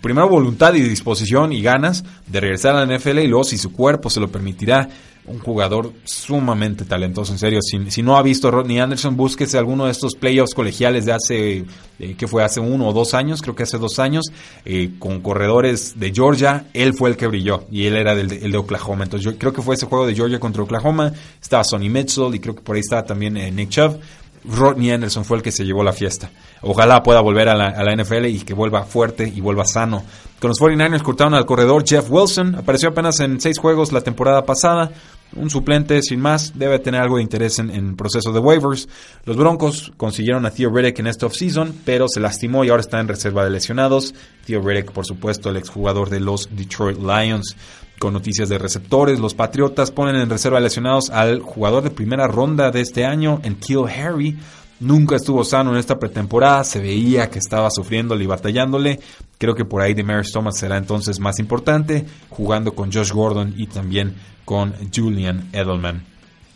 primero 0.00 0.28
voluntad 0.28 0.74
y 0.74 0.80
disposición 0.80 1.52
y 1.52 1.62
ganas 1.62 2.04
de 2.26 2.40
regresar 2.40 2.76
a 2.76 2.84
la 2.84 2.96
NFL 2.98 3.18
y 3.20 3.26
luego 3.26 3.44
si 3.44 3.58
su 3.58 3.72
cuerpo 3.72 4.10
se 4.10 4.20
lo 4.20 4.28
permitirá 4.28 4.88
un 5.24 5.38
jugador 5.38 5.92
sumamente 6.04 6.84
talentoso, 6.84 7.32
en 7.32 7.38
serio. 7.38 7.60
Si, 7.62 8.02
no 8.02 8.16
ha 8.16 8.22
visto 8.22 8.50
Rodney 8.50 8.80
Anderson, 8.80 9.16
búsquese 9.16 9.56
alguno 9.56 9.86
de 9.86 9.92
estos 9.92 10.14
playoffs 10.16 10.54
colegiales 10.54 11.04
de 11.04 11.12
hace, 11.12 11.64
eh, 11.98 12.14
que 12.16 12.26
fue 12.26 12.42
hace 12.42 12.58
uno 12.58 12.88
o 12.88 12.92
dos 12.92 13.14
años, 13.14 13.40
creo 13.40 13.54
que 13.54 13.62
hace 13.62 13.78
dos 13.78 13.98
años, 14.00 14.26
eh, 14.64 14.90
con 14.98 15.20
corredores 15.20 15.98
de 15.98 16.12
Georgia. 16.12 16.66
Él 16.72 16.94
fue 16.94 17.10
el 17.10 17.16
que 17.16 17.28
brilló 17.28 17.64
y 17.70 17.86
él 17.86 17.96
era 17.96 18.14
del, 18.16 18.32
el 18.32 18.50
de 18.50 18.58
Oklahoma. 18.58 19.04
Entonces 19.04 19.32
yo 19.32 19.38
creo 19.38 19.52
que 19.52 19.62
fue 19.62 19.76
ese 19.76 19.86
juego 19.86 20.06
de 20.06 20.14
Georgia 20.14 20.40
contra 20.40 20.64
Oklahoma. 20.64 21.12
Estaba 21.40 21.62
Sonny 21.62 21.88
Mitchell 21.88 22.34
y 22.34 22.40
creo 22.40 22.56
que 22.56 22.62
por 22.62 22.74
ahí 22.74 22.80
estaba 22.80 23.04
también 23.04 23.36
eh, 23.36 23.50
Nick 23.52 23.70
Chubb. 23.70 24.00
Rodney 24.44 24.90
Anderson 24.90 25.24
fue 25.24 25.36
el 25.36 25.42
que 25.42 25.52
se 25.52 25.64
llevó 25.64 25.84
la 25.84 25.92
fiesta. 25.92 26.30
Ojalá 26.62 27.02
pueda 27.02 27.20
volver 27.20 27.48
a 27.48 27.54
la, 27.54 27.96
NFL 27.96 28.26
y 28.26 28.40
que 28.40 28.54
vuelva 28.54 28.84
fuerte 28.84 29.30
y 29.32 29.40
vuelva 29.40 29.64
sano. 29.64 30.02
Con 30.40 30.48
los 30.48 30.58
49ers 30.60 31.02
cortaron 31.02 31.34
al 31.34 31.46
corredor 31.46 31.84
Jeff 31.86 32.10
Wilson. 32.10 32.56
Apareció 32.56 32.88
apenas 32.88 33.20
en 33.20 33.40
seis 33.40 33.58
juegos 33.58 33.92
la 33.92 34.00
temporada 34.00 34.44
pasada. 34.44 34.90
Un 35.34 35.48
suplente 35.48 36.02
sin 36.02 36.20
más 36.20 36.52
debe 36.58 36.78
tener 36.78 37.00
algo 37.00 37.16
de 37.16 37.22
interés 37.22 37.58
en, 37.58 37.70
el 37.70 37.94
proceso 37.94 38.32
de 38.32 38.40
waivers. 38.40 38.88
Los 39.24 39.36
Broncos 39.36 39.92
consiguieron 39.96 40.44
a 40.44 40.50
Theo 40.50 40.70
Riddick 40.70 40.98
en 40.98 41.06
este 41.06 41.24
offseason, 41.24 41.74
pero 41.86 42.06
se 42.06 42.20
lastimó 42.20 42.64
y 42.64 42.68
ahora 42.68 42.82
está 42.82 43.00
en 43.00 43.08
reserva 43.08 43.44
de 43.44 43.50
lesionados. 43.50 44.14
Theo 44.44 44.60
Riddick, 44.60 44.92
por 44.92 45.06
supuesto, 45.06 45.48
el 45.48 45.56
exjugador 45.56 46.10
de 46.10 46.20
los 46.20 46.48
Detroit 46.54 46.98
Lions. 46.98 47.56
Con 48.02 48.14
noticias 48.14 48.48
de 48.48 48.58
receptores, 48.58 49.20
los 49.20 49.32
Patriotas 49.32 49.92
ponen 49.92 50.16
en 50.16 50.28
reserva 50.28 50.58
lesionados 50.58 51.08
al 51.10 51.38
jugador 51.38 51.84
de 51.84 51.90
primera 51.90 52.26
ronda 52.26 52.72
de 52.72 52.80
este 52.80 53.04
año, 53.04 53.40
en 53.44 53.54
Kill 53.54 53.84
Harry 53.86 54.36
nunca 54.80 55.14
estuvo 55.14 55.44
sano 55.44 55.70
en 55.70 55.76
esta 55.76 56.00
pretemporada, 56.00 56.64
se 56.64 56.80
veía 56.80 57.30
que 57.30 57.38
estaba 57.38 57.70
sufriéndole 57.70 58.24
y 58.24 58.26
batallándole. 58.26 58.98
Creo 59.38 59.54
que 59.54 59.64
por 59.64 59.82
ahí 59.82 59.94
Demarius 59.94 60.32
Thomas 60.32 60.58
será 60.58 60.78
entonces 60.78 61.20
más 61.20 61.38
importante, 61.38 62.04
jugando 62.28 62.72
con 62.72 62.90
Josh 62.90 63.12
Gordon 63.12 63.54
y 63.56 63.68
también 63.68 64.16
con 64.44 64.74
Julian 64.92 65.50
Edelman. 65.52 66.11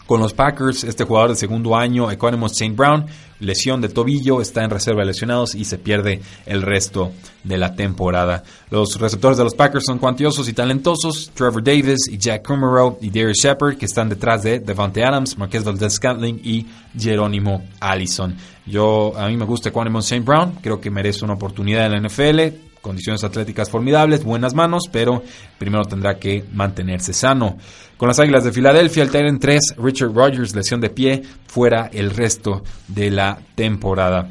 Con 0.06 0.20
los 0.20 0.34
Packers, 0.34 0.84
este 0.84 1.04
jugador 1.04 1.30
de 1.30 1.36
segundo 1.36 1.74
año, 1.74 2.10
Economos 2.10 2.52
St. 2.52 2.76
Brown, 2.76 3.06
lesión 3.40 3.80
de 3.80 3.88
tobillo, 3.88 4.40
está 4.40 4.62
en 4.62 4.70
reserva 4.70 5.00
de 5.00 5.06
lesionados 5.06 5.56
y 5.56 5.64
se 5.64 5.78
pierde 5.78 6.20
el 6.46 6.62
resto 6.62 7.10
de 7.42 7.58
la 7.58 7.74
temporada. 7.74 8.44
Los 8.70 9.00
receptores 9.00 9.36
de 9.36 9.42
los 9.44 9.54
Packers 9.54 9.84
son 9.84 9.98
cuantiosos 9.98 10.48
y 10.48 10.52
talentosos, 10.52 11.32
Trevor 11.34 11.62
Davis 11.62 12.08
y 12.08 12.18
Jack 12.18 12.46
Kummerow 12.46 12.98
y 13.00 13.08
Darius 13.08 13.38
Shepard, 13.42 13.76
que 13.76 13.86
están 13.86 14.08
detrás 14.08 14.44
de 14.44 14.60
Devante 14.60 15.04
Adams, 15.04 15.36
Marquez 15.38 15.64
Valdez 15.64 15.94
Scantling 15.94 16.40
y 16.44 16.66
Jerónimo 16.96 17.64
Allison. 17.80 18.36
Yo, 18.64 19.12
a 19.16 19.26
mí 19.26 19.36
me 19.36 19.44
gusta 19.44 19.70
Economos 19.70 20.04
St. 20.04 20.24
Brown, 20.24 20.58
creo 20.62 20.80
que 20.80 20.90
merece 20.90 21.24
una 21.24 21.34
oportunidad 21.34 21.86
en 21.86 21.92
la 21.92 22.08
NFL, 22.08 22.65
condiciones 22.86 23.24
atléticas 23.24 23.68
formidables, 23.68 24.22
buenas 24.22 24.54
manos, 24.54 24.84
pero 24.92 25.24
primero 25.58 25.84
tendrá 25.84 26.20
que 26.20 26.44
mantenerse 26.54 27.12
sano. 27.12 27.58
Con 27.96 28.06
las 28.06 28.20
Águilas 28.20 28.44
de 28.44 28.52
Filadelfia, 28.52 29.02
el 29.02 29.10
Tyrant 29.10 29.40
3, 29.40 29.74
Richard 29.78 30.14
Rogers, 30.14 30.54
lesión 30.54 30.80
de 30.80 30.90
pie, 30.90 31.22
fuera 31.48 31.90
el 31.92 32.10
resto 32.10 32.62
de 32.86 33.10
la 33.10 33.38
temporada. 33.56 34.30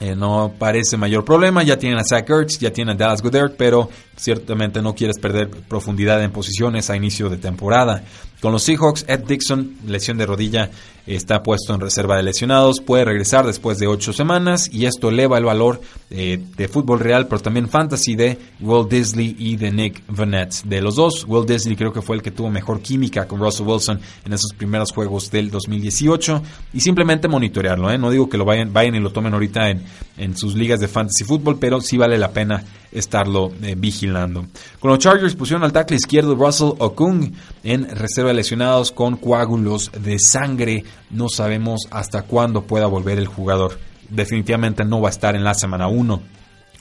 Eh, 0.00 0.16
no 0.16 0.52
parece 0.58 0.96
mayor 0.96 1.24
problema, 1.24 1.62
ya 1.62 1.78
tienen 1.78 2.00
a 2.00 2.04
Zach 2.04 2.28
Ertz, 2.28 2.58
ya 2.58 2.72
tienen 2.72 2.96
a 2.96 2.98
Dallas 2.98 3.22
Goddard, 3.22 3.52
pero 3.56 3.88
ciertamente 4.16 4.82
no 4.82 4.94
quieres 4.94 5.18
perder 5.18 5.50
profundidad 5.50 6.22
en 6.22 6.30
posiciones 6.30 6.90
a 6.90 6.96
inicio 6.96 7.28
de 7.28 7.36
temporada. 7.36 8.04
Con 8.40 8.52
los 8.52 8.62
Seahawks, 8.62 9.06
Ed 9.08 9.20
Dixon, 9.20 9.76
lesión 9.86 10.18
de 10.18 10.26
rodilla, 10.26 10.70
está 11.06 11.42
puesto 11.42 11.74
en 11.74 11.80
reserva 11.80 12.16
de 12.16 12.22
lesionados, 12.22 12.80
puede 12.80 13.04
regresar 13.04 13.46
después 13.46 13.78
de 13.78 13.86
ocho 13.86 14.12
semanas 14.12 14.68
y 14.72 14.86
esto 14.86 15.08
eleva 15.08 15.38
el 15.38 15.44
valor 15.44 15.80
eh, 16.10 16.38
de 16.56 16.68
fútbol 16.68 17.00
real, 17.00 17.26
pero 17.26 17.40
también 17.40 17.68
fantasy 17.68 18.14
de 18.16 18.38
Will 18.60 18.86
Disley 18.88 19.34
y 19.38 19.56
de 19.56 19.70
Nick 19.70 20.02
Vanette. 20.08 20.62
De 20.64 20.80
los 20.80 20.96
dos, 20.96 21.24
Will 21.26 21.46
Disley 21.46 21.74
creo 21.74 21.92
que 21.92 22.02
fue 22.02 22.16
el 22.16 22.22
que 22.22 22.30
tuvo 22.30 22.50
mejor 22.50 22.80
química 22.80 23.26
con 23.26 23.40
Russell 23.40 23.66
Wilson 23.66 24.00
en 24.26 24.32
esos 24.34 24.52
primeros 24.56 24.92
juegos 24.92 25.30
del 25.30 25.50
2018 25.50 26.42
y 26.74 26.80
simplemente 26.80 27.28
monitorearlo. 27.28 27.90
¿eh? 27.90 27.96
No 27.96 28.10
digo 28.10 28.28
que 28.28 28.36
lo 28.36 28.44
vayan, 28.44 28.72
vayan 28.72 28.94
y 28.94 29.00
lo 29.00 29.10
tomen 29.10 29.32
ahorita 29.32 29.70
en, 29.70 29.82
en 30.18 30.36
sus 30.36 30.54
ligas 30.54 30.80
de 30.80 30.88
fantasy 30.88 31.24
fútbol, 31.24 31.58
pero 31.58 31.80
sí 31.80 31.96
vale 31.96 32.18
la 32.18 32.32
pena 32.32 32.62
estarlo 32.94 33.52
eh, 33.62 33.74
vigilando. 33.76 34.46
Con 34.80 34.90
los 34.90 34.98
Chargers 34.98 35.34
pusieron 35.34 35.64
al 35.64 35.72
tackle 35.72 35.96
izquierdo 35.96 36.34
Russell 36.34 36.72
Okung 36.78 37.32
en 37.62 37.88
reserva 37.88 38.30
de 38.30 38.36
lesionados 38.36 38.92
con 38.92 39.16
coágulos 39.16 39.90
de 39.92 40.18
sangre. 40.18 40.84
No 41.10 41.28
sabemos 41.28 41.82
hasta 41.90 42.22
cuándo 42.22 42.62
pueda 42.62 42.86
volver 42.86 43.18
el 43.18 43.26
jugador. 43.26 43.78
Definitivamente 44.08 44.84
no 44.84 45.00
va 45.00 45.08
a 45.08 45.10
estar 45.10 45.34
en 45.34 45.44
la 45.44 45.54
semana 45.54 45.88
1. 45.88 46.34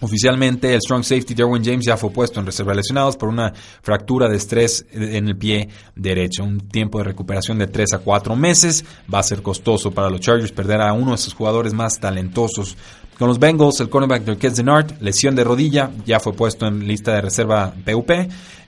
Oficialmente, 0.03 0.73
el 0.73 0.81
strong 0.81 1.01
safety 1.01 1.33
Derwin 1.33 1.63
James 1.63 1.85
ya 1.85 1.95
fue 1.95 2.09
puesto 2.09 2.41
en 2.41 2.45
reserva 2.45 2.73
de 2.73 2.77
lesionados 2.77 3.15
por 3.15 3.29
una 3.29 3.53
fractura 3.81 4.27
de 4.27 4.35
estrés 4.35 4.85
en 4.91 5.29
el 5.29 5.37
pie 5.37 5.69
derecho. 5.95 6.43
Un 6.43 6.59
tiempo 6.59 6.97
de 6.97 7.05
recuperación 7.05 7.57
de 7.57 7.67
3 7.67 7.93
a 7.93 7.99
4 7.99 8.35
meses. 8.35 8.83
Va 9.11 9.19
a 9.19 9.23
ser 9.23 9.41
costoso 9.41 9.91
para 9.91 10.09
los 10.09 10.19
Chargers 10.19 10.51
perder 10.51 10.81
a 10.81 10.91
uno 10.91 11.11
de 11.11 11.17
sus 11.17 11.33
jugadores 11.33 11.73
más 11.73 12.01
talentosos 12.01 12.75
con 13.17 13.27
los 13.27 13.39
Bengals, 13.39 13.79
el 13.79 13.89
cornerback 13.89 14.23
de 14.23 14.49
Denard, 14.49 15.01
lesión 15.01 15.35
de 15.35 15.43
rodilla, 15.43 15.91
ya 16.05 16.19
fue 16.19 16.33
puesto 16.33 16.65
en 16.65 16.87
lista 16.87 17.13
de 17.13 17.21
reserva 17.21 17.73
PUP. 17.85 18.11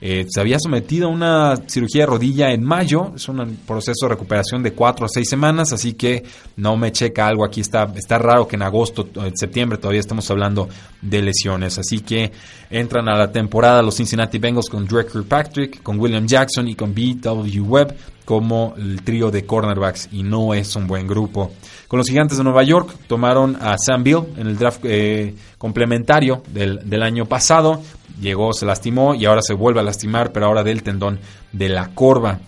Eh, 0.01 0.25
se 0.29 0.39
había 0.39 0.59
sometido 0.59 1.07
a 1.07 1.11
una 1.11 1.55
cirugía 1.67 2.01
de 2.01 2.05
rodilla 2.05 2.51
en 2.51 2.63
mayo, 2.63 3.13
es 3.15 3.27
un 3.27 3.57
proceso 3.65 4.05
de 4.05 4.09
recuperación 4.09 4.61
de 4.61 4.73
4 4.73 5.05
a 5.05 5.09
6 5.09 5.27
semanas, 5.27 5.73
así 5.73 5.93
que 5.93 6.23
no 6.57 6.77
me 6.77 6.91
checa 6.91 7.27
algo 7.27 7.43
aquí. 7.43 7.61
Está, 7.61 7.91
está 7.95 8.19
raro 8.19 8.47
que 8.47 8.55
en 8.55 8.61
agosto, 8.61 9.07
en 9.15 9.35
septiembre 9.35 9.77
todavía 9.77 10.01
estamos 10.01 10.29
hablando 10.29 10.69
de 11.01 11.21
lesiones. 11.21 11.77
Así 11.77 12.01
que 12.01 12.31
entran 12.69 13.07
a 13.07 13.17
la 13.17 13.31
temporada 13.31 13.81
los 13.81 13.95
Cincinnati 13.95 14.37
Bengals 14.37 14.69
con 14.69 14.85
Drake 14.85 15.11
Kirkpatrick, 15.11 15.81
con 15.81 15.99
William 15.99 16.27
Jackson 16.27 16.67
y 16.67 16.75
con 16.75 16.93
B.W. 16.93 17.61
Webb 17.61 17.95
como 18.25 18.73
el 18.77 19.03
trío 19.03 19.31
de 19.31 19.45
cornerbacks 19.45 20.09
y 20.11 20.23
no 20.23 20.53
es 20.53 20.75
un 20.75 20.87
buen 20.87 21.07
grupo. 21.07 21.51
Con 21.87 21.99
los 21.99 22.07
gigantes 22.07 22.37
de 22.37 22.43
Nueva 22.43 22.63
York 22.63 22.93
tomaron 23.07 23.55
a 23.61 23.77
Sam 23.77 24.03
Bill 24.03 24.23
en 24.37 24.47
el 24.47 24.57
draft 24.57 24.81
eh, 24.83 25.35
complementario 25.57 26.43
del, 26.51 26.89
del, 26.89 27.03
año 27.03 27.25
pasado. 27.25 27.81
Llegó, 28.19 28.53
se 28.53 28.65
lastimó 28.65 29.13
y 29.13 29.25
ahora 29.25 29.41
se 29.41 29.53
vuelve 29.53 29.79
a 29.79 29.83
lastimar, 29.83 30.31
pero 30.31 30.47
ahora 30.47 30.63
del 30.63 30.83
tendón 30.83 31.19
de 31.51 31.69
la 31.69 31.89
corva. 31.93 32.39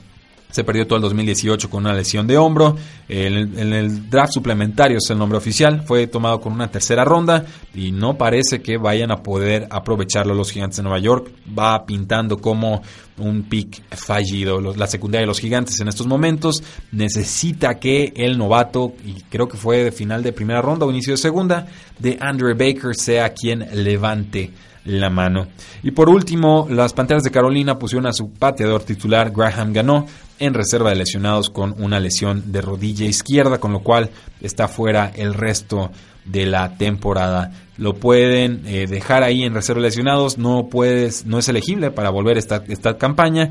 Se 0.52 0.64
perdió 0.64 0.88
todo 0.88 0.95
el 0.98 1.02
2018 1.04 1.70
con 1.70 1.86
una 1.86 1.93
lesión 1.93 2.26
de 2.26 2.38
hombro. 2.38 2.76
En 3.10 3.58
el, 3.58 4.10
draft 4.10 4.34
suplementario 4.34 4.98
es 4.98 5.10
el 5.10 5.18
nombre 5.18 5.38
oficial. 5.38 5.84
Fue 5.86 6.08
tomado 6.08 6.39
con 6.39 6.54
una 6.54 6.70
tercera 6.70 7.04
ronda 7.04 7.45
y 7.74 7.91
no 7.91 8.18
parece 8.18 8.62
que 8.62 8.78
vayan 8.78 9.12
a 9.12 9.22
poder 9.22 9.68
aprovecharlo 9.70 10.34
los 10.34 10.52
gigantes 10.52 10.78
de 10.78 10.84
Nueva 10.84 11.00
York. 11.00 11.32
Va 11.58 11.86
pintando 11.86 12.38
como 12.38 12.82
un 13.18 13.43
pick 13.43 13.84
fallido. 13.95 14.62
la 14.62 14.88
secundaria 14.88 15.22
de 15.22 15.28
los 15.28 15.39
gigantes 15.39 15.80
en 15.80 15.88
estos 15.88 16.08
momentos 16.08 16.64
necesita 16.91 17.80
que 17.80 18.14
el 18.16 18.38
novato, 18.38 18.93
y 19.06 19.22
creo 19.24 19.48
que 19.48 19.58
fue 19.58 19.84
de 19.84 19.91
final 19.91 20.24
de 20.24 20.34
primera 20.34 20.62
ronda 20.62 20.86
o 20.86 20.91
inicio 20.91 21.14
de 21.14 21.18
segunda, 21.18 21.68
de 22.00 22.18
Andrew 22.22 22.56
Baker 22.56 22.95
sea 22.95 23.34
quien 23.34 23.68
levante 23.84 24.52
la 24.88 25.10
mano. 25.10 25.48
Y 25.84 25.92
por 25.92 26.10
último, 26.10 26.66
las 26.70 26.94
Panteras 26.94 27.24
de 27.24 27.32
Carolina 27.32 27.78
pusieron 27.78 28.08
a 28.08 28.14
su 28.14 28.32
pateador 28.32 28.84
titular, 28.84 29.32
Graham 29.32 29.74
Ganó, 29.74 30.08
en 30.40 30.54
reserva 30.54 30.90
de 30.90 30.96
lesionados 30.96 31.50
con 31.50 31.76
una 31.80 32.00
lesión 32.00 32.52
de 32.52 32.62
rodilla 32.62 33.06
izquierda, 33.06 33.60
con 33.60 33.74
lo 33.74 33.82
cual 33.82 34.10
está 34.42 34.68
fuera 34.68 35.12
el 35.16 35.34
resto 35.34 35.92
de 36.26 36.46
la 36.46 36.78
temporada. 36.78 37.52
Lo 37.78 37.96
pueden 37.96 38.64
eh, 38.66 38.88
dejar 38.88 39.24
ahí 39.24 39.44
en 39.44 39.54
reserva 39.54 39.82
de 39.82 39.90
lesionados, 39.90 40.38
no 40.38 40.68
puedes, 40.70 41.26
no 41.26 41.38
es 41.38 41.50
elegible 41.50 41.92
para 41.92 42.10
volver 42.10 42.38
esta, 42.38 42.64
esta 42.68 42.98
campaña. 42.98 43.50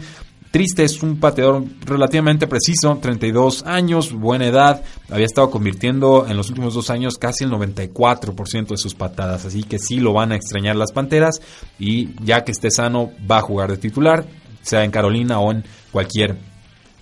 Triste 0.56 0.84
es 0.84 1.02
un 1.02 1.20
pateador 1.20 1.64
relativamente 1.84 2.46
preciso, 2.46 2.96
32 2.96 3.64
años, 3.66 4.10
buena 4.10 4.46
edad, 4.46 4.82
había 5.10 5.26
estado 5.26 5.50
convirtiendo 5.50 6.26
en 6.26 6.34
los 6.34 6.48
últimos 6.48 6.72
dos 6.72 6.88
años 6.88 7.18
casi 7.18 7.44
el 7.44 7.50
94% 7.50 8.68
de 8.68 8.78
sus 8.78 8.94
patadas, 8.94 9.44
así 9.44 9.64
que 9.64 9.78
sí 9.78 10.00
lo 10.00 10.14
van 10.14 10.32
a 10.32 10.36
extrañar 10.36 10.74
las 10.76 10.92
Panteras 10.92 11.42
y 11.78 12.14
ya 12.24 12.42
que 12.42 12.52
esté 12.52 12.70
sano 12.70 13.10
va 13.30 13.36
a 13.36 13.42
jugar 13.42 13.70
de 13.70 13.76
titular, 13.76 14.24
sea 14.62 14.82
en 14.82 14.90
Carolina 14.90 15.40
o 15.40 15.52
en 15.52 15.62
cualquier 15.92 16.38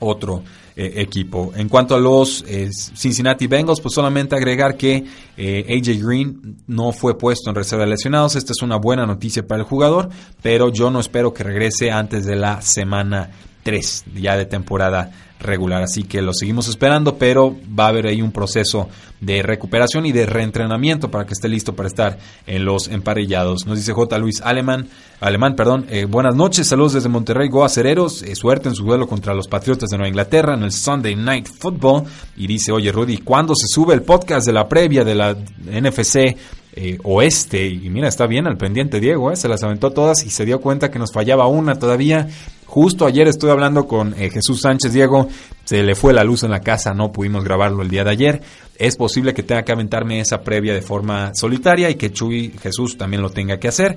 otro 0.01 0.43
eh, 0.77 0.95
equipo. 0.97 1.53
En 1.55 1.69
cuanto 1.69 1.95
a 1.95 2.01
los 2.01 2.45
eh, 2.49 2.69
Cincinnati 2.73 3.47
Bengals, 3.47 3.81
pues 3.81 3.95
solamente 3.95 4.35
agregar 4.35 4.77
que 4.77 5.05
eh, 5.37 5.67
AJ 5.69 6.05
Green 6.05 6.57
no 6.67 6.91
fue 6.91 7.17
puesto 7.17 7.49
en 7.49 7.55
reserva 7.55 7.85
de 7.85 7.91
lesionados. 7.91 8.35
Esta 8.35 8.53
es 8.53 8.61
una 8.61 8.77
buena 8.77 9.07
noticia 9.07 9.47
para 9.47 9.61
el 9.61 9.69
jugador, 9.69 10.09
pero 10.43 10.73
yo 10.73 10.91
no 10.91 10.99
espero 10.99 11.33
que 11.33 11.45
regrese 11.45 11.93
antes 11.93 12.25
de 12.27 12.35
la 12.35 12.61
semana 12.61 13.31
3 13.65 14.05
ya 14.15 14.37
de 14.37 14.47
temporada 14.47 15.11
regular. 15.41 15.83
Así 15.83 16.05
que 16.05 16.23
lo 16.23 16.33
seguimos 16.33 16.69
esperando, 16.69 17.17
pero 17.17 17.57
va 17.79 17.87
a 17.87 17.89
haber 17.89 18.07
ahí 18.07 18.23
un 18.23 18.33
proceso 18.33 18.89
de 19.21 19.43
recuperación 19.43 20.07
y 20.07 20.13
de 20.13 20.27
reentrenamiento 20.27 21.11
para 21.11 21.25
que 21.25 21.33
esté 21.33 21.49
listo 21.49 21.75
para 21.75 21.89
estar 21.89 22.19
en 22.47 22.65
los 22.65 22.89
emparellados. 22.89 23.67
Nos 23.67 23.79
dice 23.79 23.93
J. 23.93 24.19
Luis 24.19 24.41
Alemán, 24.41 24.89
Alemán, 25.21 25.55
perdón, 25.55 25.87
eh, 25.89 26.05
buenas 26.05 26.35
noches, 26.35 26.67
saludos 26.67 26.95
desde 26.95 27.09
Monterrey, 27.09 27.49
Goa 27.49 27.69
Cereros, 27.69 28.23
eh, 28.23 28.35
suerte 28.35 28.69
en 28.69 28.75
su 28.75 28.85
duelo 28.85 29.07
contra 29.07 29.35
los 29.35 29.49
Patriotas 29.49 29.91
de 29.91 29.97
Nueva 29.97 30.09
Inglaterra 30.09 30.55
en 30.55 30.63
el 30.63 30.73
Sunday 30.73 31.17
Night 31.17 31.49
Football. 31.49 32.05
Y 32.37 32.47
dice, 32.47 32.73
oye 32.73 32.93
Rudy, 32.93 33.19
¿cuándo 33.19 33.55
se 33.55 33.67
sube 33.67 33.95
el 33.95 34.03
podcast 34.03 34.47
de 34.47 34.53
la 34.53 34.69
previa 34.69 35.05
de 35.05 35.15
la 35.15 35.35
NFC 35.35 36.37
eh, 36.77 36.99
oeste. 37.05 37.67
Y 37.67 37.89
mira, 37.89 38.09
está 38.09 38.27
bien 38.27 38.49
al 38.49 38.57
pendiente 38.57 38.99
Diego, 38.99 39.35
se 39.37 39.49
las 39.49 39.63
aventó 39.63 39.93
todas 39.93 40.25
y 40.25 40.31
se 40.31 40.45
dio 40.45 40.61
cuenta 40.61 40.91
que 40.91 40.99
nos 40.99 41.13
fallaba 41.13 41.47
una 41.47 41.79
todavía. 41.79 42.29
Justo 42.75 43.07
ayer 43.07 43.29
estoy 43.29 43.51
hablando 43.51 43.87
con 43.87 44.21
eh, 44.21 44.31
Jesús 44.31 44.63
Sánchez 44.63 44.93
Diego, 44.93 45.29
se 45.63 45.85
le 45.85 45.95
fue 45.95 46.13
la 46.13 46.25
luz 46.25 46.43
en 46.43 46.51
la 46.51 46.59
casa, 46.59 46.93
no 46.93 47.13
pudimos 47.13 47.45
grabarlo 47.45 47.83
el 47.83 47.89
día 47.89 48.03
de 48.03 48.11
ayer. 48.11 48.43
Es 48.77 48.97
posible 48.97 49.33
que 49.33 49.45
tenga 49.45 49.63
que 49.63 49.71
aventarme 49.71 50.19
esa 50.19 50.43
previa 50.43 50.75
de 50.75 50.83
forma 50.83 51.31
solitaria 51.37 51.89
y 51.89 51.95
que 51.95 52.11
Chuy 52.11 52.53
Jesús 52.61 52.99
también 52.99 53.23
lo 53.23 53.31
tenga 53.31 53.61
que 53.61 53.69
hacer. 53.69 53.97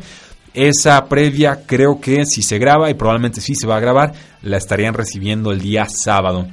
Esa 0.53 1.03
previa 1.05 1.63
creo 1.65 1.99
que 1.99 2.27
si 2.27 2.43
se 2.43 2.59
graba, 2.59 2.91
y 2.91 2.93
probablemente 2.93 3.41
sí 3.41 3.55
se 3.55 3.65
va 3.65 3.77
a 3.77 3.79
grabar, 3.79 4.13
la 4.43 4.57
estarían 4.57 4.93
recibiendo 4.93 5.51
el 5.51 5.59
día 5.59 5.87
sábado. 5.89 6.45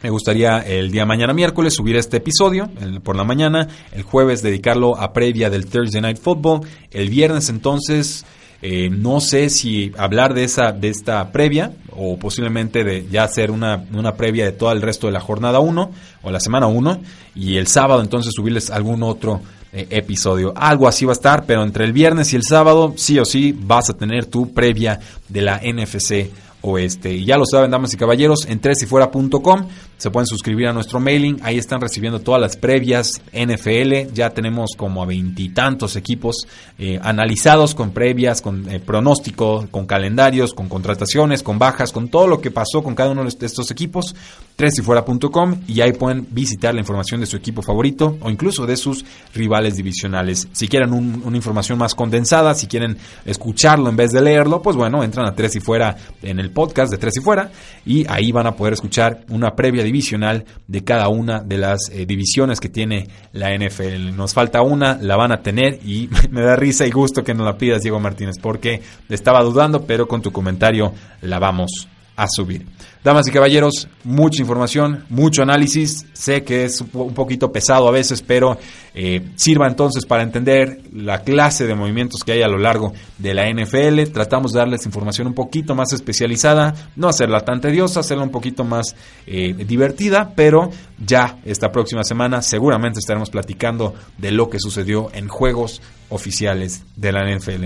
Me 0.00 0.10
gustaría 0.10 0.58
el 0.60 0.92
día 0.92 1.04
mañana 1.06 1.34
miércoles 1.34 1.74
subir 1.74 1.96
este 1.96 2.18
episodio 2.18 2.70
por 3.02 3.16
la 3.16 3.24
mañana, 3.24 3.66
el 3.90 4.04
jueves 4.04 4.42
dedicarlo 4.42 4.96
a 4.96 5.12
previa 5.12 5.50
del 5.50 5.66
Thursday 5.66 6.00
Night 6.00 6.18
Football, 6.18 6.60
el 6.92 7.10
viernes 7.10 7.48
entonces 7.48 8.24
eh, 8.66 8.88
no 8.88 9.20
sé 9.20 9.50
si 9.50 9.92
hablar 9.98 10.32
de 10.32 10.44
esa 10.44 10.72
de 10.72 10.88
esta 10.88 11.30
previa 11.32 11.72
o 11.90 12.18
posiblemente 12.18 12.82
de 12.82 13.06
ya 13.10 13.24
hacer 13.24 13.50
una, 13.50 13.84
una 13.92 14.14
previa 14.14 14.46
de 14.46 14.52
todo 14.52 14.72
el 14.72 14.80
resto 14.80 15.06
de 15.06 15.12
la 15.12 15.20
jornada 15.20 15.60
1 15.60 15.90
o 16.22 16.30
la 16.30 16.40
semana 16.40 16.66
1 16.66 17.02
y 17.34 17.58
el 17.58 17.66
sábado 17.66 18.00
entonces 18.00 18.32
subirles 18.34 18.70
algún 18.70 19.02
otro 19.02 19.42
eh, 19.70 19.86
episodio. 19.90 20.54
Algo 20.56 20.88
así 20.88 21.04
va 21.04 21.12
a 21.12 21.20
estar, 21.20 21.44
pero 21.44 21.62
entre 21.62 21.84
el 21.84 21.92
viernes 21.92 22.32
y 22.32 22.36
el 22.36 22.42
sábado 22.42 22.94
sí 22.96 23.18
o 23.18 23.26
sí 23.26 23.54
vas 23.54 23.90
a 23.90 23.98
tener 23.98 24.24
tu 24.24 24.54
previa 24.54 24.98
de 25.28 25.42
la 25.42 25.60
NFC 25.62 26.30
oeste. 26.62 27.12
Y 27.12 27.26
ya 27.26 27.36
lo 27.36 27.44
saben, 27.44 27.70
damas 27.70 27.92
y 27.92 27.98
caballeros, 27.98 28.46
en 28.46 28.60
tresyfuera.com 28.60 29.68
se 29.96 30.10
pueden 30.10 30.26
suscribir 30.26 30.68
a 30.68 30.72
nuestro 30.72 31.00
mailing. 31.00 31.38
Ahí 31.42 31.58
están 31.58 31.80
recibiendo 31.80 32.20
todas 32.20 32.40
las 32.40 32.56
previas 32.56 33.22
NFL. 33.32 34.12
Ya 34.12 34.30
tenemos 34.30 34.70
como 34.76 35.02
a 35.02 35.06
veintitantos 35.06 35.96
equipos 35.96 36.46
eh, 36.78 36.98
analizados 37.02 37.74
con 37.74 37.92
previas, 37.92 38.42
con 38.42 38.68
eh, 38.70 38.80
pronóstico, 38.80 39.66
con 39.70 39.86
calendarios, 39.86 40.54
con 40.54 40.68
contrataciones, 40.68 41.42
con 41.42 41.58
bajas, 41.58 41.92
con 41.92 42.08
todo 42.08 42.26
lo 42.26 42.40
que 42.40 42.50
pasó 42.50 42.82
con 42.82 42.94
cada 42.94 43.10
uno 43.10 43.24
de 43.24 43.46
estos 43.46 43.70
equipos. 43.70 44.14
Tresyfuera.com 44.56 45.62
y 45.66 45.80
ahí 45.80 45.92
pueden 45.92 46.28
visitar 46.30 46.74
la 46.74 46.80
información 46.80 47.20
de 47.20 47.26
su 47.26 47.36
equipo 47.36 47.60
favorito 47.60 48.18
o 48.20 48.30
incluso 48.30 48.66
de 48.66 48.76
sus 48.76 49.04
rivales 49.34 49.76
divisionales. 49.76 50.48
Si 50.52 50.68
quieren 50.68 50.92
una 50.92 51.36
información 51.36 51.78
más 51.78 51.94
condensada, 51.94 52.54
si 52.54 52.66
quieren 52.66 52.96
escucharlo 53.24 53.88
en 53.88 53.96
vez 53.96 54.12
de 54.12 54.20
leerlo, 54.20 54.62
pues 54.62 54.76
bueno, 54.76 55.02
entran 55.02 55.26
a 55.26 55.34
Tres 55.34 55.56
y 55.56 55.60
Fuera 55.60 55.96
en 56.22 56.38
el 56.38 56.50
podcast 56.50 56.92
de 56.92 56.98
Tres 56.98 57.16
y 57.16 57.20
Fuera 57.20 57.50
y 57.84 58.06
ahí 58.08 58.30
van 58.32 58.46
a 58.46 58.54
poder 58.54 58.74
escuchar 58.74 59.24
una 59.28 59.54
previa 59.54 59.83
divisional 59.84 60.44
de 60.66 60.82
cada 60.82 61.08
una 61.08 61.40
de 61.40 61.58
las 61.58 61.88
eh, 61.92 62.06
divisiones 62.06 62.58
que 62.58 62.68
tiene 62.68 63.08
la 63.32 63.56
NFL. 63.56 64.16
Nos 64.16 64.34
falta 64.34 64.62
una, 64.62 64.98
la 65.00 65.16
van 65.16 65.30
a 65.30 65.42
tener 65.42 65.78
y 65.84 66.10
me 66.30 66.42
da 66.42 66.56
risa 66.56 66.86
y 66.86 66.90
gusto 66.90 67.22
que 67.22 67.34
nos 67.34 67.46
la 67.46 67.56
pidas, 67.56 67.82
Diego 67.82 68.00
Martínez, 68.00 68.36
porque 68.40 68.82
estaba 69.08 69.42
dudando, 69.42 69.86
pero 69.86 70.08
con 70.08 70.22
tu 70.22 70.32
comentario 70.32 70.92
la 71.22 71.38
vamos 71.38 71.88
a 72.16 72.26
subir. 72.28 72.66
Damas 73.02 73.28
y 73.28 73.32
caballeros, 73.32 73.88
mucha 74.04 74.40
información, 74.40 75.04
mucho 75.10 75.42
análisis. 75.42 76.06
Sé 76.14 76.42
que 76.42 76.64
es 76.64 76.80
un 76.80 77.12
poquito 77.12 77.52
pesado 77.52 77.86
a 77.86 77.90
veces, 77.90 78.22
pero 78.22 78.56
eh, 78.94 79.20
sirva 79.36 79.66
entonces 79.66 80.06
para 80.06 80.22
entender 80.22 80.80
la 80.92 81.22
clase 81.22 81.66
de 81.66 81.74
movimientos 81.74 82.22
que 82.24 82.32
hay 82.32 82.42
a 82.42 82.48
lo 82.48 82.56
largo 82.56 82.94
de 83.18 83.34
la 83.34 83.50
NFL. 83.50 84.10
Tratamos 84.12 84.52
de 84.52 84.60
darles 84.60 84.86
información 84.86 85.26
un 85.26 85.34
poquito 85.34 85.74
más 85.74 85.92
especializada, 85.92 86.74
no 86.96 87.08
hacerla 87.08 87.40
tan 87.40 87.60
tediosa, 87.60 88.00
hacerla 88.00 88.24
un 88.24 88.30
poquito 88.30 88.64
más 88.64 88.96
eh, 89.26 89.52
divertida, 89.52 90.32
pero 90.34 90.70
ya 91.04 91.38
esta 91.44 91.70
próxima 91.70 92.04
semana 92.04 92.40
seguramente 92.40 93.00
estaremos 93.00 93.28
platicando 93.28 93.94
de 94.16 94.30
lo 94.30 94.48
que 94.48 94.60
sucedió 94.60 95.10
en 95.12 95.28
juegos 95.28 95.82
oficiales 96.08 96.84
de 96.96 97.12
la 97.12 97.36
NFL. 97.36 97.64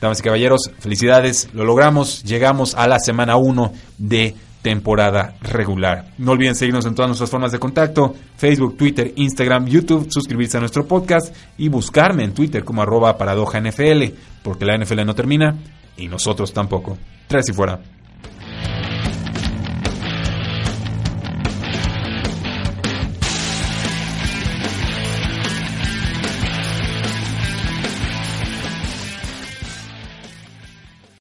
Damas 0.00 0.20
y 0.20 0.22
caballeros, 0.22 0.70
felicidades, 0.78 1.48
lo 1.52 1.64
logramos, 1.64 2.22
llegamos 2.22 2.74
a 2.74 2.86
la 2.86 2.98
semana 3.00 3.36
1 3.36 3.72
de 3.98 4.34
temporada 4.62 5.34
regular. 5.40 6.12
No 6.18 6.32
olviden 6.32 6.54
seguirnos 6.54 6.86
en 6.86 6.94
todas 6.94 7.08
nuestras 7.08 7.30
formas 7.30 7.52
de 7.52 7.58
contacto, 7.58 8.14
Facebook, 8.36 8.76
Twitter, 8.76 9.12
Instagram, 9.16 9.66
YouTube, 9.66 10.06
suscribirse 10.10 10.56
a 10.56 10.60
nuestro 10.60 10.86
podcast 10.86 11.34
y 11.56 11.68
buscarme 11.68 12.24
en 12.24 12.34
Twitter 12.34 12.64
como 12.64 12.82
arroba 12.82 13.16
paradoja 13.18 13.60
NFL, 13.60 14.04
porque 14.42 14.64
la 14.64 14.76
NFL 14.76 15.04
no 15.04 15.14
termina 15.14 15.56
y 15.96 16.08
nosotros 16.08 16.52
tampoco. 16.52 16.96
Tres 17.26 17.48
y 17.48 17.52
fuera. 17.52 17.80